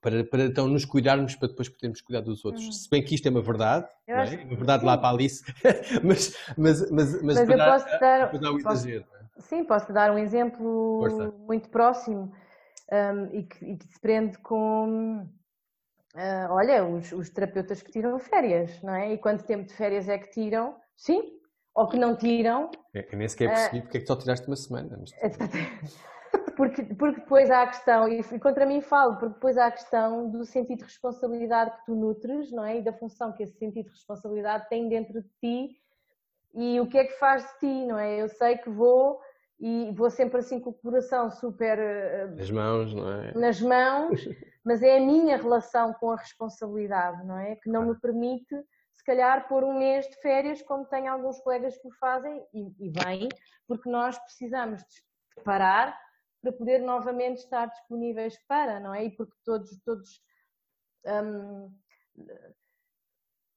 para, 0.00 0.24
para 0.24 0.44
então 0.44 0.66
nos 0.66 0.84
cuidarmos 0.84 1.34
para 1.34 1.48
depois 1.48 1.68
podermos 1.68 2.00
cuidar 2.00 2.20
dos 2.22 2.44
outros. 2.44 2.64
Uhum. 2.64 2.72
Se 2.72 2.90
bem 2.90 3.04
que 3.04 3.14
isto 3.14 3.26
é 3.26 3.30
uma 3.30 3.42
verdade, 3.42 3.86
é? 4.06 4.12
é? 4.12 4.44
uma 4.44 4.56
verdade 4.56 4.84
lá 4.84 4.96
para 4.96 5.08
a 5.08 5.12
Alice, 5.12 5.44
mas, 6.02 6.36
mas, 6.56 6.90
mas, 6.90 7.22
mas, 7.22 7.22
mas 7.22 7.38
eu 7.38 7.56
posso 7.56 8.00
dar, 8.00 8.38
dar 8.38 8.52
um 8.52 8.58
exagero. 8.58 9.04
É? 9.14 9.40
Sim, 9.40 9.64
posso 9.64 9.92
dar 9.92 10.10
um 10.10 10.18
exemplo 10.18 11.00
Força. 11.00 11.34
muito 11.46 11.68
próximo 11.68 12.32
um, 12.92 13.26
e, 13.38 13.42
que, 13.44 13.64
e, 13.64 13.76
que, 13.76 13.86
se 13.86 14.00
prende 14.00 14.38
com. 14.38 15.26
Uh, 16.14 16.50
olha, 16.50 16.84
os, 16.84 17.12
os, 17.12 17.30
terapeutas 17.30 17.82
que 17.82 17.92
tiram 17.92 18.18
férias, 18.18 18.82
não 18.82 18.94
é? 18.94 19.12
E 19.12 19.18
quanto 19.18 19.44
tempo 19.44 19.64
de 19.64 19.74
férias 19.74 20.08
é 20.08 20.18
que 20.18 20.30
tiram? 20.30 20.76
Sim, 20.96 21.22
ou 21.74 21.88
que 21.88 21.96
não 21.96 22.16
tiram. 22.16 22.70
É, 22.94 23.06
eu 23.10 23.18
nem 23.18 23.28
sequer 23.28 23.48
percebi 23.48 23.78
uh, 23.78 23.82
porque 23.82 23.98
é 23.98 24.00
que 24.00 24.06
só 24.06 24.16
tiraste 24.16 24.46
uma 24.46 24.56
semana. 24.56 24.98
Mas... 24.98 25.12
Porque, 26.60 26.82
porque 26.94 27.20
depois 27.20 27.50
há 27.50 27.62
a 27.62 27.66
questão, 27.68 28.06
e 28.06 28.22
contra 28.38 28.66
mim 28.66 28.82
falo, 28.82 29.16
porque 29.16 29.32
depois 29.32 29.56
há 29.56 29.68
a 29.68 29.70
questão 29.70 30.30
do 30.30 30.44
sentido 30.44 30.80
de 30.80 30.84
responsabilidade 30.84 31.70
que 31.70 31.86
tu 31.86 31.94
nutres, 31.94 32.52
não 32.52 32.62
é? 32.62 32.76
E 32.76 32.82
da 32.82 32.92
função 32.92 33.32
que 33.32 33.42
esse 33.42 33.56
sentido 33.56 33.86
de 33.86 33.92
responsabilidade 33.92 34.68
tem 34.68 34.86
dentro 34.86 35.22
de 35.22 35.28
ti 35.40 35.80
e 36.52 36.78
o 36.78 36.86
que 36.86 36.98
é 36.98 37.04
que 37.04 37.18
faz 37.18 37.42
de 37.44 37.58
ti, 37.60 37.86
não 37.86 37.98
é? 37.98 38.20
Eu 38.20 38.28
sei 38.28 38.58
que 38.58 38.68
vou 38.68 39.18
e 39.58 39.90
vou 39.92 40.10
sempre 40.10 40.40
assim 40.40 40.60
com 40.60 40.68
o 40.68 40.74
coração 40.74 41.30
super 41.30 41.78
eh, 41.78 42.26
nas 42.36 42.50
mãos, 42.50 42.94
não 42.94 43.10
é? 43.10 43.32
Nas 43.32 43.60
mãos, 43.62 44.20
mas 44.62 44.82
é 44.82 44.98
a 44.98 45.00
minha 45.00 45.38
relação 45.38 45.94
com 45.94 46.10
a 46.10 46.16
responsabilidade, 46.16 47.26
não 47.26 47.38
é? 47.38 47.56
Que 47.56 47.70
não 47.70 47.86
me 47.86 47.98
permite, 47.98 48.54
se 48.92 49.02
calhar, 49.02 49.48
pôr 49.48 49.64
um 49.64 49.78
mês 49.78 50.06
de 50.06 50.20
férias, 50.20 50.60
como 50.60 50.84
tem 50.84 51.08
alguns 51.08 51.40
colegas 51.40 51.78
que 51.78 51.88
o 51.88 51.92
fazem, 51.92 52.44
e, 52.52 52.86
e 52.86 52.90
bem, 52.90 53.30
porque 53.66 53.88
nós 53.88 54.18
precisamos 54.18 54.82
de 54.82 55.42
parar 55.42 55.98
para 56.40 56.52
poder 56.52 56.80
novamente 56.80 57.38
estar 57.38 57.66
disponíveis 57.66 58.36
para, 58.46 58.80
não 58.80 58.94
é? 58.94 59.04
E 59.04 59.10
porque 59.10 59.36
todos, 59.44 59.78
todos 59.84 60.22
hum, 61.06 61.70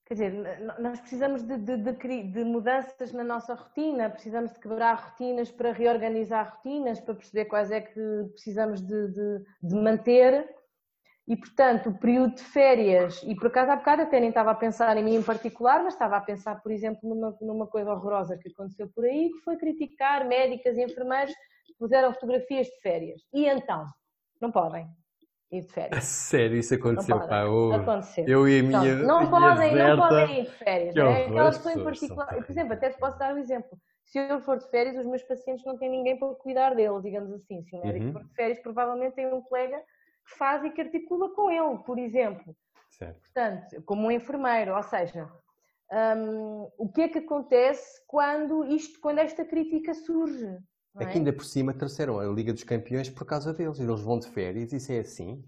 quer 0.05 0.13
dizer, 0.13 0.59
nós 0.79 0.99
precisamos 0.99 1.43
de, 1.43 1.57
de, 1.57 1.77
de, 1.77 2.23
de, 2.23 2.43
mudanças 2.43 3.11
na 3.13 3.23
nossa 3.23 3.53
rotina, 3.53 4.09
precisamos 4.09 4.51
de 4.51 4.59
quebrar 4.59 4.95
rotinas 4.95 5.49
para 5.49 5.71
reorganizar 5.71 6.55
rotinas, 6.55 6.99
para 6.99 7.15
perceber 7.15 7.45
quais 7.45 7.71
é 7.71 7.81
que 7.81 8.01
precisamos 8.34 8.81
de, 8.81 9.43
manter. 9.63 10.47
E, 11.25 11.38
portanto, 11.38 11.89
o 11.89 11.97
período 11.97 12.36
de 12.36 12.43
férias, 12.43 13.23
e 13.23 13.34
por 13.34 13.47
acaso 13.47 13.71
há 13.71 13.77
bocado 13.77 14.01
até 14.01 14.19
nem 14.19 14.27
estava 14.27 14.51
a 14.51 14.55
pensar 14.55 14.97
em 14.97 15.03
mim 15.05 15.15
em 15.15 15.23
particular, 15.23 15.81
mas 15.81 15.93
estava 15.93 16.17
a 16.17 16.21
pensar, 16.21 16.61
por 16.61 16.69
exemplo, 16.69 16.99
numa, 17.07 17.38
numa 17.39 17.65
coisa 17.65 17.93
horrorosa 17.93 18.38
que 18.38 18.49
aconteceu 18.49 18.89
por 18.93 19.05
aí, 19.05 19.31
que 19.31 19.39
foi 19.39 19.55
criticar 19.55 20.27
médicas 20.27 20.77
e 20.77 20.84
enfermeiros 20.84 21.34
puseram 21.78 22.13
fotografias 22.13 22.67
de 22.67 22.82
férias. 22.82 23.21
E 23.34 23.45
então? 23.47 23.86
Não 24.41 24.51
podem 24.51 24.88
ir 25.51 25.61
de 25.61 25.71
férias. 25.71 25.97
A 25.97 26.01
sério, 26.01 26.57
isso 26.57 26.74
aconteceu, 26.74 27.19
pá. 27.28 27.45
Oh, 27.45 27.74
aconteceu. 27.74 28.26
Eu 28.28 28.47
e 28.47 28.59
a 28.59 28.63
minha. 28.63 28.93
Então, 28.93 29.07
não, 29.07 29.30
podem, 29.30 29.76
não 29.76 29.97
podem 29.97 30.39
ir 30.39 30.43
de 30.45 30.51
férias. 30.51 30.95
Né? 30.95 31.26
Aquela 31.26 31.51
pessoa 31.51 31.74
em 31.74 31.84
particular. 31.84 32.28
Por 32.28 32.51
exemplo, 32.51 32.74
até 32.74 32.89
te 32.89 32.99
posso 32.99 33.17
dar 33.17 33.34
um 33.34 33.38
exemplo. 33.38 33.78
Se 34.05 34.19
eu 34.19 34.41
for 34.41 34.57
de 34.57 34.69
férias, 34.69 34.97
os 34.97 35.05
meus 35.05 35.24
pacientes 35.24 35.65
não 35.65 35.78
têm 35.78 35.89
ninguém 35.89 36.17
para 36.17 36.34
cuidar 36.36 36.76
deles, 36.76 37.01
digamos 37.01 37.32
assim. 37.32 37.63
Se 37.63 37.76
um 37.76 37.82
médico 37.82 38.05
uhum. 38.05 38.13
for 38.13 38.24
de 38.24 38.34
férias, 38.34 38.59
provavelmente 38.59 39.15
tem 39.15 39.32
um 39.32 39.41
colega 39.41 39.78
que 39.78 40.38
faz 40.38 40.63
e 40.63 40.69
que 40.69 40.82
articula 40.82 41.34
com 41.34 41.49
ele, 41.49 41.84
por 41.84 41.97
exemplo. 41.97 42.55
Certo. 42.91 43.19
Portanto, 43.21 43.84
como 43.86 44.07
um 44.07 44.11
enfermeiro, 44.11 44.76
ou 44.76 44.84
seja, 44.84 45.28
um, 45.91 46.69
o 46.78 46.91
que 46.91 47.01
é 47.01 47.09
que 47.09 47.19
acontece 47.19 48.01
quando, 48.07 48.65
isto, 48.65 48.99
quando 48.99 49.19
esta 49.19 49.43
crítica 49.45 49.93
surge? 49.93 50.57
É? 50.99 51.03
é 51.03 51.07
que 51.07 51.17
ainda 51.17 51.33
por 51.33 51.45
cima 51.45 51.73
trouxeram 51.73 52.19
a 52.19 52.25
Liga 52.25 52.53
dos 52.53 52.63
Campeões 52.63 53.09
por 53.09 53.25
causa 53.25 53.53
deles. 53.53 53.79
Eles 53.79 54.01
vão 54.01 54.19
de 54.19 54.27
férias, 54.27 54.71
isso 54.71 54.91
é 54.91 54.99
assim. 54.99 55.43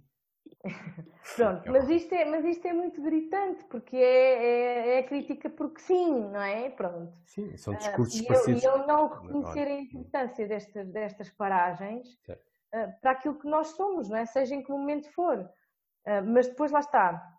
Pronto, 1.36 1.72
mas 1.72 1.90
isto, 1.90 2.14
é, 2.14 2.26
mas 2.26 2.44
isto 2.46 2.66
é 2.68 2.74
muito 2.74 3.02
gritante, 3.02 3.64
porque 3.66 3.98
é, 3.98 4.44
é, 4.44 4.98
é 4.98 5.04
crítica 5.04 5.50
porque 5.50 5.80
sim, 5.82 6.22
não 6.30 6.42
é? 6.42 6.70
Pronto. 6.70 7.14
Sim, 7.26 7.56
são 7.58 7.74
discursos 7.76 8.20
uh, 8.22 8.28
parecidos. 8.28 8.64
E 8.64 8.66
eu 8.66 8.88
não 8.88 9.08
reconhecer 9.08 9.68
a 9.68 9.80
importância 9.80 10.48
destas, 10.48 10.88
destas 10.88 11.30
paragens 11.32 12.08
uh, 12.30 13.00
para 13.02 13.12
aquilo 13.12 13.36
que 13.36 13.48
nós 13.48 13.68
somos, 13.70 14.10
não 14.10 14.18
é? 14.18 14.26
Seja 14.26 14.56
em 14.56 14.64
que 14.64 14.72
momento 14.72 15.12
for. 15.12 15.40
Uh, 15.40 16.24
mas 16.26 16.48
depois 16.48 16.72
lá 16.72 16.80
está. 16.80 17.32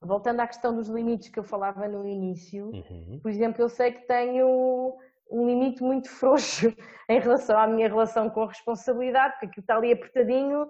Voltando 0.00 0.40
à 0.40 0.46
questão 0.46 0.74
dos 0.74 0.88
limites 0.88 1.28
que 1.28 1.38
eu 1.38 1.44
falava 1.44 1.86
no 1.86 2.06
início, 2.06 2.70
uhum. 2.70 3.20
por 3.22 3.30
exemplo, 3.30 3.62
eu 3.62 3.68
sei 3.68 3.92
que 3.92 4.06
tenho 4.06 4.98
um 5.32 5.46
limite 5.46 5.82
muito 5.82 6.08
frouxo 6.08 6.74
em 7.08 7.18
relação 7.18 7.58
à 7.58 7.66
minha 7.66 7.88
relação 7.88 8.28
com 8.28 8.42
a 8.42 8.48
responsabilidade, 8.48 9.32
porque 9.34 9.46
aquilo 9.46 9.62
está 9.62 9.76
ali 9.76 9.92
apertadinho, 9.92 10.68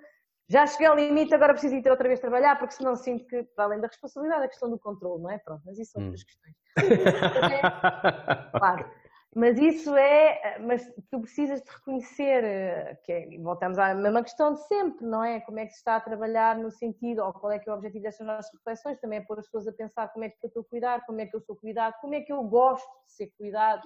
já 0.49 0.67
cheguei 0.67 0.87
ao 0.87 0.97
limite, 0.97 1.35
agora 1.35 1.53
preciso 1.53 1.75
ir 1.75 1.91
outra 1.91 2.09
vez 2.09 2.21
trabalhar, 2.21 2.59
porque 2.59 2.75
senão 2.75 2.95
sinto 2.95 3.27
que, 3.27 3.43
para 3.57 3.65
além 3.65 3.81
da 3.81 3.87
responsabilidade, 3.87 4.45
a 4.45 4.49
questão 4.49 4.71
do 4.71 4.79
controle, 4.79 5.23
não 5.23 5.31
é? 5.31 5.39
Pronto, 5.39 5.63
mas 5.65 5.79
isso 5.79 5.93
são 5.93 6.03
outras 6.03 6.21
hum. 6.21 6.25
questões. 6.27 6.57
claro. 8.53 8.91
Mas 9.35 9.59
isso 9.59 9.97
é, 9.97 10.59
mas 10.59 10.87
tu 11.11 11.21
precisas 11.21 11.63
de 11.63 11.71
reconhecer, 11.71 12.45
eh, 12.45 12.99
que 13.03 13.13
é, 13.13 13.39
voltamos 13.39 13.79
à 13.79 13.95
mesma 13.95 14.23
questão 14.23 14.53
de 14.53 14.61
sempre, 14.67 15.07
não 15.07 15.25
é? 15.25 15.41
Como 15.41 15.59
é 15.59 15.65
que 15.65 15.73
se 15.73 15.79
está 15.79 15.97
a 15.97 16.01
trabalhar 16.01 16.59
no 16.59 16.71
sentido, 16.71 17.25
ou 17.25 17.33
qual 17.33 17.51
é 17.51 17.59
que 17.59 17.67
é 17.67 17.73
o 17.73 17.77
objetivo 17.77 18.03
destas 18.03 18.27
nossas 18.27 18.53
reflexões, 18.53 19.01
também 19.01 19.21
é 19.21 19.23
pôr 19.23 19.39
as 19.39 19.47
pessoas 19.47 19.67
a 19.69 19.73
pensar 19.73 20.09
como 20.13 20.27
é 20.27 20.29
que 20.29 20.37
eu 20.43 20.49
estou 20.49 20.61
a 20.61 20.67
cuidar, 20.67 21.07
como 21.07 21.19
é 21.19 21.25
que 21.25 21.35
eu 21.35 21.41
sou 21.41 21.57
cuidado, 21.57 21.95
como 22.03 22.15
é 22.15 22.21
que 22.21 22.31
eu 22.31 22.43
gosto 22.43 22.87
de 23.07 23.13
ser 23.15 23.33
cuidado, 23.39 23.81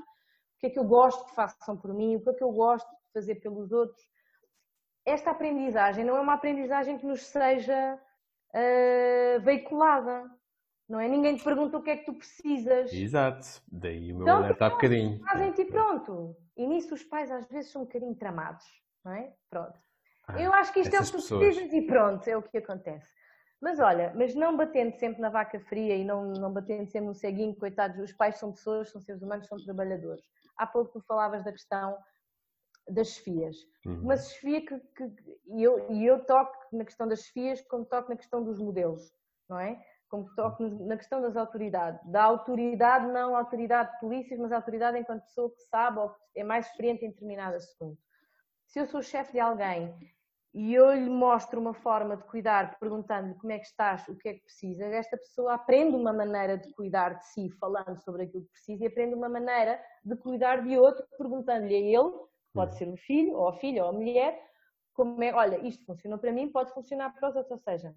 o 0.57 0.59
que 0.59 0.67
é 0.67 0.71
que 0.71 0.79
eu 0.79 0.85
gosto 0.85 1.25
que 1.27 1.35
façam 1.35 1.77
por 1.77 1.93
mim, 1.93 2.17
o 2.17 2.21
que 2.21 2.31
é 2.31 2.33
que 2.33 2.43
eu 2.43 2.51
gosto 2.51 2.89
de 2.89 3.13
fazer 3.13 3.37
pelos 3.37 3.73
outros. 3.73 4.03
Esta 5.05 5.31
aprendizagem 5.31 6.05
não 6.05 6.17
é 6.17 6.21
uma 6.21 6.35
aprendizagem 6.35 6.99
que 6.99 7.07
nos 7.07 7.27
seja 7.27 8.01
uh, 8.55 9.41
veiculada, 9.43 10.25
não 10.89 10.99
é? 10.99 11.09
Ninguém 11.09 11.37
te 11.37 11.45
pergunta 11.45 11.77
o 11.77 11.83
que 11.83 11.91
é 11.91 11.97
que 11.99 12.07
tu 12.07 12.15
precisas. 12.15 12.93
Exato, 12.93 13.63
daí 13.71 14.13
o 14.13 14.17
meu 14.17 14.23
então, 14.23 14.37
alerta 14.39 14.67
há 14.67 14.71
bocadinho. 14.71 15.21
Fazem-te 15.21 15.65
pronto. 15.67 16.37
E 16.57 16.67
nisso 16.67 16.95
os 16.95 17.05
pais 17.05 17.31
às 17.31 17.47
vezes 17.49 17.71
são 17.71 17.83
um 17.83 17.85
bocadinho 17.85 18.15
tramados, 18.15 18.65
não 19.05 19.13
é? 19.13 19.33
Pronto. 19.51 19.79
Ah, 20.27 20.41
eu 20.41 20.53
acho 20.55 20.73
que 20.73 20.81
isto 20.81 20.95
é 20.95 20.99
o 20.99 21.05
que 21.05 21.13
tu 21.13 21.19
precisas 21.19 21.73
e 21.73 21.83
pronto, 21.83 22.27
é 22.27 22.37
o 22.37 22.43
que 22.43 22.59
acontece. 22.59 23.15
Mas 23.61 23.79
olha, 23.79 24.13
mas 24.15 24.35
não 24.35 24.57
batendo 24.57 24.95
sempre 24.97 25.21
na 25.21 25.29
vaca 25.29 25.59
fria 25.61 25.97
e 25.97 26.05
não, 26.05 26.33
não 26.33 26.53
batendo 26.53 26.91
sempre 26.91 27.09
no 27.09 27.15
ceguinho, 27.15 27.55
coitados, 27.55 27.99
os 27.99 28.13
pais 28.13 28.39
são 28.39 28.53
pessoas, 28.53 28.91
são 28.91 29.01
seres 29.01 29.23
humanos, 29.23 29.47
são 29.47 29.59
trabalhadores. 29.59 30.25
Há 30.57 30.67
pouco 30.67 30.93
tu 30.93 31.01
falavas 31.07 31.45
da 31.45 31.53
questão 31.53 31.97
das 32.89 33.09
chefias. 33.09 33.57
Uhum. 33.85 34.03
Uma 34.03 34.17
chefia 34.17 34.65
que, 34.65 34.79
que, 34.79 35.13
e, 35.47 35.63
eu, 35.63 35.91
e 35.91 36.07
eu 36.07 36.25
toco 36.25 36.53
na 36.73 36.85
questão 36.85 37.07
das 37.09 37.25
chefias 37.25 37.61
como 37.63 37.85
toco 37.85 38.09
na 38.09 38.17
questão 38.17 38.45
dos 38.45 38.59
modelos, 38.59 39.13
não 39.49 39.59
é? 39.59 39.81
como 40.09 40.33
toco 40.35 40.63
na 40.87 40.97
questão 40.97 41.21
das 41.21 41.37
autoridades. 41.37 42.01
Da 42.11 42.23
autoridade, 42.23 43.07
não 43.09 43.37
autoridade 43.37 43.93
de 43.93 44.01
polícias, 44.01 44.39
mas 44.39 44.53
autoridade 44.53 44.99
enquanto 44.99 45.25
pessoa 45.25 45.51
que 45.51 45.61
sabe 45.63 45.99
ou 45.99 46.15
é 46.35 46.45
mais 46.45 46.67
experiente 46.67 47.05
em 47.05 47.11
determinado 47.11 47.57
assunto. 47.57 48.01
Se 48.67 48.79
eu 48.79 48.87
sou 48.87 49.03
chefe 49.03 49.33
de 49.33 49.41
alguém 49.41 49.97
e 50.59 50.73
eu 50.75 50.91
lhe 50.95 51.11
mostro 51.11 51.61
uma 51.61 51.75
forma 51.75 52.17
de 52.17 52.25
cuidar, 52.25 52.79
perguntando-lhe 52.79 53.35
como 53.35 53.53
é 53.53 53.59
que 53.59 53.67
estás, 53.67 54.09
o 54.09 54.17
que 54.17 54.31
é 54.31 54.33
que 54.33 54.41
precisas, 54.41 54.91
esta 54.91 55.15
pessoa 55.19 55.53
aprende 55.53 55.95
uma 55.95 56.15
maneira 56.15 56.57
de 56.57 56.73
cuidar 56.73 57.19
de 57.19 57.27
si, 57.27 57.51
falando 57.61 57.99
sobre 57.99 58.23
aquilo 58.23 58.43
que 58.45 58.53
precisa, 58.53 58.85
e 58.85 58.87
aprende 58.87 59.15
uma 59.15 59.29
maneira 59.29 59.79
de 60.03 60.17
cuidar 60.17 60.63
de 60.63 60.79
outro, 60.79 61.07
perguntando-lhe 61.19 61.75
a 61.75 62.01
ele, 62.01 62.11
pode 62.55 62.75
ser 62.79 62.89
o 62.89 62.97
filho, 62.97 63.35
ou 63.35 63.49
a 63.49 63.53
filha, 63.53 63.85
ou 63.85 63.91
a 63.91 63.93
mulher, 63.93 64.43
como 64.95 65.23
é, 65.23 65.35
olha, 65.35 65.59
isto 65.59 65.85
funcionou 65.85 66.19
para 66.19 66.33
mim, 66.33 66.51
pode 66.51 66.73
funcionar 66.73 67.13
para 67.13 67.29
os 67.29 67.37
outros, 67.37 67.53
ou 67.53 67.59
seja, 67.59 67.95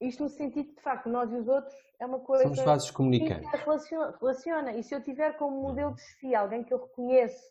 isto 0.00 0.22
no 0.22 0.30
sentido 0.30 0.70
de, 0.70 0.76
de 0.76 0.80
facto, 0.80 1.10
nós 1.10 1.30
e 1.30 1.36
os 1.36 1.46
outros 1.46 1.76
é 2.00 2.06
uma 2.06 2.20
coisa. 2.20 2.44
Somos 2.44 2.60
vasos 2.60 2.90
comunicantes. 2.90 3.50
Relaciona, 3.50 4.16
relaciona. 4.18 4.72
E 4.72 4.82
se 4.82 4.94
eu 4.94 5.02
tiver 5.02 5.36
como 5.36 5.60
modelo 5.60 5.94
de 5.94 6.00
chefia 6.00 6.40
alguém 6.40 6.64
que 6.64 6.72
eu 6.72 6.78
reconheço, 6.78 7.42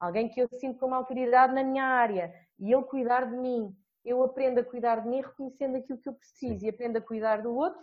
alguém 0.00 0.30
que 0.30 0.40
eu 0.40 0.48
sinto 0.58 0.78
como 0.78 0.94
autoridade 0.94 1.54
na 1.54 1.62
minha 1.62 1.84
área 1.84 2.34
e 2.58 2.72
ele 2.72 2.84
cuidar 2.84 3.30
de 3.30 3.36
mim, 3.36 3.76
eu 4.04 4.22
aprendo 4.22 4.60
a 4.60 4.64
cuidar 4.64 5.00
de 5.00 5.08
mim 5.08 5.20
reconhecendo 5.20 5.76
aquilo 5.76 5.98
que 5.98 6.08
eu 6.08 6.14
preciso 6.14 6.64
e 6.64 6.68
aprendo 6.68 6.98
a 6.98 7.00
cuidar 7.00 7.42
do 7.42 7.54
outro, 7.54 7.82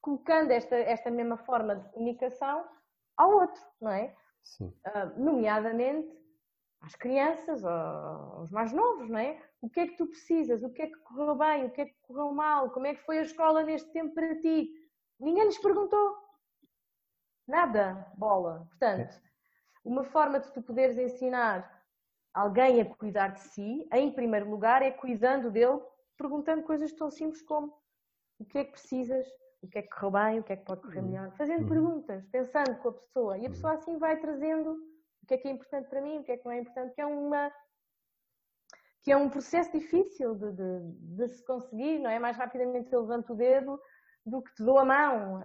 colocando 0.00 0.50
esta, 0.50 0.76
esta 0.76 1.10
mesma 1.10 1.36
forma 1.38 1.76
de 1.76 1.88
comunicação 1.90 2.64
ao 3.16 3.32
outro, 3.32 3.62
não 3.80 3.90
é? 3.90 4.14
Sim. 4.42 4.72
Uh, 4.86 5.20
nomeadamente 5.20 6.16
às 6.80 6.94
crianças, 6.94 7.64
aos 7.64 8.50
mais 8.50 8.72
novos, 8.72 9.08
não 9.08 9.18
é? 9.18 9.42
O 9.60 9.68
que 9.68 9.80
é 9.80 9.86
que 9.88 9.96
tu 9.96 10.06
precisas? 10.06 10.62
O 10.62 10.72
que 10.72 10.82
é 10.82 10.86
que 10.86 10.96
correu 10.98 11.34
bem? 11.34 11.66
O 11.66 11.70
que 11.70 11.80
é 11.80 11.86
que 11.86 11.96
correu 12.02 12.32
mal? 12.32 12.70
Como 12.70 12.86
é 12.86 12.94
que 12.94 13.02
foi 13.02 13.18
a 13.18 13.22
escola 13.22 13.64
neste 13.64 13.90
tempo 13.90 14.14
para 14.14 14.38
ti? 14.38 14.70
Ninguém 15.18 15.44
lhes 15.44 15.58
perguntou. 15.58 16.16
Nada, 17.48 18.06
bola. 18.16 18.66
Portanto, 18.68 19.20
uma 19.84 20.04
forma 20.04 20.38
de 20.38 20.52
tu 20.52 20.62
poderes 20.62 20.98
ensinar 20.98 21.75
alguém 22.36 22.82
a 22.82 22.84
cuidar 22.84 23.28
de 23.28 23.40
si, 23.40 23.88
em 23.90 24.12
primeiro 24.12 24.48
lugar, 24.50 24.82
é 24.82 24.90
cuidando 24.90 25.50
dele, 25.50 25.80
perguntando 26.18 26.62
coisas 26.62 26.92
tão 26.92 27.10
simples 27.10 27.40
como 27.40 27.74
o 28.38 28.44
que 28.44 28.58
é 28.58 28.64
que 28.64 28.72
precisas, 28.72 29.26
o 29.62 29.68
que 29.68 29.78
é 29.78 29.82
que 29.82 29.88
correu 29.88 30.10
bem, 30.10 30.40
o 30.40 30.44
que 30.44 30.52
é 30.52 30.56
que 30.56 30.64
pode 30.66 30.82
correr 30.82 31.00
uhum. 31.00 31.06
melhor. 31.06 31.32
Fazendo 31.32 31.62
uhum. 31.62 31.68
perguntas, 31.68 32.26
pensando 32.26 32.76
com 32.76 32.90
a 32.90 32.92
pessoa. 32.92 33.38
E 33.38 33.46
a 33.46 33.50
pessoa 33.50 33.72
assim 33.72 33.96
vai 33.96 34.20
trazendo 34.20 34.72
o 35.22 35.26
que 35.26 35.32
é 35.32 35.38
que 35.38 35.48
é 35.48 35.50
importante 35.50 35.88
para 35.88 36.02
mim, 36.02 36.18
o 36.18 36.24
que 36.24 36.32
é 36.32 36.36
que 36.36 36.44
não 36.44 36.52
é 36.52 36.60
importante, 36.60 36.94
que 36.94 37.00
é 37.00 37.06
uma 37.06 37.50
que 39.02 39.12
é 39.12 39.16
um 39.16 39.30
processo 39.30 39.70
difícil 39.70 40.34
de, 40.34 40.52
de, 40.52 40.80
de 41.16 41.28
se 41.28 41.44
conseguir, 41.44 42.00
não 42.00 42.10
é? 42.10 42.18
Mais 42.18 42.36
rapidamente 42.36 42.92
eu 42.92 43.02
levanto 43.02 43.32
o 43.32 43.36
dedo 43.36 43.80
do 44.26 44.42
que 44.42 44.52
te 44.54 44.64
dou 44.64 44.80
a 44.80 44.84
mão. 44.84 45.44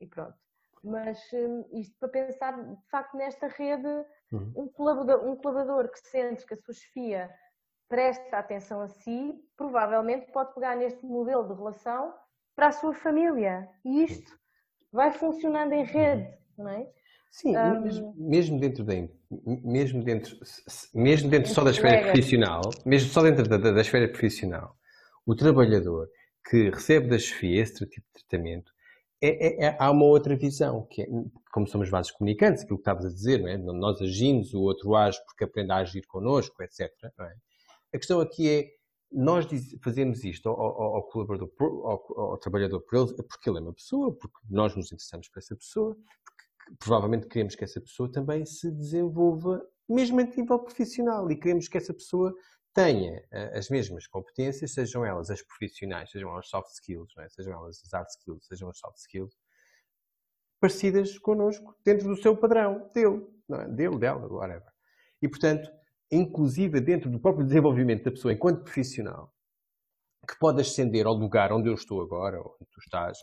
E 0.00 0.06
pronto. 0.06 0.38
Mas 0.84 1.18
um, 1.32 1.64
isto 1.72 1.98
para 1.98 2.08
pensar, 2.10 2.62
de 2.62 2.88
facto, 2.88 3.16
nesta 3.16 3.48
rede, 3.48 3.88
uhum. 4.36 4.52
um, 4.56 4.68
colaborador, 4.68 5.28
um 5.28 5.36
colaborador 5.36 5.90
que 5.90 5.98
sente 6.00 6.46
que 6.46 6.54
a 6.54 6.56
sua 6.56 6.74
chefia 6.74 7.30
presta 7.88 8.38
atenção 8.38 8.80
a 8.80 8.88
si, 8.88 9.34
provavelmente 9.56 10.32
pode 10.32 10.54
pegar 10.54 10.76
neste 10.76 11.04
modelo 11.04 11.46
de 11.46 11.54
relação 11.54 12.12
para 12.56 12.68
a 12.68 12.72
sua 12.72 12.94
família. 12.94 13.68
E 13.84 14.04
isto 14.04 14.32
vai 14.92 15.12
funcionando 15.12 15.72
em 15.72 15.84
rede, 15.84 16.32
não 16.56 16.68
é? 16.68 16.88
Sim, 17.30 17.56
um, 17.56 18.14
mesmo 18.16 18.60
dentro 18.60 18.84
da 18.84 18.94
mesmo 19.64 20.04
dentro, 20.04 20.38
mesmo 20.94 21.28
dentro 21.28 21.50
só 21.52 21.64
da 21.64 21.70
esfera 21.72 22.12
profissional, 22.12 22.60
mesmo 22.86 23.10
só 23.10 23.22
dentro 23.22 23.48
da, 23.48 23.56
da, 23.56 23.80
esfera 23.80 24.08
profissional, 24.08 24.76
o 25.26 25.34
trabalhador 25.34 26.08
que 26.48 26.70
recebe 26.70 27.08
da 27.08 27.18
chefia 27.18 27.62
esse 27.62 27.74
tipo 27.86 28.06
de 28.14 28.24
tratamento, 28.24 28.72
é, 29.26 29.46
é, 29.46 29.64
é, 29.66 29.76
há 29.78 29.90
uma 29.90 30.04
outra 30.04 30.36
visão, 30.36 30.86
que 30.90 31.02
é, 31.02 31.06
como 31.52 31.66
somos 31.66 31.88
vasos 31.88 32.12
comunicantes, 32.12 32.62
aquilo 32.62 32.78
que 32.78 32.82
estavas 32.82 33.06
a 33.06 33.08
dizer, 33.08 33.40
não 33.40 33.48
é? 33.48 33.56
nós 33.56 34.00
agimos, 34.02 34.52
o 34.52 34.60
outro 34.60 34.94
age 34.94 35.18
porque 35.24 35.44
aprende 35.44 35.72
a 35.72 35.76
agir 35.76 36.06
connosco, 36.06 36.62
etc. 36.62 36.80
É? 36.80 37.34
A 37.94 37.98
questão 37.98 38.20
aqui 38.20 38.50
é, 38.50 38.68
nós 39.10 39.46
fazemos 39.82 40.24
isto 40.24 40.48
ao, 40.48 40.60
ao, 40.60 40.96
ao 40.96 41.02
colaborador, 41.04 41.50
ao, 41.60 42.20
ao, 42.20 42.38
trabalhador 42.38 42.80
por 42.80 42.98
ele, 42.98 43.22
porque 43.22 43.48
ele 43.48 43.58
é 43.58 43.62
uma 43.62 43.72
pessoa, 43.72 44.12
porque 44.12 44.36
nós 44.50 44.76
nos 44.76 44.86
interessamos 44.86 45.28
por 45.28 45.38
essa 45.38 45.56
pessoa, 45.56 45.96
provavelmente 46.78 47.26
queremos 47.26 47.54
que 47.54 47.64
essa 47.64 47.80
pessoa 47.80 48.10
também 48.10 48.44
se 48.44 48.70
desenvolva, 48.70 49.64
mesmo 49.88 50.20
a 50.20 50.24
nível 50.24 50.58
profissional, 50.58 51.30
e 51.30 51.36
queremos 51.36 51.68
que 51.68 51.78
essa 51.78 51.94
pessoa 51.94 52.34
tenha 52.74 53.20
uh, 53.32 53.56
as 53.56 53.70
mesmas 53.70 54.06
competências, 54.06 54.72
sejam 54.72 55.06
elas 55.06 55.30
as 55.30 55.40
profissionais, 55.42 56.10
sejam 56.10 56.30
elas 56.30 56.48
soft 56.48 56.70
skills, 56.70 57.16
é? 57.18 57.28
sejam 57.28 57.52
elas 57.52 57.80
as 57.84 57.92
hard 57.92 58.08
skills, 58.08 58.46
sejam 58.46 58.68
as 58.68 58.78
soft 58.78 58.98
skills, 58.98 59.34
parecidas 60.60 61.18
connosco, 61.18 61.76
dentro 61.84 62.08
do 62.08 62.16
seu 62.16 62.36
padrão, 62.36 62.90
dele, 62.92 63.26
não 63.48 63.60
é? 63.60 63.68
dele, 63.68 63.98
dela, 63.98 64.26
whatever. 64.26 64.72
E, 65.22 65.28
portanto, 65.28 65.70
inclusive 66.10 66.80
dentro 66.80 67.08
do 67.08 67.20
próprio 67.20 67.46
desenvolvimento 67.46 68.04
da 68.04 68.10
pessoa 68.10 68.34
enquanto 68.34 68.64
profissional, 68.64 69.32
que 70.26 70.38
pode 70.38 70.60
ascender 70.60 71.06
ao 71.06 71.14
lugar 71.14 71.52
onde 71.52 71.68
eu 71.68 71.74
estou 71.74 72.00
agora, 72.02 72.40
onde 72.40 72.70
tu 72.70 72.80
estás, 72.80 73.18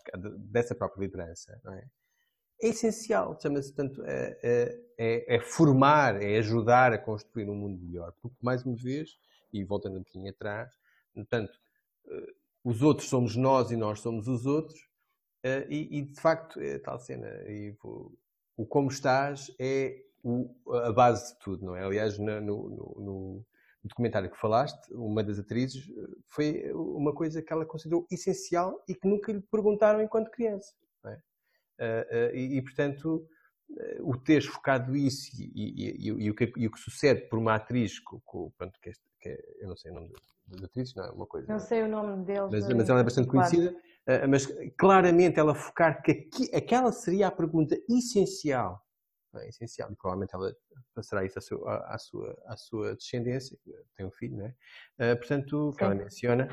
dessa 0.50 0.76
própria 0.76 1.02
liderança, 1.02 1.60
não 1.64 1.74
é? 1.74 1.84
é 2.62 2.68
essencial, 2.70 3.38
chama-se 3.42 3.74
tanto 3.74 4.04
é, 4.06 4.38
é, 4.44 4.80
é, 4.98 5.36
é, 5.36 5.40
formar, 5.42 6.22
é 6.22 6.38
ajudar 6.38 6.94
a 6.94 6.98
construir 6.98 7.50
um 7.50 7.56
mundo 7.56 7.82
melhor, 7.82 8.14
porque 8.22 8.38
mais 8.42 8.64
uma 8.64 8.76
vez, 8.76 9.10
e 9.54 9.64
voltando 9.64 10.00
um 10.00 10.04
pouquinho 10.04 10.30
atrás, 10.30 10.74
portanto, 11.14 11.60
eh, 12.08 12.34
os 12.64 12.82
outros 12.82 13.10
somos 13.10 13.36
nós 13.36 13.72
e 13.72 13.76
nós 13.76 14.00
somos 14.00 14.28
os 14.28 14.46
outros, 14.46 14.80
eh, 15.44 15.66
e, 15.70 16.00
e 16.00 16.02
de 16.04 16.20
facto, 16.20 16.60
é 16.60 16.78
tal 16.80 17.00
cena, 17.00 17.28
e, 17.48 17.76
o, 17.84 18.12
o, 18.58 18.66
como 18.66 18.90
estás 18.90 19.54
é 19.60 20.04
o, 20.24 20.54
a 20.76 20.92
base 20.92 21.34
de 21.34 21.40
tudo, 21.40 21.66
não 21.66 21.76
é? 21.76 21.84
Aliás, 21.84 22.18
no, 22.18 22.42
no, 22.42 22.70
no, 22.70 23.46
documentário 23.84 24.30
que 24.30 24.38
falaste, 24.38 24.94
uma 24.94 25.24
das 25.24 25.40
atrizes, 25.40 25.90
eh, 25.90 26.16
foi 26.28 26.72
uma 26.74 27.14
coisa 27.14 27.42
que 27.42 27.52
ela 27.52 27.66
considerou 27.66 28.06
essencial 28.12 28.84
e 28.88 28.94
que 28.94 29.08
nunca 29.08 29.32
lhe 29.32 29.42
perguntaram 29.42 30.02
enquanto 30.02 30.30
criança. 30.30 30.74
Eh, 31.80 32.32
e, 32.36 32.58
e, 32.58 32.62
portanto, 32.62 33.28
o 34.02 34.16
teres 34.18 34.46
focado 34.46 34.96
isso 34.96 35.32
e, 35.36 35.52
e, 35.56 36.08
e, 36.08 36.30
o 36.30 36.36
que, 36.36 36.54
e, 36.58 36.68
o 36.68 36.72
que, 36.72 36.80
sucede 36.80 37.22
por 37.28 37.40
uma 37.40 37.56
atriz, 37.56 38.00
com, 38.00 38.20
com, 38.22 38.52
pronto, 38.52 38.80
que, 38.80 38.90
este, 38.90 39.04
que 39.22 39.30
é, 39.30 39.38
eu 39.60 39.68
não 39.68 39.76
sei 39.76 39.92
o 39.92 39.96
nome 39.96 40.12
das 40.48 40.64
atrizes, 40.64 40.96
não 40.96 41.06
é 41.06 41.12
uma 41.12 41.26
coisa. 41.26 41.48
Não 41.48 41.60
sei 41.60 41.84
o 41.84 41.88
nome 41.88 42.26
deles. 42.26 42.50
Mas, 42.52 42.68
mas 42.68 42.90
ela 42.90 43.00
é 43.00 43.04
bastante 43.04 43.30
claro. 43.30 43.50
conhecida. 43.50 43.80
mas 44.28 44.48
claramente 44.78 45.40
ela 45.40 45.54
focar 45.56 46.02
que 46.02 46.12
aqui, 46.12 46.56
aquela 46.56 46.92
seria 46.92 47.28
a 47.28 47.32
pergunta 47.32 47.78
essencial. 47.90 48.82
É? 49.36 49.48
Essencial. 49.48 49.92
E 49.92 49.96
provavelmente 49.96 50.36
ela 50.36 50.54
passará 50.94 51.24
isso 51.24 51.40
à 51.40 51.42
sua, 51.42 51.78
à 51.88 51.98
sua, 51.98 52.44
à 52.48 52.58
sua 52.58 52.96
descendência, 52.96 53.58
tem 53.96 54.06
um 54.06 54.12
filho, 54.12 54.38
não 54.38 54.54
é? 55.00 55.16
portanto, 55.16 55.74
que 55.78 55.84
ela 55.84 55.96
menciona. 55.96 56.50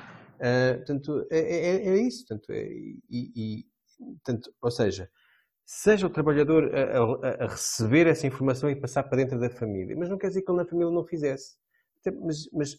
portanto, 0.77 1.27
é, 1.31 1.39
é, 1.39 1.89
é, 1.89 1.97
isso. 1.97 2.27
Portanto, 2.27 2.53
e, 2.53 3.67
Portanto, 3.99 4.53
ou 4.63 4.71
seja, 4.71 5.11
seja 5.65 6.07
o 6.07 6.11
trabalhador 6.11 6.73
a, 6.75 6.99
a, 6.99 7.45
a, 7.45 7.49
receber 7.49 8.07
essa 8.07 8.27
informação 8.27 8.71
e 8.71 8.77
passar 8.77 9.03
para 9.05 9.19
dentro 9.19 9.39
da 9.39 9.51
família, 9.51 9.97
mas 9.97 10.09
não 10.09 10.19
quer 10.19 10.29
dizer 10.29 10.43
que 10.43 10.51
ele 10.51 10.59
na 10.59 10.67
família 10.67 10.93
não 10.93 11.05
fizesse. 11.05 11.57
Mas, 12.23 12.49
mas 12.53 12.79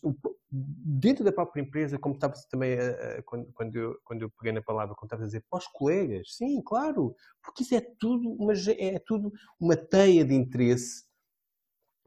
dentro 0.52 1.24
da 1.24 1.32
própria 1.32 1.62
empresa, 1.62 2.00
como 2.00 2.16
estava 2.16 2.34
também 2.50 2.78
quando, 3.26 3.52
quando, 3.54 3.76
eu, 3.76 4.00
quando 4.04 4.22
eu 4.24 4.30
peguei 4.32 4.52
na 4.52 4.62
palavra, 4.62 4.96
quando 4.96 5.08
estava 5.08 5.24
a 5.24 5.26
dizer 5.26 5.44
para 5.50 5.60
os 5.60 5.68
colegas, 5.68 6.36
sim, 6.36 6.62
claro, 6.64 7.16
porque 7.44 7.64
isso 7.64 7.76
é 7.76 7.82
tudo, 8.00 8.38
mas 8.40 8.68
é 8.68 9.00
tudo 9.00 9.32
uma 9.60 9.76
teia 9.76 10.26
de 10.26 10.34
interesse 10.34 11.08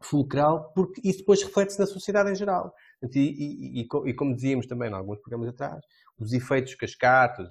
fulcral, 0.00 0.72
porque 0.74 1.00
isso 1.04 1.20
depois 1.20 1.42
reflete-se 1.42 1.78
na 1.78 1.86
sociedade 1.86 2.30
em 2.30 2.34
geral. 2.34 2.74
E, 3.02 3.18
e, 3.18 3.80
e, 3.80 4.10
e, 4.10 4.14
como 4.14 4.34
dizíamos 4.34 4.66
também 4.66 4.90
em 4.90 4.94
alguns 4.94 5.20
programas 5.20 5.48
atrás, 5.48 5.84
os 6.18 6.32
efeitos 6.32 6.74
cascatas, 6.74 7.48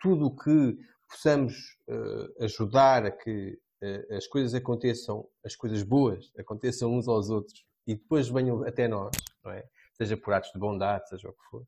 tudo 0.00 0.26
o 0.26 0.36
que 0.36 0.76
possamos 1.08 1.54
uh, 1.88 2.44
ajudar 2.44 3.06
a 3.06 3.10
que 3.10 3.58
uh, 3.82 4.14
as 4.14 4.26
coisas 4.26 4.54
aconteçam, 4.54 5.26
as 5.44 5.56
coisas 5.56 5.82
boas 5.82 6.30
aconteçam 6.38 6.94
uns 6.94 7.08
aos 7.08 7.30
outros 7.30 7.67
e 7.88 7.94
depois 7.94 8.28
venham 8.28 8.62
até 8.64 8.86
nós, 8.86 9.16
não 9.42 9.50
é? 9.50 9.64
Seja 9.94 10.14
por 10.14 10.34
atos 10.34 10.52
de 10.52 10.58
bondade, 10.58 11.08
seja 11.08 11.28
o 11.30 11.32
que 11.32 11.44
for. 11.50 11.62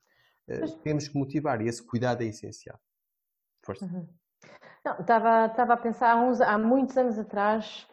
Uh, 0.47 0.79
temos 0.83 1.09
que 1.09 1.17
motivar 1.17 1.63
e 1.63 1.67
esse 1.67 1.83
cuidado 1.85 2.23
é 2.23 2.27
essencial. 2.27 2.79
Força. 3.65 3.87
Uhum. 3.87 4.07
Não, 4.85 5.01
estava, 5.01 5.47
estava 5.47 5.73
a 5.73 5.77
pensar 5.79 6.13
há, 6.13 6.17
uns, 6.17 6.41
há 6.41 6.59
muitos 6.59 6.97
anos 6.97 7.19
atrás, 7.19 7.87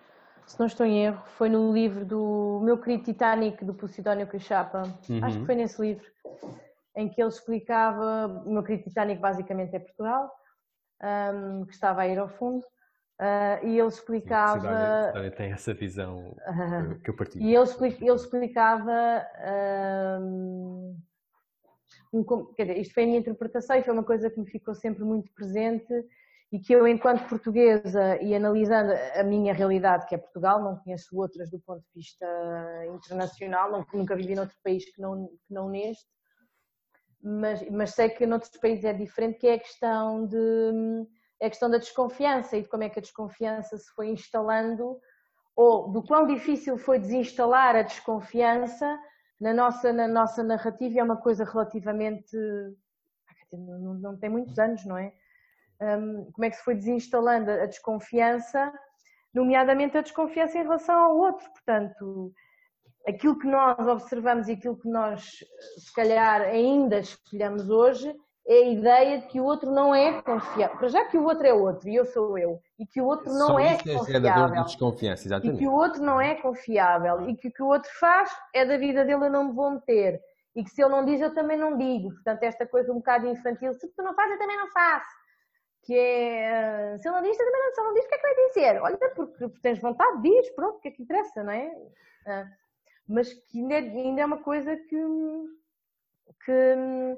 se 0.46 0.60
não 0.60 0.66
estou 0.66 0.86
em 0.86 1.06
erro, 1.06 1.24
foi 1.38 1.50
no 1.50 1.72
livro 1.72 2.06
do 2.06 2.62
meu 2.64 2.78
querido 2.78 3.04
Titanic, 3.04 3.64
do 3.64 3.74
Posidónio 3.74 4.28
Cachapa. 4.28 4.84
Uhum. 5.10 5.24
Acho 5.24 5.40
que 5.40 5.46
foi 5.46 5.56
nesse 5.56 5.82
livro, 5.82 6.06
em 6.96 7.10
que 7.10 7.22
ele 7.22 7.30
explicava, 7.30 8.28
o 8.46 8.52
meu 8.52 8.64
querido 8.64 8.84
Titanic 8.84 9.22
basicamente 9.22 9.74
é 9.76 9.80
Portugal, 9.80 10.30
um, 11.02 11.66
que 11.66 11.74
estava 11.74 12.02
a 12.02 12.08
ir 12.08 12.20
ao 12.20 12.28
fundo, 12.28 12.66
uh, 13.20 13.66
e 13.66 13.80
ele 13.80 13.88
explicava. 13.88 14.62
Sim, 14.62 15.08
Sidónia 15.08 15.32
tem 15.32 15.52
essa 15.52 15.74
visão 15.74 16.30
uh, 16.30 17.00
que 17.04 17.10
eu 17.10 17.16
partilho. 17.16 17.44
E 17.44 17.54
ele, 17.54 17.64
explica, 17.64 18.04
ele 18.04 18.16
explicava. 18.16 19.28
Um, 20.22 20.98
um, 22.14 22.24
quer 22.54 22.66
dizer, 22.66 22.80
isto 22.80 22.94
foi 22.94 23.04
a 23.04 23.06
minha 23.08 23.20
interpretação 23.20 23.76
e 23.76 23.84
foi 23.84 23.94
uma 23.94 24.04
coisa 24.04 24.30
que 24.30 24.40
me 24.40 24.50
ficou 24.50 24.74
sempre 24.74 25.04
muito 25.04 25.32
presente 25.34 25.94
e 26.52 26.60
que 26.60 26.74
eu, 26.74 26.88
enquanto 26.88 27.28
portuguesa 27.28 28.22
e 28.22 28.34
analisando 28.34 28.94
a 29.16 29.24
minha 29.24 29.54
realidade, 29.54 30.06
que 30.08 30.16
é 30.16 30.18
Portugal, 30.18 30.64
não 30.64 30.78
conheço 30.78 31.18
outras 31.18 31.50
do 31.50 31.60
ponto 31.60 31.82
de 31.82 31.94
vista 31.94 32.26
internacional, 32.96 33.70
não, 33.70 33.86
nunca 33.94 34.16
vivi 34.16 34.34
noutro 34.34 34.56
país 34.64 34.86
que 34.86 35.02
não, 35.02 35.28
que 35.28 35.54
não 35.54 35.70
neste, 35.70 36.08
mas, 37.22 37.70
mas 37.70 37.92
sei 37.92 38.10
que 38.10 38.26
noutros 38.26 38.56
países 38.62 38.86
é 38.86 38.94
diferente, 38.94 39.40
que 39.40 39.48
é 39.48 39.56
a 39.56 39.60
questão 39.60 40.26
de 40.26 40.38
é 41.40 41.48
a 41.48 41.50
questão 41.50 41.70
da 41.70 41.78
desconfiança 41.78 42.58
e 42.58 42.62
de 42.62 42.70
como 42.70 42.84
é 42.84 42.90
que 42.90 43.00
a 43.00 43.02
desconfiança 43.02 43.78
se 43.78 43.90
foi 43.92 44.10
instalando 44.10 45.00
ou 45.56 45.92
do 45.92 46.04
quão 46.04 46.28
difícil 46.28 46.78
foi 46.78 47.00
desinstalar 47.00 47.76
a 47.76 47.82
desconfiança 47.82 49.00
na 49.40 49.54
nossa, 49.54 49.94
na 49.94 50.08
nossa 50.08 50.44
narrativa 50.44 51.00
é 51.00 51.04
uma 51.04 51.18
coisa 51.18 51.44
relativamente 51.44 52.36
não, 53.52 53.94
não 53.94 54.18
tem 54.18 54.30
muitos 54.30 54.58
anos, 54.60 54.84
não 54.86 54.98
é? 54.98 55.14
Um, 55.80 56.32
como 56.32 56.46
é 56.46 56.50
que 56.50 56.56
se 56.56 56.64
foi 56.64 56.76
desinstalando 56.76 57.52
a 57.52 57.66
desconfiança, 57.66 58.74
nomeadamente 59.34 59.98
a 59.98 60.02
desconfiança 60.02 60.58
em 60.58 60.64
relação 60.64 60.96
ao 60.96 61.18
outro, 61.18 61.50
portanto 61.52 62.34
aquilo 63.08 63.38
que 63.40 63.48
nós 63.48 63.80
observamos 63.80 64.48
e 64.48 64.54
aquilo 64.54 64.78
que 64.78 64.90
nós, 64.90 65.24
se 65.78 65.94
calhar, 65.94 66.42
ainda 66.42 67.00
espelhamos 67.00 67.70
hoje 67.70 68.14
é 68.48 68.54
a 68.54 68.70
ideia 68.70 69.20
de 69.20 69.28
que 69.28 69.42
o 69.42 69.44
outro 69.44 69.70
não 69.70 69.94
é 69.94 70.22
confiável. 70.22 70.78
Para 70.78 70.88
já 70.88 71.04
que 71.06 71.18
o 71.18 71.24
outro 71.26 71.46
é 71.46 71.54
outro 71.54 71.90
e 71.90 71.96
eu 71.96 72.06
sou 72.06 72.38
eu, 72.38 72.62
e 72.80 72.86
que 72.86 73.02
o 73.02 73.06
outro 73.06 73.34
não 73.34 73.48
Só 73.48 73.60
é, 73.60 73.74
é 73.74 73.78
confiável. 73.78 74.56
De 74.56 74.64
desconfiança, 74.64 75.28
exatamente. 75.28 75.56
E 75.56 75.60
que 75.60 75.68
o 75.68 75.74
outro 75.74 76.02
não 76.02 76.22
é 76.22 76.36
confiável. 76.36 77.30
E 77.30 77.36
que 77.36 77.50
o 77.50 77.52
que 77.52 77.62
o 77.62 77.68
outro 77.68 77.92
faz 78.00 78.32
é 78.54 78.66
da 78.66 78.78
vida 78.78 79.04
dele, 79.04 79.26
eu 79.26 79.30
não 79.30 79.50
me 79.50 79.54
vou 79.54 79.72
meter. 79.72 80.22
E 80.56 80.64
que 80.64 80.70
se 80.70 80.82
ele 80.82 80.92
não 80.92 81.04
diz, 81.04 81.20
eu 81.20 81.34
também 81.34 81.58
não 81.58 81.78
digo. 81.78 82.14
Portanto, 82.14 82.42
esta 82.44 82.66
coisa 82.66 82.92
um 82.92 82.96
bocado 82.96 83.28
infantil, 83.28 83.74
se 83.74 83.88
tu 83.90 84.02
não 84.02 84.16
fazes, 84.16 84.32
eu 84.32 84.40
também 84.40 84.58
não 84.58 84.72
faço. 84.72 85.10
Que 85.84 85.98
é, 85.98 86.98
se 87.00 87.08
ele 87.08 87.16
não 87.16 87.24
diz, 87.24 87.38
eu 87.38 87.46
também 87.46 87.62
não, 87.62 87.74
se 87.74 87.82
ele 87.82 87.88
não 87.88 87.94
diz, 87.94 88.06
o 88.06 88.08
que 88.08 88.16
é 88.16 88.18
que 88.18 88.24
vai 88.24 88.48
dizer? 88.48 88.82
Olha, 88.82 88.98
porque, 89.14 89.50
tens 89.62 89.80
vontade, 89.80 90.22
diz, 90.22 90.50
pronto, 90.52 90.78
o 90.78 90.80
que 90.80 90.88
é 90.88 90.92
que 90.92 91.04
interessa, 91.04 91.44
não 91.44 91.52
é? 91.52 91.72
Ah, 92.26 92.46
mas 93.08 93.34
que 93.34 93.60
ainda, 93.60 93.76
ainda 93.76 94.22
é 94.22 94.26
uma 94.26 94.40
coisa 94.40 94.76
que, 94.76 94.98
que 96.46 97.18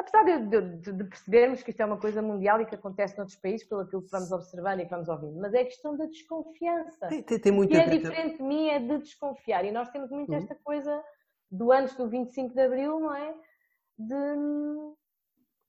apesar 0.00 0.24
de, 0.24 0.46
de, 0.46 0.92
de, 0.92 1.04
percebermos 1.04 1.62
que 1.62 1.70
isto 1.70 1.80
é 1.80 1.84
uma 1.84 1.98
coisa 1.98 2.20
mundial 2.22 2.60
e 2.60 2.66
que 2.66 2.74
acontece 2.74 3.16
noutros 3.16 3.38
países, 3.38 3.66
pelo 3.66 3.82
aquilo 3.82 4.02
que 4.02 4.10
vamos 4.10 4.32
observando 4.32 4.80
e 4.80 4.84
que 4.84 4.90
vamos 4.90 5.08
ouvindo, 5.08 5.38
mas 5.40 5.54
é 5.54 5.60
a 5.60 5.64
questão 5.64 5.96
da 5.96 6.06
desconfiança. 6.06 7.06
Tem, 7.08 7.22
tem, 7.22 7.38
tem 7.38 7.78
é 7.78 7.86
diferente 7.86 8.36
de 8.38 8.42
mim, 8.42 8.68
é 8.68 8.78
de 8.78 8.98
desconfiar. 8.98 9.64
E 9.64 9.70
nós 9.70 9.90
temos 9.90 10.10
muito 10.10 10.30
uhum. 10.30 10.38
esta 10.38 10.54
coisa 10.54 11.02
do 11.50 11.70
antes 11.70 11.94
do 11.96 12.08
25 12.08 12.54
de 12.54 12.60
Abril, 12.60 13.00
não 13.00 13.14
é? 13.14 13.34
De 13.98 14.96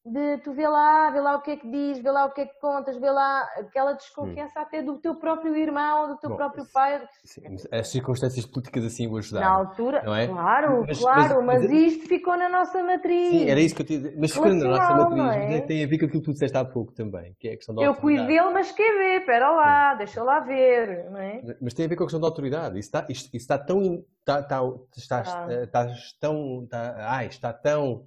de 0.04 0.40
tu 0.40 0.52
vê 0.54 0.68
lá, 0.68 1.12
vê 1.12 1.22
lá 1.22 1.36
o 1.36 1.42
que 1.42 1.52
é 1.52 1.58
que 1.58 1.70
diz, 1.70 2.00
vê 2.00 2.10
lá 2.10 2.26
o 2.26 2.32
que 2.32 2.42
é 2.42 2.46
que 2.48 2.60
contas, 2.60 2.98
vê 2.98 3.10
lá 3.12 3.44
aquela 3.58 3.94
desconfiança 3.94 4.60
hum. 4.60 4.64
até 4.64 4.82
do 4.82 4.98
teu 4.98 5.16
próprio 5.16 5.56
irmão, 5.56 6.08
do 6.08 6.18
teu 6.18 6.32
Bom, 6.32 6.38
próprio 6.38 6.66
pai. 6.74 7.08
Sim, 7.24 7.42
as 7.72 7.88
circunstâncias 7.90 8.46
políticas 8.46 8.84
assim 8.86 9.08
o 9.08 9.18
ajudaram. 9.18 9.48
Na 9.48 9.54
altura, 9.54 10.00
é? 10.00 10.28
claro, 10.28 10.84
mas, 10.88 11.00
claro, 11.00 11.46
mas, 11.46 11.62
mas, 11.62 11.72
isto 11.72 12.08
ficou 12.08 12.36
na 12.36 12.50
nossa 12.50 12.82
matriz. 12.84 13.30
Sim, 13.30 13.50
era 13.50 13.60
isso 13.60 13.76
que 13.76 13.84
eu 13.84 13.86
te. 13.86 14.16
Mas 14.18 14.32
ficou 14.32 14.52
na 14.52 14.70
nossa 14.70 14.94
matriz, 14.96 15.56
é? 15.56 15.62
tem 15.62 15.84
a 15.84 15.88
ver 15.88 16.00
com 16.00 16.06
aquilo 16.06 16.22
que 16.22 16.26
tu 16.26 16.34
disseste 16.34 16.58
há 16.58 16.66
pouco 16.66 16.92
também, 16.94 17.36
que 17.40 17.50
é 17.50 17.54
a 17.54 17.56
questão 17.58 17.76
da 17.76 17.84
Eu 17.84 17.94
cuido 17.94 18.26
dele, 18.26 18.50
mas 18.50 18.72
quer 18.72 18.98
ver, 18.98 19.20
espera 19.20 19.52
lá, 19.52 19.94
deixa 19.94 20.24
lá 20.24 20.40
ver, 20.40 21.12
não 21.12 21.20
é? 21.20 21.42
Mas 21.62 21.76
tem 21.76 21.86
a 21.86 21.90
ver 21.90 21.96
com 21.96 22.04
a 22.04 22.08
questão 22.08 22.20
da 22.20 22.28
autoridade. 22.28 22.80
Isso 22.80 22.88
está, 22.88 23.06
isto, 23.08 23.26
isso 23.28 23.44
está 23.44 23.60
tão. 23.60 24.04
Está, 24.20 24.40
está, 24.40 24.62
está, 24.98 25.22
está, 25.22 25.64
está 25.64 25.88
tão. 26.20 26.64
Está, 26.64 26.96
ai, 26.98 27.28
está 27.28 27.54
tão 27.54 28.04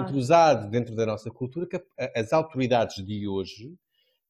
entrosado 0.00 0.70
dentro 0.70 0.94
da 0.94 1.06
nossa 1.06 1.30
cultura, 1.30 1.66
que 1.66 1.82
as 2.16 2.32
autoridades 2.32 3.04
de 3.04 3.26
hoje, 3.28 3.74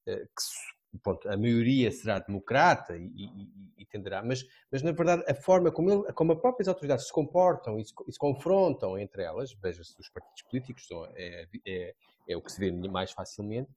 eh, 0.06 0.24
que 0.24 0.98
pronto, 1.02 1.28
a 1.28 1.36
maioria 1.36 1.90
será 1.90 2.18
democrata 2.18 2.96
e, 2.96 3.04
e, 3.04 3.48
e, 3.78 3.86
tenderá, 3.86 4.22
mas, 4.22 4.44
mas 4.70 4.82
na 4.82 4.92
verdade 4.92 5.22
a 5.28 5.34
forma 5.34 5.70
como, 5.70 5.90
ele, 5.90 6.12
como 6.12 6.32
as 6.32 6.40
próprias 6.40 6.68
autoridades 6.68 7.06
se 7.06 7.12
comportam 7.12 7.78
e 7.78 7.84
se, 7.84 7.92
e 8.06 8.12
se 8.12 8.18
confrontam 8.18 8.98
entre 8.98 9.22
elas, 9.22 9.52
veja-se 9.54 9.94
os 9.98 10.08
partidos 10.08 10.42
políticos, 10.42 10.88
é, 11.14 11.46
é, 11.66 11.94
é, 12.28 12.36
o 12.36 12.40
que 12.40 12.50
se 12.50 12.58
vê 12.58 12.70
mais 12.88 13.12
facilmente, 13.12 13.70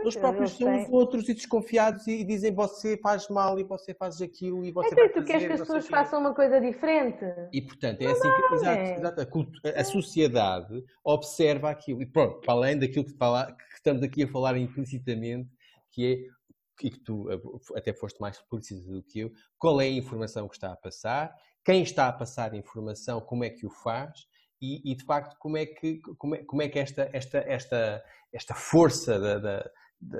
eles 0.00 0.16
próprios 0.16 0.52
são 0.52 0.82
os 0.82 0.88
outros 0.90 1.28
e 1.28 1.34
desconfiados 1.34 2.06
e 2.06 2.24
dizem 2.24 2.52
você 2.52 2.96
faz 2.96 3.28
mal 3.28 3.58
e 3.58 3.64
você 3.64 3.94
faz 3.94 4.20
aquilo 4.20 4.64
e 4.64 4.70
você 4.70 4.88
então, 4.88 5.04
vai 5.04 5.08
tu 5.12 5.24
queres 5.24 5.46
que 5.46 5.52
as 5.52 5.60
pessoas 5.60 5.86
façam 5.86 6.20
uma 6.20 6.34
coisa 6.34 6.60
diferente? 6.60 7.24
E 7.52 7.62
portanto, 7.62 8.02
é 8.02 8.04
não 8.04 8.12
assim 8.12 8.30
que 8.30 8.54
exato, 8.54 8.80
é. 8.80 8.96
exato, 8.96 9.20
a, 9.20 9.80
a, 9.80 9.84
sociedade 9.84 10.84
observa 11.04 11.70
aquilo. 11.70 12.02
E 12.02 12.06
pronto, 12.06 12.40
para 12.40 12.52
além 12.54 12.78
daquilo 12.78 13.04
que, 13.04 13.16
fala, 13.16 13.46
que 13.52 13.74
estamos 13.74 14.02
aqui 14.02 14.24
a 14.24 14.28
falar 14.28 14.56
implicitamente, 14.56 15.48
que 15.90 16.06
é 16.06 16.38
e 16.80 16.90
que 16.90 17.00
tu 17.00 17.26
até 17.74 17.92
foste 17.92 18.20
mais 18.20 18.36
explícito 18.36 18.88
do 18.90 19.02
que 19.02 19.20
eu, 19.20 19.32
qual 19.58 19.80
é 19.80 19.86
a 19.86 19.90
informação 19.90 20.48
que 20.48 20.54
está 20.54 20.72
a 20.72 20.76
passar, 20.76 21.34
quem 21.64 21.82
está 21.82 22.08
a 22.08 22.12
passar 22.12 22.52
a 22.52 22.56
informação, 22.56 23.20
como 23.20 23.44
é 23.44 23.50
que 23.50 23.66
o 23.66 23.70
faz 23.70 24.26
e, 24.60 24.92
e 24.92 24.94
de 24.94 25.04
facto 25.04 25.36
como 25.38 25.56
é 25.56 25.66
que, 25.66 26.00
como 26.16 26.34
é, 26.34 26.44
como 26.44 26.62
é 26.62 26.68
que 26.68 26.78
esta, 26.78 27.08
esta, 27.12 27.38
esta, 27.38 28.04
esta 28.32 28.54
força 28.54 29.18
da, 29.18 29.38
da 29.38 29.70
da, 30.00 30.18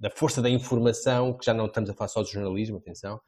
da, 0.00 0.10
força 0.10 0.42
da 0.42 0.50
informação, 0.50 1.36
que 1.36 1.44
já 1.44 1.54
não 1.54 1.66
estamos 1.66 1.90
a 1.90 1.94
falar 1.94 2.08
só 2.08 2.22
de 2.22 2.32
jornalismo, 2.32 2.78
atenção, 2.78 3.20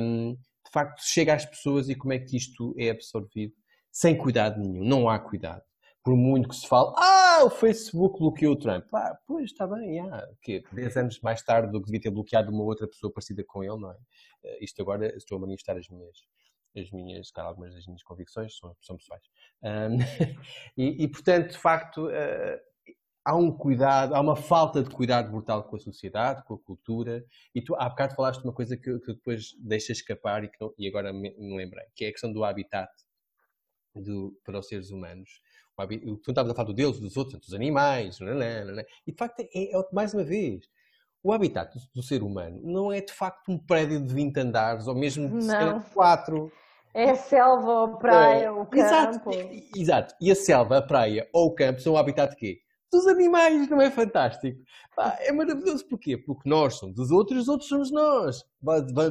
um, 0.00 0.34
de 0.34 0.72
facto 0.72 1.00
chega 1.02 1.34
às 1.34 1.44
pessoas 1.44 1.88
e 1.88 1.94
como 1.94 2.12
é 2.12 2.18
que 2.18 2.36
isto 2.36 2.74
é 2.78 2.90
absorvido 2.90 3.54
sem 3.96 4.14
cuidado 4.14 4.60
nenhum, 4.60 4.84
não 4.84 5.08
há 5.08 5.18
cuidado. 5.18 5.62
Por 6.04 6.14
muito 6.14 6.50
que 6.50 6.54
se 6.54 6.68
fale, 6.68 6.92
ah, 6.98 7.42
o 7.44 7.50
Facebook 7.50 8.18
bloqueou 8.18 8.52
o 8.52 8.58
Trump. 8.58 8.84
Ah, 8.94 9.18
pois, 9.26 9.46
está 9.46 9.66
bem, 9.66 9.98
ah, 10.00 10.28
que 10.42 10.62
10 10.70 10.96
anos 10.98 11.20
mais 11.20 11.42
tarde 11.42 11.72
do 11.72 11.80
que 11.80 11.86
devia 11.86 12.02
ter 12.02 12.10
bloqueado 12.10 12.52
uma 12.52 12.62
outra 12.62 12.86
pessoa 12.86 13.10
parecida 13.10 13.42
com 13.44 13.64
ele, 13.64 13.80
não 13.80 13.90
é? 13.90 13.94
Uh, 13.94 14.58
isto 14.60 14.80
agora 14.82 15.16
estou 15.16 15.38
a 15.38 15.40
manifestar 15.40 15.78
as 15.78 15.88
minhas, 15.88 16.16
as 16.76 16.90
minhas, 16.90 17.30
cara, 17.30 17.48
algumas 17.48 17.74
das 17.74 17.86
minhas 17.86 18.02
convicções 18.02 18.56
são, 18.56 18.76
são 18.82 18.96
pessoais. 18.98 19.22
Um, 19.62 19.96
e, 20.76 21.04
e, 21.04 21.08
portanto, 21.08 21.52
de 21.52 21.58
facto, 21.58 22.06
uh, 22.06 22.60
há 23.26 23.34
um 23.34 23.50
cuidado, 23.50 24.14
há 24.14 24.20
uma 24.20 24.36
falta 24.36 24.80
de 24.84 24.88
cuidado 24.88 25.32
brutal 25.32 25.64
com 25.64 25.74
a 25.74 25.80
sociedade, 25.80 26.44
com 26.44 26.54
a 26.54 26.58
cultura. 26.58 27.24
E 27.52 27.60
tu 27.60 27.74
há 27.74 27.88
bocado 27.88 28.14
falaste 28.14 28.42
uma 28.44 28.52
coisa 28.52 28.76
que, 28.76 29.00
que 29.00 29.14
depois 29.14 29.52
deixa 29.58 29.90
escapar 29.90 30.44
e, 30.44 30.48
que 30.48 30.56
não, 30.60 30.72
e 30.78 30.86
agora 30.86 31.12
me, 31.12 31.34
me, 31.36 31.56
lembrei, 31.56 31.84
que 31.96 32.04
é 32.04 32.08
a 32.08 32.12
questão 32.12 32.32
do 32.32 32.44
habitat 32.44 32.88
do, 33.96 34.38
para 34.44 34.60
os 34.60 34.68
seres 34.68 34.90
humanos. 34.90 35.40
O, 35.76 36.16
tu 36.18 36.30
estavas 36.30 36.52
a 36.52 36.54
falar 36.54 36.68
do 36.68 36.72
Deus, 36.72 37.00
dos 37.00 37.16
outros, 37.16 37.40
dos 37.40 37.52
animais, 37.52 38.20
não, 38.20 38.28
não, 38.32 38.74
não, 38.76 38.84
e 39.04 39.10
de 39.10 39.18
facto, 39.18 39.40
é, 39.40 39.76
é, 39.76 39.88
mais 39.92 40.14
uma 40.14 40.22
vez, 40.22 40.64
o 41.20 41.32
habitat 41.32 41.74
do, 41.74 41.80
do, 41.96 42.02
ser 42.04 42.22
humano 42.22 42.60
não 42.62 42.92
é 42.92 43.00
de 43.00 43.12
facto 43.12 43.50
um 43.50 43.58
prédio 43.58 44.00
de 44.00 44.14
20 44.14 44.38
andares 44.38 44.86
ou 44.86 44.94
mesmo 44.94 45.28
de 45.36 45.90
4. 45.92 46.52
É 46.94 47.10
a 47.10 47.16
selva, 47.16 47.70
ou 47.70 47.84
a 47.84 47.96
praia, 47.98 48.44
é. 48.44 48.50
o 48.50 48.64
campo. 48.64 48.76
Exato, 48.76 49.30
exato. 49.76 50.14
E 50.20 50.30
a 50.30 50.34
selva, 50.34 50.78
a 50.78 50.82
praia 50.82 51.28
ou 51.32 51.48
o 51.48 51.54
campo 51.54 51.80
são 51.80 51.94
o 51.94 51.98
habitat 51.98 52.30
de 52.30 52.36
quê? 52.36 52.65
Dos 52.90 53.06
animais, 53.06 53.68
não 53.68 53.80
é 53.80 53.90
fantástico? 53.90 54.60
Pá, 54.94 55.16
é 55.20 55.32
maravilhoso, 55.32 55.86
porquê? 55.88 56.16
Porque 56.16 56.48
nós 56.48 56.78
somos 56.78 56.98
os 56.98 57.10
outros 57.10 57.38
e 57.38 57.40
os 57.42 57.48
outros 57.48 57.68
somos 57.68 57.90
nós. 57.90 58.44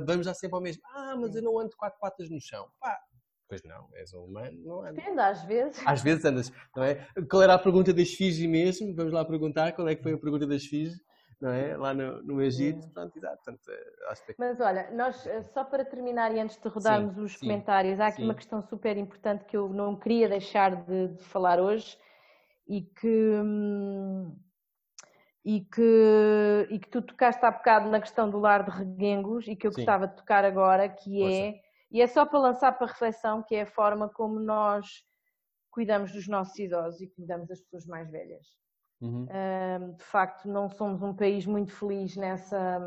Vamos 0.06 0.26
já 0.26 0.34
sempre 0.34 0.56
ao 0.56 0.62
mesmo. 0.62 0.82
Ah, 0.86 1.16
mas 1.20 1.36
eu 1.36 1.42
não 1.42 1.60
ando 1.60 1.70
de 1.70 1.76
quatro 1.76 2.00
patas 2.00 2.30
no 2.30 2.40
chão. 2.40 2.68
Pá, 2.80 3.00
Pois 3.48 3.62
não, 3.64 3.88
és 3.94 4.12
um 4.14 4.24
humano, 4.24 4.58
não 4.64 4.82
andas. 4.82 4.96
Depende, 4.96 5.20
às 5.20 5.44
vezes. 5.44 5.84
Às 5.86 6.02
vezes 6.02 6.26
andas, 6.26 6.52
não 6.76 6.84
é? 6.84 6.96
Qual 7.30 7.44
era 7.44 7.54
a 7.54 7.60
pergunta 7.60 7.94
da 7.94 8.02
esfinge 8.02 8.48
mesmo? 8.48 8.94
Vamos 8.96 9.14
lá 9.14 9.24
perguntar 9.24 9.72
qual 9.74 9.88
é 9.88 9.96
que 9.96 10.02
foi 10.02 10.14
a 10.14 10.18
pergunta 10.18 10.48
da 10.48 10.56
esfinge, 10.56 11.00
não 11.40 11.52
é? 11.52 11.78
Lá 11.78 11.94
no, 11.94 12.24
no 12.24 12.42
Egito, 12.42 12.90
pronto, 12.90 13.16
exato. 13.16 13.38
Portanto, 13.44 13.62
eh, 13.70 14.16
que... 14.26 14.36
Mas 14.40 14.60
olha, 14.60 14.90
nós, 14.92 15.28
eh, 15.28 15.44
só 15.54 15.64
para 15.64 15.86
terminar 15.86 16.36
e 16.36 16.40
antes 16.40 16.58
de 16.58 16.68
rodarmos 16.68 17.14
sim, 17.14 17.22
os 17.22 17.34
sim, 17.34 17.40
comentários, 17.42 18.00
há 18.00 18.08
aqui 18.08 18.18
sim. 18.18 18.24
uma 18.24 18.34
questão 18.34 18.64
super 18.64 18.98
importante 18.98 19.46
que 19.46 19.56
eu 19.56 19.70
não 19.70 19.96
queria 19.96 20.28
deixar 20.28 20.76
de, 20.84 21.10
de 21.10 21.24
falar 21.26 21.60
hoje 21.60 21.98
e 22.68 22.82
que... 22.82 23.42
Hum, 23.44 24.36
e 25.46 25.62
que, 25.62 26.68
e 26.72 26.80
que 26.80 26.90
tu 26.90 27.04
tocaste 27.04 27.46
há 27.46 27.52
bocado 27.52 27.88
na 27.88 28.02
questão 28.02 28.28
do 28.28 28.40
lar 28.40 28.64
de 28.64 28.72
reguengos 28.72 29.48
e 29.48 29.56
que 29.56 29.68
eu 29.68 29.72
Sim. 29.72 29.82
gostava 29.82 30.08
de 30.08 30.16
tocar 30.16 30.44
agora, 30.44 30.90
que 30.90 31.24
é, 31.24 31.62
e 31.92 32.02
é 32.02 32.08
só 32.08 32.26
para 32.26 32.40
lançar 32.40 32.72
para 32.72 32.88
reflexão, 32.88 33.44
que 33.44 33.54
é 33.54 33.62
a 33.62 33.68
forma 33.68 34.10
como 34.10 34.40
nós 34.40 34.88
cuidamos 35.70 36.12
dos 36.12 36.28
nossos 36.28 36.58
idosos 36.58 37.00
e 37.00 37.08
cuidamos 37.10 37.48
das 37.48 37.62
pessoas 37.62 37.86
mais 37.86 38.10
velhas. 38.10 38.48
Uhum. 39.02 39.26
de 39.98 40.04
facto, 40.06 40.48
não 40.48 40.70
somos 40.70 41.04
um 41.04 41.14
país 41.14 41.46
muito 41.46 41.72
feliz 41.74 42.16
nessa, 42.16 42.80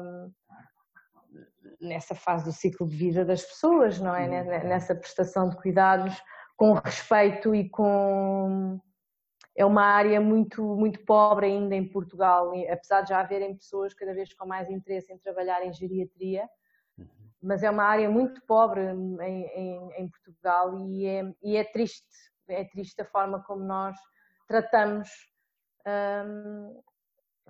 nessa 1.80 2.14
fase 2.14 2.44
do 2.46 2.52
ciclo 2.52 2.88
de 2.88 2.96
vida 2.96 3.24
das 3.24 3.44
pessoas, 3.44 4.00
não 4.00 4.14
é? 4.16 4.26
Uhum. 4.26 4.68
Nessa 4.68 4.96
prestação 4.96 5.48
de 5.48 5.56
cuidados 5.56 6.20
com 6.56 6.72
respeito 6.72 7.54
e 7.54 7.68
com 7.68 8.80
é 9.58 9.64
uma 9.64 9.82
área 9.82 10.20
muito, 10.20 10.62
muito 10.76 11.04
pobre 11.04 11.46
ainda 11.46 11.74
em 11.74 11.84
Portugal, 11.84 12.52
apesar 12.70 13.02
de 13.02 13.08
já 13.08 13.18
haverem 13.18 13.56
pessoas 13.56 13.92
cada 13.92 14.14
vez 14.14 14.32
com 14.32 14.46
mais 14.46 14.70
interesse 14.70 15.12
em 15.12 15.18
trabalhar 15.18 15.66
em 15.66 15.72
geriatria, 15.72 16.48
uhum. 16.96 17.06
mas 17.42 17.64
é 17.64 17.68
uma 17.68 17.82
área 17.82 18.08
muito 18.08 18.40
pobre 18.46 18.80
em, 18.82 19.16
em, 19.20 19.92
em 19.98 20.08
Portugal 20.08 20.78
e 20.78 21.06
é, 21.06 21.34
e 21.42 21.56
é, 21.56 21.64
triste, 21.64 22.06
é 22.46 22.64
triste 22.66 23.02
a 23.02 23.04
forma 23.04 23.42
como 23.42 23.64
nós 23.64 23.96
tratamos, 24.46 25.08
hum, 25.84 26.80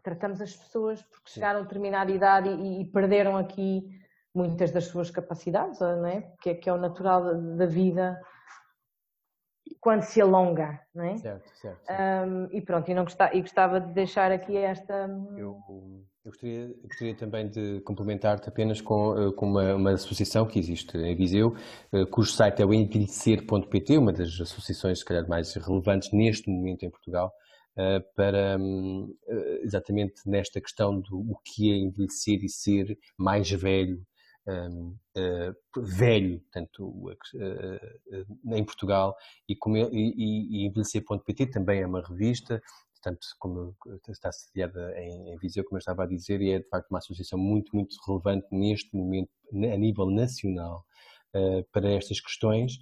tratamos 0.02 0.40
as 0.40 0.56
pessoas 0.56 1.02
porque 1.02 1.30
chegaram 1.30 1.60
a 1.60 1.64
determinada 1.64 2.10
idade 2.10 2.48
e, 2.48 2.80
e, 2.80 2.90
perderam 2.90 3.36
aqui 3.36 3.82
muitas 4.34 4.70
das 4.70 4.84
suas 4.84 5.10
capacidades, 5.10 5.78
não 5.80 6.06
é? 6.06 6.22
que, 6.40 6.48
é, 6.48 6.54
que 6.54 6.70
é 6.70 6.72
o 6.72 6.78
natural 6.78 7.34
da 7.54 7.66
vida 7.66 8.18
quando 9.80 10.02
se 10.02 10.20
alonga, 10.20 10.80
não 10.94 11.04
é? 11.04 11.16
Certo, 11.16 11.50
certo. 11.56 11.84
certo. 11.84 12.28
Um, 12.28 12.48
e 12.50 12.60
pronto, 12.60 12.90
e, 12.90 12.94
não 12.94 13.04
gostava, 13.04 13.34
e 13.34 13.40
gostava 13.40 13.80
de 13.80 13.92
deixar 13.92 14.32
aqui 14.32 14.56
esta. 14.56 15.08
Eu, 15.36 15.56
eu 15.68 16.30
gostaria, 16.30 16.74
gostaria, 16.82 17.14
também 17.14 17.48
de 17.48 17.80
complementar-te 17.80 18.48
apenas 18.48 18.80
com, 18.80 19.16
eh, 19.16 19.32
com 19.32 19.46
uma, 19.46 19.74
uma, 19.74 19.92
associação 19.92 20.46
que 20.46 20.58
existe 20.58 20.96
em 20.96 21.16
Viseu, 21.16 21.54
eh, 21.92 22.04
cujo 22.06 22.30
site 22.30 22.60
é 22.60 22.66
o 22.66 22.74
envelhecer.pt, 22.74 23.98
uma 23.98 24.12
das 24.12 24.40
associações, 24.40 24.98
se 24.98 25.04
calhar, 25.04 25.26
mais 25.28 25.54
relevantes 25.54 26.10
neste 26.12 26.50
momento 26.50 26.84
em 26.84 26.90
Portugal, 26.90 27.32
eh, 27.76 28.00
para 28.14 28.58
hum, 28.58 29.14
exatamente 29.62 30.14
nesta 30.26 30.60
questão 30.60 31.00
do 31.00 31.18
o 31.18 31.38
que 31.44 31.72
é 31.72 31.76
envelhecer 31.76 32.44
e 32.44 32.48
ser 32.48 32.98
mais 33.16 33.50
velho 33.50 33.98
uh, 34.48 35.82
velho, 35.82 36.40
portanto, 36.40 36.86
uh, 36.86 37.10
uh, 37.10 38.54
em 38.54 38.64
Portugal, 38.64 39.16
e, 39.48 39.54
como, 39.54 39.76
e, 39.76 39.84
e, 39.92 40.62
e 40.62 40.66
Envelhecer.pt 40.66 41.46
também 41.46 41.82
é 41.82 41.86
uma 41.86 42.00
revista, 42.00 42.60
portanto, 42.94 43.26
como 43.38 43.76
está 44.08 44.32
sediada 44.32 44.92
em, 44.98 45.32
em 45.32 45.38
Viseu, 45.38 45.64
como 45.64 45.76
eu 45.76 45.80
estava 45.80 46.04
a 46.04 46.06
dizer, 46.06 46.40
e 46.40 46.52
é 46.52 46.58
de 46.58 46.68
facto 46.68 46.90
uma 46.90 46.98
associação 46.98 47.38
muito, 47.38 47.74
muito 47.74 47.94
relevante 48.06 48.46
neste 48.50 48.96
momento, 48.96 49.30
a 49.52 49.76
nível 49.76 50.10
nacional, 50.10 50.84
para 51.72 51.92
estas 51.92 52.20
questões, 52.20 52.78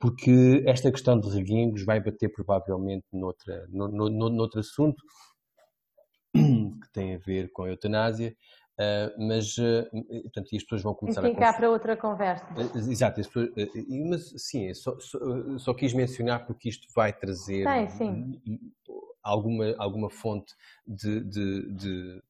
porque 0.00 0.62
esta 0.64 0.92
questão 0.92 1.18
de 1.18 1.28
reguengos 1.28 1.84
vai 1.84 2.00
bater 2.00 2.28
provavelmente 2.30 3.04
noutra, 3.12 3.66
no, 3.68 3.88
no, 3.88 4.30
noutro 4.30 4.60
assunto 4.60 5.02
que 6.32 6.92
tem 6.92 7.16
a 7.16 7.18
ver 7.18 7.50
com 7.52 7.64
a 7.64 7.68
eutanásia, 7.68 8.34
Uh, 8.80 9.26
mas, 9.26 9.58
uh, 9.58 9.84
portanto, 10.22 10.52
e 10.52 10.56
as 10.56 10.62
pessoas 10.62 10.82
vão 10.82 10.94
começar 10.94 11.22
e 11.28 11.34
ficar 11.34 11.50
a... 11.50 11.52
para 11.52 11.70
outra 11.70 11.94
conversa. 11.98 12.46
Uh, 12.54 12.90
exato, 12.90 13.16
pessoas, 13.16 13.50
mas 13.86 14.32
sim, 14.38 14.72
só, 14.72 14.98
só, 14.98 15.18
só, 15.58 15.74
quis 15.74 15.92
mencionar 15.92 16.46
porque 16.46 16.70
isto 16.70 16.88
vai 16.94 17.12
trazer 17.12 17.66
sim, 17.90 18.40
sim. 18.42 18.72
Alguma, 19.22 19.74
alguma 19.76 20.08
fonte 20.08 20.54
de, 20.86 21.20
de, 21.20 21.72
de, 21.74 22.22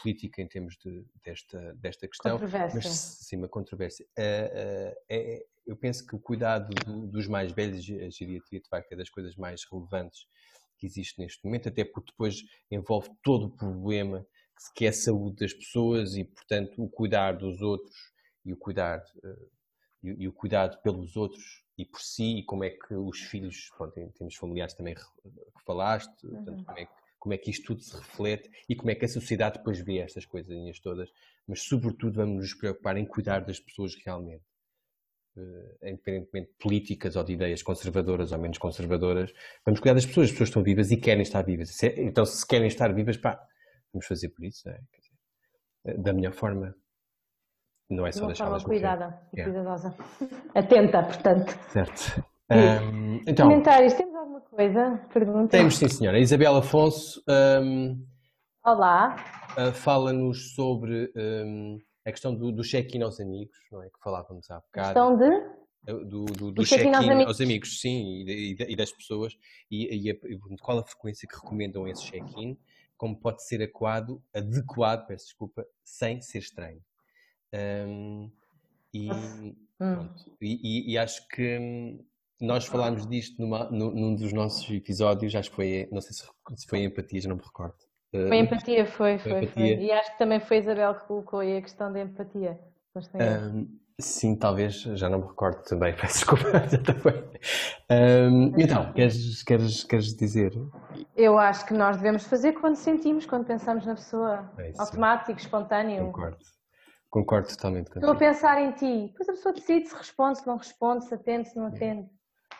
política 0.00 0.40
em 0.42 0.46
termos 0.46 0.76
de, 0.76 1.04
desta, 1.24 1.74
desta 1.74 2.06
questão. 2.06 2.38
Controvérsia. 2.38 2.80
Mas, 2.80 2.96
sim, 2.96 3.36
uma 3.36 3.48
controvérsia. 3.48 4.06
É, 4.16 5.44
eu 5.66 5.76
penso 5.76 6.06
que 6.06 6.14
o 6.14 6.20
cuidado 6.20 6.72
do, 6.84 7.08
dos 7.08 7.26
mais 7.26 7.50
velhos, 7.50 7.80
a 7.80 8.10
geriatria, 8.10 8.60
de 8.60 8.68
facto, 8.68 8.92
é 8.92 8.96
das 8.96 9.10
coisas 9.10 9.34
mais 9.34 9.64
relevantes 9.68 10.28
que 10.78 10.86
existe 10.86 11.18
neste 11.20 11.44
momento, 11.44 11.68
até 11.68 11.84
porque 11.84 12.12
depois 12.12 12.44
envolve 12.70 13.10
todo 13.24 13.46
o 13.46 13.50
problema 13.50 14.24
que 14.74 14.86
é 14.86 14.88
a 14.88 14.92
saúde 14.92 15.36
das 15.40 15.52
pessoas 15.52 16.16
e, 16.16 16.24
portanto, 16.24 16.82
o 16.82 16.88
cuidar 16.88 17.32
dos 17.32 17.60
outros 17.60 17.96
e 18.44 18.52
o 18.52 18.56
cuidar 18.56 18.98
uh, 19.24 19.50
e, 20.02 20.26
o 20.26 20.32
cuidado 20.32 20.80
pelos 20.82 21.16
outros 21.16 21.62
e 21.76 21.84
por 21.84 22.00
si 22.00 22.38
e 22.38 22.44
como 22.44 22.64
é 22.64 22.70
que 22.70 22.94
os 22.94 23.20
filhos, 23.20 23.70
pronto, 23.76 23.98
em 23.98 24.10
termos 24.10 24.34
familiares 24.34 24.74
também 24.74 24.94
que 24.94 25.02
falaste, 25.64 26.12
portanto, 26.20 26.58
uhum. 26.58 26.64
como, 26.64 26.78
é 26.78 26.84
que, 26.84 26.92
como 27.18 27.34
é 27.34 27.38
que 27.38 27.50
isto 27.50 27.66
tudo 27.66 27.82
se 27.82 27.96
reflete 27.96 28.50
e 28.68 28.74
como 28.74 28.90
é 28.90 28.94
que 28.94 29.04
a 29.04 29.08
sociedade 29.08 29.58
depois 29.58 29.80
vê 29.80 29.98
estas 29.98 30.24
coisinhas 30.24 30.78
todas, 30.80 31.10
mas 31.46 31.62
sobretudo 31.62 32.16
vamos 32.16 32.36
nos 32.36 32.54
preocupar 32.54 32.96
em 32.96 33.06
cuidar 33.06 33.40
das 33.44 33.60
pessoas 33.60 33.94
realmente. 34.04 34.44
Uh, 35.36 35.86
independentemente 35.86 36.50
de 36.50 36.56
políticas 36.58 37.14
ou 37.14 37.22
de 37.22 37.34
ideias 37.34 37.62
conservadoras 37.62 38.32
ou 38.32 38.38
menos 38.38 38.58
conservadoras, 38.58 39.32
vamos 39.64 39.78
cuidar 39.78 39.94
das 39.94 40.04
pessoas, 40.04 40.26
as 40.26 40.32
pessoas 40.32 40.48
estão 40.48 40.62
vivas 40.62 40.90
e 40.90 40.96
querem 40.96 41.22
estar 41.22 41.42
vivas. 41.42 41.80
É, 41.84 42.02
então, 42.02 42.26
se 42.26 42.44
querem 42.44 42.66
estar 42.66 42.92
vivas, 42.92 43.16
pá, 43.16 43.40
vamos 43.92 44.06
fazer 44.06 44.28
por 44.30 44.44
isso, 44.44 44.68
é? 44.68 44.72
dizer, 44.72 45.14
eh, 45.86 45.98
da 45.98 46.12
melhor 46.12 46.32
forma. 46.32 46.74
Não 47.88 48.06
é 48.06 48.12
só 48.12 48.26
deixá-las 48.26 48.62
cuidada 48.62 49.20
e 49.34 49.40
é. 49.40 49.44
cuidadosa. 49.44 49.96
Atenta, 50.54 51.02
portanto. 51.02 51.58
Certo. 51.70 52.24
Um, 52.50 53.20
então, 53.26 53.48
Comentários, 53.48 53.94
temos 53.94 54.14
alguma 54.14 54.40
coisa? 54.42 55.08
Pergunta? 55.12 55.48
Temos 55.48 55.76
sim, 55.76 55.88
senhora. 55.88 56.18
Isabel 56.18 56.56
Afonso. 56.56 57.20
Um, 57.28 58.04
Olá. 58.64 59.16
Uh, 59.58 59.72
Fala-nos 59.72 60.54
sobre 60.54 61.12
um, 61.16 61.78
a 62.06 62.10
questão 62.12 62.34
do, 62.34 62.52
do 62.52 62.62
check-in 62.62 63.02
aos 63.02 63.18
amigos, 63.18 63.56
não 63.72 63.82
é? 63.82 63.86
Que 63.86 63.98
falávamos 64.00 64.48
há 64.50 64.60
bocado. 64.60 64.86
Questão 64.86 65.16
de? 65.16 65.60
do, 65.82 66.26
do, 66.26 66.52
do 66.52 66.64
check-in 66.64 66.94
aos, 66.94 67.08
amigos. 67.08 67.26
aos 67.26 67.40
amigos, 67.40 67.80
sim, 67.80 68.24
e, 68.26 68.56
e, 68.68 68.76
das 68.76 68.92
pessoas, 68.92 69.34
e, 69.70 70.08
e, 70.08 70.10
a, 70.10 70.14
qual 70.60 70.78
a 70.78 70.84
frequência 70.84 71.26
que 71.26 71.34
recomendam 71.34 71.88
esse 71.88 72.04
check-in, 72.04 72.58
como 73.00 73.16
pode 73.16 73.42
ser 73.42 73.62
adequado, 73.62 74.22
adequado, 74.34 75.06
peço 75.06 75.24
desculpa, 75.24 75.66
sem 75.82 76.20
ser 76.20 76.40
estranho. 76.40 76.82
Um, 77.54 78.30
e, 78.92 79.10
hum. 79.10 79.56
e, 80.38 80.92
e, 80.92 80.98
acho 80.98 81.26
que 81.28 81.58
hum, 81.58 82.04
nós 82.38 82.66
falámos 82.66 83.06
disto 83.06 83.40
numa, 83.40 83.70
num 83.70 84.14
dos 84.14 84.34
nossos 84.34 84.68
episódios, 84.70 85.34
acho 85.34 85.48
que 85.48 85.56
foi, 85.56 85.88
não 85.90 86.02
sei 86.02 86.12
se, 86.12 86.68
foi 86.68 86.84
empatia, 86.84 87.22
já 87.22 87.30
não 87.30 87.36
me 87.36 87.42
recordo. 87.42 87.74
Foi 88.10 88.36
empatia, 88.36 88.84
foi, 88.84 89.18
foi, 89.18 89.32
foi, 89.32 89.42
empatia. 89.44 89.76
foi. 89.76 89.84
E 89.86 89.92
acho 89.92 90.12
que 90.12 90.18
também 90.18 90.40
foi 90.40 90.58
a 90.58 90.60
Isabel 90.60 90.94
que 90.96 91.06
colocou 91.06 91.38
aí 91.38 91.56
a 91.56 91.62
questão 91.62 91.90
da 91.90 92.02
empatia. 92.02 92.60
Um, 93.14 93.79
sim, 94.00 94.36
talvez, 94.36 94.74
já 94.82 95.08
não 95.08 95.18
me 95.20 95.26
recordo 95.26 95.62
também, 95.64 95.94
peço 96.00 96.14
desculpa. 96.14 96.44
um, 97.90 98.52
então, 98.58 98.92
queres, 98.92 99.42
queres, 99.42 99.84
queres 99.84 100.14
dizer? 100.14 100.52
Eu 101.16 101.38
acho 101.38 101.66
que 101.66 101.74
nós 101.74 101.96
devemos 101.96 102.24
fazer 102.24 102.52
quando 102.52 102.76
sentimos, 102.76 103.26
quando 103.26 103.44
pensamos 103.46 103.86
na 103.86 103.94
pessoa. 103.94 104.50
É 104.58 104.72
Automático, 104.78 105.38
espontâneo. 105.38 106.06
Concordo. 106.06 106.38
Concordo 107.10 107.48
totalmente 107.48 107.86
contigo. 107.90 108.06
Estou 108.06 108.14
a 108.14 108.18
pensar 108.18 108.60
em 108.62 108.70
ti. 108.72 109.08
Depois 109.08 109.28
a 109.28 109.32
pessoa 109.32 109.52
decide 109.52 109.88
se 109.88 109.96
responde, 109.96 110.38
se 110.38 110.46
não 110.46 110.56
responde, 110.56 111.04
se 111.06 111.14
atende, 111.14 111.48
se 111.48 111.56
não 111.56 111.66
atende. 111.66 112.08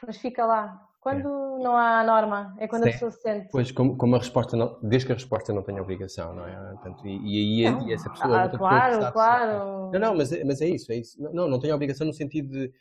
Mas 0.04 0.16
fica 0.16 0.44
lá. 0.44 0.89
Quando 1.00 1.28
é. 1.28 1.62
não 1.62 1.76
há 1.76 2.04
norma, 2.04 2.54
é 2.58 2.68
quando 2.68 2.82
a 2.82 2.86
pessoa 2.86 3.10
se 3.10 3.22
sente. 3.22 3.48
Pois, 3.50 3.72
como, 3.72 3.96
como, 3.96 4.16
a 4.16 4.18
resposta 4.18 4.54
não, 4.54 4.78
desde 4.82 5.06
que 5.06 5.12
a 5.12 5.14
resposta 5.14 5.52
não 5.52 5.62
tenha 5.62 5.80
obrigação, 5.80 6.34
não 6.34 6.46
é? 6.46 6.54
Portanto, 6.74 7.06
e, 7.06 7.64
aí 7.64 7.88
e 7.88 7.92
essa 7.92 8.10
pessoa. 8.10 8.42
Ah, 8.42 8.48
claro, 8.50 9.12
claro. 9.12 9.90
Não, 9.92 9.98
não, 9.98 10.14
mas, 10.14 10.30
é, 10.30 10.44
mas 10.44 10.60
é 10.60 10.68
isso, 10.68 10.92
é 10.92 10.96
isso. 10.96 11.20
Não, 11.32 11.48
não 11.48 11.58
tem 11.58 11.72
obrigação 11.72 12.06
no 12.06 12.12
sentido 12.12 12.50
de 12.50 12.72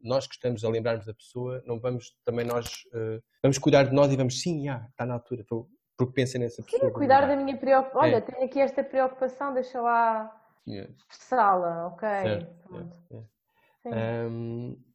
nós 0.00 0.28
que 0.28 0.34
estamos 0.34 0.64
a 0.64 0.68
lembrarmos 0.68 1.04
da 1.04 1.12
pessoa, 1.12 1.60
não 1.66 1.80
vamos 1.80 2.16
também 2.24 2.46
nós. 2.46 2.84
Uh, 2.94 3.20
vamos 3.42 3.58
cuidar 3.58 3.84
de 3.84 3.92
nós 3.92 4.12
e 4.12 4.16
vamos, 4.16 4.40
sim, 4.40 4.64
já, 4.64 4.86
está 4.90 5.04
na 5.04 5.14
altura, 5.14 5.44
porque 5.96 6.12
pensa 6.12 6.38
nessa 6.38 6.62
pessoa. 6.62 6.86
Sim, 6.86 6.92
cuidar 6.92 7.26
da 7.26 7.34
minha 7.34 7.56
preocupação. 7.56 8.02
Olha, 8.02 8.16
é. 8.16 8.20
tenho 8.20 8.44
aqui 8.44 8.60
esta 8.60 8.84
preocupação, 8.84 9.52
deixa 9.52 9.80
lá 9.80 10.32
yeah. 10.66 10.88
expressá-la, 10.96 11.88
ok? 11.88 12.08
Certo. 12.08 12.56
Yeah. 12.70 13.26
Yeah. 13.84 14.28
Um, 14.28 14.87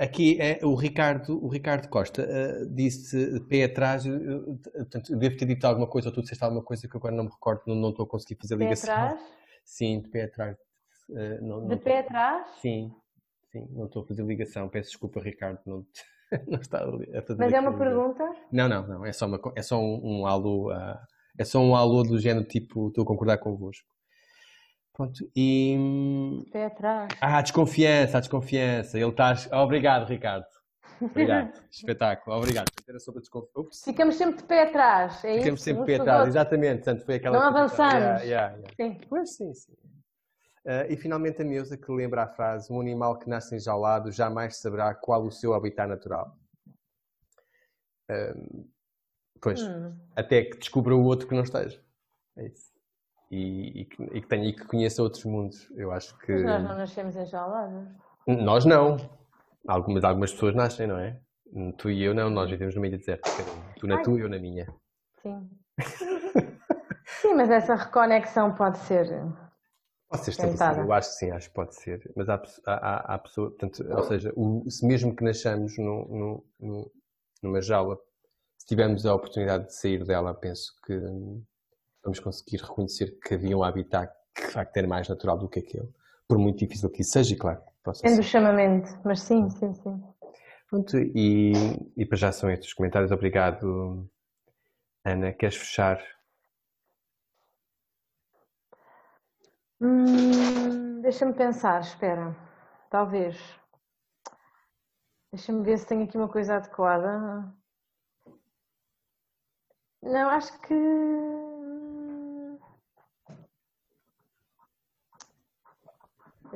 aqui 0.00 0.40
é 0.40 0.58
o 0.64 0.74
Ricardo, 0.74 1.44
o 1.44 1.48
Ricardo 1.48 1.88
Costa 1.88 2.22
uh, 2.22 2.74
disse 2.74 3.40
pé 3.48 3.64
atrás, 3.64 4.06
uh, 4.06 4.58
portanto, 4.74 5.16
devo 5.16 5.36
ter 5.36 5.44
dito 5.46 5.66
alguma 5.66 5.86
coisa 5.86 6.08
ou 6.08 6.14
tu 6.14 6.22
disseste 6.22 6.42
alguma 6.42 6.62
coisa 6.62 6.88
que 6.88 6.96
agora 6.96 7.14
não 7.14 7.24
me 7.24 7.30
recordo, 7.30 7.62
não, 7.66 7.74
não 7.74 7.90
estou 7.90 8.06
a 8.06 8.08
conseguir 8.08 8.40
fazer 8.40 8.56
ligação. 8.56 8.94
Pé 8.94 9.02
atrás? 9.02 9.20
Sim, 9.64 10.00
de 10.00 10.08
pé 10.08 10.24
atrás. 10.24 10.56
Não, 11.40 11.62
de 11.62 11.68
não 11.68 11.78
pé 11.78 12.00
atrás? 12.00 12.48
Sim, 12.60 12.90
Sim, 13.56 13.68
não 13.70 13.86
estou 13.86 14.02
a 14.02 14.06
fazer 14.06 14.24
ligação. 14.24 14.68
Peço 14.68 14.90
desculpa, 14.90 15.20
Ricardo, 15.20 15.58
não, 15.64 15.86
não 16.46 16.60
está 16.60 16.78
a 16.78 17.22
fazer 17.22 17.38
Mas 17.38 17.52
é 17.52 17.60
uma 17.60 17.76
pergunta? 17.76 18.24
Não, 18.52 18.68
não, 18.68 18.86
não. 18.86 19.06
É 19.06 19.12
só, 19.12 19.26
uma, 19.26 19.40
é 19.54 19.62
só 19.62 19.80
um, 19.80 20.20
um 20.20 20.26
alô. 20.26 20.70
ah, 20.70 21.00
é 21.38 21.44
só 21.44 21.60
um 21.60 21.74
alô 21.74 22.02
do 22.02 22.18
género 22.18 22.46
tipo, 22.46 22.88
estou 22.88 23.04
a 23.04 23.06
concordar 23.06 23.38
convosco. 23.38 23.86
Pronto. 24.96 25.30
E. 25.36 26.46
Pé 26.50 26.66
atrás. 26.66 27.12
Ah, 27.20 27.38
a 27.38 27.42
desconfiança, 27.42 28.16
a 28.16 28.20
desconfiança. 28.20 28.98
Ele 28.98 29.10
está. 29.10 29.34
Obrigado, 29.62 30.06
Ricardo. 30.08 30.46
Obrigado. 31.00 31.52
Espetáculo. 31.70 32.36
Obrigado. 32.38 32.66
Era 32.88 32.98
sobre 32.98 33.20
desconfiança. 33.20 33.84
Ficamos 33.84 34.16
sempre 34.16 34.36
de 34.38 34.44
pé 34.44 34.62
atrás, 34.62 35.22
é 35.24 35.34
Ficamos 35.38 35.60
isso? 35.60 35.64
sempre 35.64 35.82
Uns 35.82 35.86
pé 35.86 35.96
atrás. 35.96 36.28
Exatamente. 36.28 36.76
Portanto, 36.84 37.04
foi 37.04 37.14
aquela. 37.16 37.38
Não 37.38 37.46
avançamos. 37.46 37.92
Yeah, 37.92 38.22
yeah, 38.22 38.56
yeah. 38.56 38.74
Sim. 38.80 39.00
Pois 39.08 39.36
sim, 39.36 39.52
sim. 39.52 39.72
Ah, 40.66 40.86
e 40.88 40.96
finalmente 40.96 41.42
a 41.42 41.44
Neuza 41.44 41.76
que 41.76 41.92
lembra 41.92 42.22
a 42.22 42.28
frase: 42.28 42.72
um 42.72 42.80
animal 42.80 43.18
que 43.18 43.28
nasce 43.28 43.54
enjaulado 43.54 44.10
jamais 44.10 44.56
saberá 44.56 44.94
qual 44.94 45.24
o 45.26 45.30
seu 45.30 45.52
habitat 45.52 45.86
natural. 45.88 46.34
Ahm, 48.08 48.64
pois, 49.42 49.60
Hum. 49.62 49.94
até 50.14 50.42
que 50.44 50.56
descubra 50.58 50.94
o 50.96 51.04
outro 51.04 51.28
que 51.28 51.34
não 51.34 51.42
esteja. 51.42 51.78
É 52.38 52.46
isso. 52.46 52.74
E, 53.30 53.80
e 53.80 53.84
que, 53.86 54.02
e 54.04 54.20
que 54.20 54.28
tenha 54.28 54.48
e 54.48 54.52
que 54.52 54.64
conheça 54.66 55.02
outros 55.02 55.24
mundos. 55.24 55.68
Eu 55.76 55.90
acho 55.90 56.16
que. 56.18 56.32
Mas 56.32 56.44
nós 56.44 56.62
não 56.62 56.76
nascemos 56.76 57.16
enjaulados. 57.16 57.88
Nós 58.26 58.64
não. 58.64 58.96
Algumas, 59.66 60.04
algumas 60.04 60.32
pessoas 60.32 60.54
nascem, 60.54 60.86
não 60.86 60.98
é? 60.98 61.20
Tu 61.78 61.90
e 61.90 62.02
eu 62.02 62.14
não, 62.14 62.30
nós 62.30 62.48
vivemos 62.50 62.74
numa 62.74 62.86
ilha 62.86 62.98
um. 62.98 63.80
Tu 63.80 63.86
na 63.86 63.96
Ai. 63.96 64.02
tua 64.02 64.18
e 64.18 64.22
eu 64.22 64.28
na 64.28 64.38
minha. 64.38 64.66
Sim. 65.22 65.48
Sim, 67.22 67.34
mas 67.34 67.50
essa 67.50 67.74
reconexão 67.74 68.54
pode 68.54 68.78
ser. 68.78 69.06
Pode 70.08 70.24
ser 70.24 70.30
estabelecido, 70.32 70.68
Tentada. 70.68 70.86
eu 70.86 70.92
acho 70.92 71.08
que 71.10 71.14
sim, 71.16 71.30
acho 71.30 71.48
que 71.48 71.54
pode 71.54 71.74
ser. 71.74 72.12
Mas 72.16 72.28
há, 72.28 72.34
há, 72.66 72.74
há, 72.74 73.14
há 73.14 73.18
pessoa, 73.18 73.50
portanto, 73.50 73.84
ou 73.90 74.02
seja, 74.04 74.32
o, 74.36 74.64
se 74.70 74.86
mesmo 74.86 75.14
que 75.14 75.24
nasçamos 75.24 75.76
num, 75.78 76.42
num- 76.60 76.90
numa 77.42 77.60
jaula, 77.60 77.96
se 78.58 78.66
tivermos 78.66 79.04
a 79.06 79.14
oportunidade 79.14 79.66
de 79.66 79.74
sair 79.74 80.04
dela, 80.04 80.32
penso 80.34 80.72
que 80.84 80.96
hum, 80.96 81.42
vamos 82.06 82.20
conseguir 82.20 82.58
reconhecer 82.58 83.18
que 83.20 83.34
havia 83.34 83.56
um 83.58 83.64
habitat 83.64 84.12
que 84.32 84.46
de 84.46 84.52
facto 84.52 84.76
era 84.76 84.86
mais 84.86 85.08
natural 85.08 85.36
do 85.36 85.48
que 85.48 85.58
aquele. 85.58 85.92
Por 86.28 86.38
muito 86.38 86.58
difícil 86.58 86.88
que 86.88 87.02
isso 87.02 87.12
seja, 87.12 87.34
e 87.34 87.36
claro, 87.36 87.60
Tendo 88.02 88.20
o 88.20 88.22
chamamento, 88.22 88.98
mas 89.04 89.20
sim, 89.20 89.48
sim, 89.50 89.72
sim. 89.74 90.02
Pronto, 90.68 90.96
e, 90.98 91.52
e 91.96 92.04
para 92.04 92.18
já 92.18 92.32
são 92.32 92.50
estes 92.50 92.68
os 92.68 92.74
comentários. 92.74 93.12
Obrigado, 93.12 94.08
Ana. 95.04 95.32
Queres 95.32 95.56
fechar? 95.56 96.02
Hum, 99.80 101.00
Deixa-me 101.00 101.32
pensar, 101.32 101.80
espera. 101.80 102.34
Talvez. 102.90 103.36
Deixa-me 105.32 105.62
ver 105.62 105.78
se 105.78 105.86
tenho 105.86 106.04
aqui 106.04 106.16
uma 106.16 106.28
coisa 106.28 106.56
adequada. 106.56 107.54
Não, 110.02 110.28
acho 110.30 110.60
que. 110.60 110.74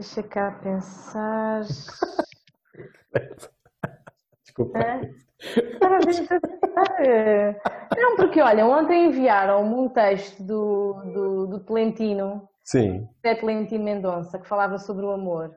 Deixa 0.00 0.22
cá 0.22 0.50
pensar. 0.62 1.60
Desculpa. 4.42 4.78
Estava 5.38 5.96
a 5.96 6.00
pensar. 6.00 6.40
Não, 7.98 8.16
porque 8.16 8.40
olha, 8.40 8.64
ontem 8.64 9.08
enviaram-me 9.08 9.74
um 9.74 9.90
texto 9.90 10.42
do, 10.42 10.94
do, 11.12 11.46
do 11.48 11.60
Tolentino, 11.66 12.48
Sim. 12.64 13.06
José 13.22 13.34
Tolentino 13.38 13.84
Mendonça, 13.84 14.38
que 14.38 14.48
falava 14.48 14.78
sobre 14.78 15.04
o 15.04 15.10
amor. 15.10 15.50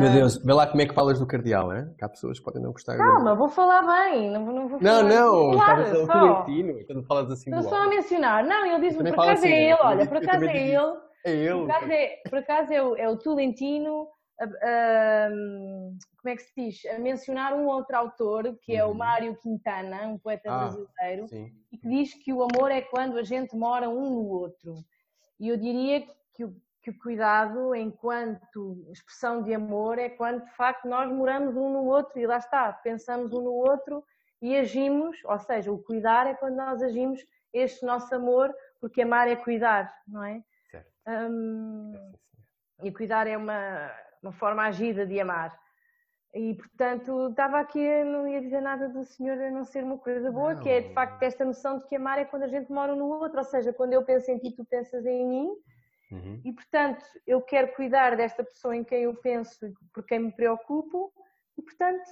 Meu 0.00 0.10
Deus, 0.10 0.38
vê 0.42 0.52
lá 0.54 0.66
como 0.66 0.80
é 0.80 0.86
que 0.86 0.94
falas 0.94 1.18
do 1.18 1.26
cardeal, 1.26 1.70
é? 1.70 1.84
Que 1.98 2.04
há 2.04 2.08
pessoas 2.08 2.38
que 2.38 2.44
podem 2.46 2.62
não 2.62 2.72
gostar. 2.72 2.96
Calma, 2.96 3.34
vou 3.34 3.50
falar 3.50 3.82
bem, 3.82 4.30
não, 4.30 4.40
não 4.46 4.68
vou 4.68 4.80
Não, 4.80 5.00
falar. 5.02 5.14
não, 5.14 5.32
vou 5.32 5.58
falar 5.58 5.82
estavas 5.82 6.00
a 6.00 6.06
só. 6.06 6.12
Tolentino, 6.44 6.86
quando 6.86 7.04
falas 7.04 7.30
assim 7.30 7.50
Estou 7.54 7.68
só 7.68 7.82
a 7.82 7.88
mencionar. 7.88 8.42
Não, 8.42 8.64
ele 8.64 8.80
diz-me, 8.88 9.12
por 9.12 9.20
acaso 9.20 9.32
assim, 9.32 9.52
é 9.52 9.64
ele, 9.72 9.78
olha, 9.82 10.06
por 10.06 10.16
acaso 10.16 10.44
é 10.44 10.46
digo 10.46 10.58
ele. 10.58 11.03
É 11.24 11.50
Por 11.50 11.70
acaso 11.70 11.92
é, 11.92 12.16
por 12.28 12.38
acaso 12.38 12.72
é 12.72 12.82
o, 12.82 12.96
é 12.96 13.08
o 13.08 13.16
Tolentino, 13.18 14.08
a- 14.40 14.44
a- 14.44 15.30
como 15.30 16.32
é 16.32 16.36
que 16.36 16.42
se 16.42 16.52
diz? 16.56 16.84
A 16.86 16.98
mencionar 16.98 17.54
um 17.54 17.66
outro 17.66 17.96
autor, 17.96 18.58
que 18.62 18.74
é 18.76 18.84
o 18.84 18.88
Uhum. 18.88 18.94
Mário 18.94 19.36
Quintana, 19.36 20.06
um 20.06 20.18
poeta 20.18 20.50
Ah. 20.52 20.58
brasileiro, 20.58 21.28
Sim. 21.28 21.50
e 21.72 21.78
que 21.78 21.88
diz 21.88 22.14
que 22.14 22.32
o 22.32 22.42
amor 22.42 22.70
é 22.70 22.82
quando 22.82 23.16
a 23.18 23.22
gente 23.22 23.56
mora 23.56 23.88
um 23.88 24.10
no 24.10 24.28
outro. 24.28 24.74
E 25.40 25.48
eu 25.48 25.56
diria 25.56 26.06
que 26.34 26.44
o, 26.44 26.54
que 26.82 26.90
o 26.90 26.98
cuidado, 26.98 27.74
enquanto 27.74 28.84
expressão 28.92 29.42
de 29.42 29.54
amor, 29.54 29.98
é 29.98 30.10
quando 30.10 30.44
de 30.44 30.50
facto 30.54 30.86
nós 30.86 31.10
moramos 31.10 31.56
um 31.56 31.70
no 31.72 31.84
outro 31.86 32.18
e 32.20 32.26
lá 32.26 32.36
está, 32.36 32.70
pensamos 32.72 33.32
um 33.32 33.40
no 33.42 33.52
outro 33.54 34.04
e 34.42 34.56
agimos, 34.56 35.16
ou 35.24 35.38
seja, 35.38 35.72
o 35.72 35.82
cuidar 35.82 36.26
é 36.26 36.34
quando 36.34 36.56
nós 36.56 36.82
agimos 36.82 37.24
este 37.52 37.86
nosso 37.86 38.14
amor, 38.14 38.54
porque 38.80 39.00
amar 39.02 39.28
é 39.28 39.36
cuidar, 39.36 39.90
não 40.06 40.22
é? 40.24 40.42
Sim. 41.06 42.12
e 42.82 42.92
cuidar 42.92 43.26
é 43.26 43.36
uma, 43.36 43.90
uma 44.22 44.32
forma 44.32 44.62
agida 44.64 45.06
de 45.06 45.20
amar. 45.20 45.58
E, 46.34 46.54
portanto, 46.54 47.28
estava 47.28 47.60
aqui, 47.60 47.78
não 48.04 48.26
ia 48.26 48.40
dizer 48.40 48.60
nada 48.60 48.88
do 48.88 49.04
senhor 49.04 49.38
a 49.40 49.50
não 49.52 49.64
ser 49.64 49.84
uma 49.84 49.96
coisa 49.98 50.32
boa, 50.32 50.56
que 50.56 50.68
é 50.68 50.80
de 50.80 50.88
Não. 50.88 50.94
facto 50.94 51.22
esta 51.22 51.44
noção 51.44 51.78
de 51.78 51.86
que 51.86 51.94
amar 51.94 52.18
é 52.18 52.24
quando 52.24 52.42
a 52.42 52.48
gente 52.48 52.72
mora 52.72 52.92
um 52.92 52.96
no 52.96 53.08
outro, 53.08 53.38
ou 53.38 53.44
seja, 53.44 53.72
quando 53.72 53.92
eu 53.92 54.04
penso 54.04 54.30
em 54.32 54.38
ti, 54.38 54.50
tu 54.50 54.64
pensas 54.64 55.06
em 55.06 55.26
mim, 55.26 55.56
Uhum. 56.10 56.40
e 56.44 56.52
portanto 56.52 57.04
eu 57.26 57.40
quero 57.40 57.74
cuidar 57.74 58.16
desta 58.16 58.44
pessoa 58.44 58.76
em 58.76 58.84
quem 58.84 59.04
eu 59.04 59.14
penso 59.14 59.66
e 59.66 59.72
por 59.92 60.04
quem 60.04 60.18
me 60.18 60.32
preocupo, 60.32 61.12
e 61.56 61.62
portanto 61.62 62.08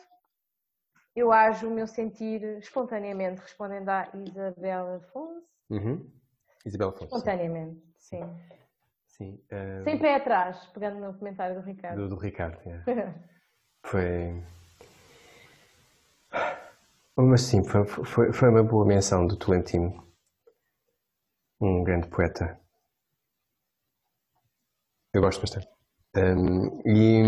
eu 1.14 1.30
ajo 1.30 1.68
o 1.68 1.70
meu 1.70 1.86
sentir 1.86 2.42
espontaneamente, 2.58 3.40
respondendo 3.42 3.88
à 3.90 4.08
Isabel 4.14 4.94
Afonso. 4.96 5.46
Uhum. 5.68 6.10
Isabel 6.64 6.88
Afonso. 6.88 7.04
Espontaneamente, 7.16 7.82
sim. 7.96 8.22
Sim. 8.22 8.61
Eh, 9.20 9.82
Sem 9.84 9.98
pé 9.98 10.14
atrás, 10.16 10.66
pegando 10.74 11.00
no 11.00 11.14
comentário 11.18 11.56
do 11.60 11.62
Ricardo. 11.66 11.96
do, 11.96 12.08
do 12.10 12.16
Ricardo. 12.16 12.58
é. 12.66 12.82
Foi. 13.84 14.42
Mas 17.16 17.42
sim, 17.42 17.62
foi, 17.64 17.84
foi, 17.84 18.32
foi 18.32 18.48
uma 18.48 18.62
boa 18.62 18.86
menção 18.86 19.26
do 19.26 19.36
Tolentino. 19.36 20.06
Um 21.60 21.82
grande 21.84 22.08
poeta. 22.08 22.58
Eu 25.12 25.20
gosto 25.20 25.40
bastante. 25.40 25.68
Um, 26.16 26.80
e. 26.86 27.22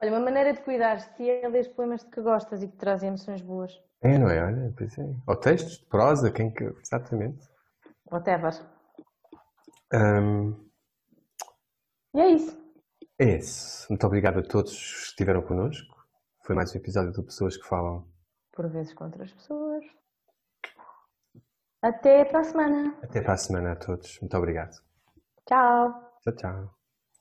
Olha, 0.00 0.10
uma 0.12 0.20
maneira 0.20 0.52
de 0.52 0.60
cuidar 0.60 0.96
de 0.96 1.14
ti 1.16 1.28
é 1.28 1.46
ler 1.48 1.74
poemas 1.74 2.02
de 2.02 2.10
que 2.10 2.20
gostas 2.20 2.62
e 2.62 2.68
que 2.68 2.76
trazem 2.76 3.08
emoções 3.08 3.42
boas. 3.42 3.72
É, 4.00 4.16
não 4.18 4.30
é? 4.30 4.42
Olha, 4.44 4.72
pois 4.76 4.96
é. 4.98 5.14
Ou 5.26 5.36
textos 5.36 5.78
de 5.78 5.86
prosa, 5.86 6.30
quem 6.30 6.50
que. 6.52 6.64
Exatamente. 6.64 7.46
Whatever. 8.10 8.52
Um, 9.94 10.52
E 12.14 12.20
é 12.20 12.28
isso. 12.30 12.58
é 13.18 13.36
isso. 13.38 13.86
Muito 13.88 14.06
obrigado 14.06 14.38
a 14.40 14.42
todos 14.42 14.72
que 14.72 15.06
estiveram 15.10 15.42
connosco. 15.42 15.94
Foi 16.44 16.54
mais 16.54 16.74
um 16.74 16.78
episódio 16.78 17.12
do 17.12 17.22
Pessoas 17.24 17.56
que 17.56 17.66
Falam. 17.66 18.06
Por 18.52 18.68
vezes 18.68 18.92
com 18.94 19.04
outras 19.04 19.32
pessoas. 19.32 19.84
Até 21.82 22.24
para 22.24 22.40
a 22.40 22.44
semana. 22.44 22.98
Até 23.02 23.20
para 23.20 23.34
a 23.34 23.36
semana 23.36 23.72
a 23.72 23.76
todos. 23.76 24.18
Muito 24.20 24.36
obrigado. 24.36 24.74
Tchau. 25.46 25.92
Tchau, 26.22 26.34
tchau. 26.36 26.83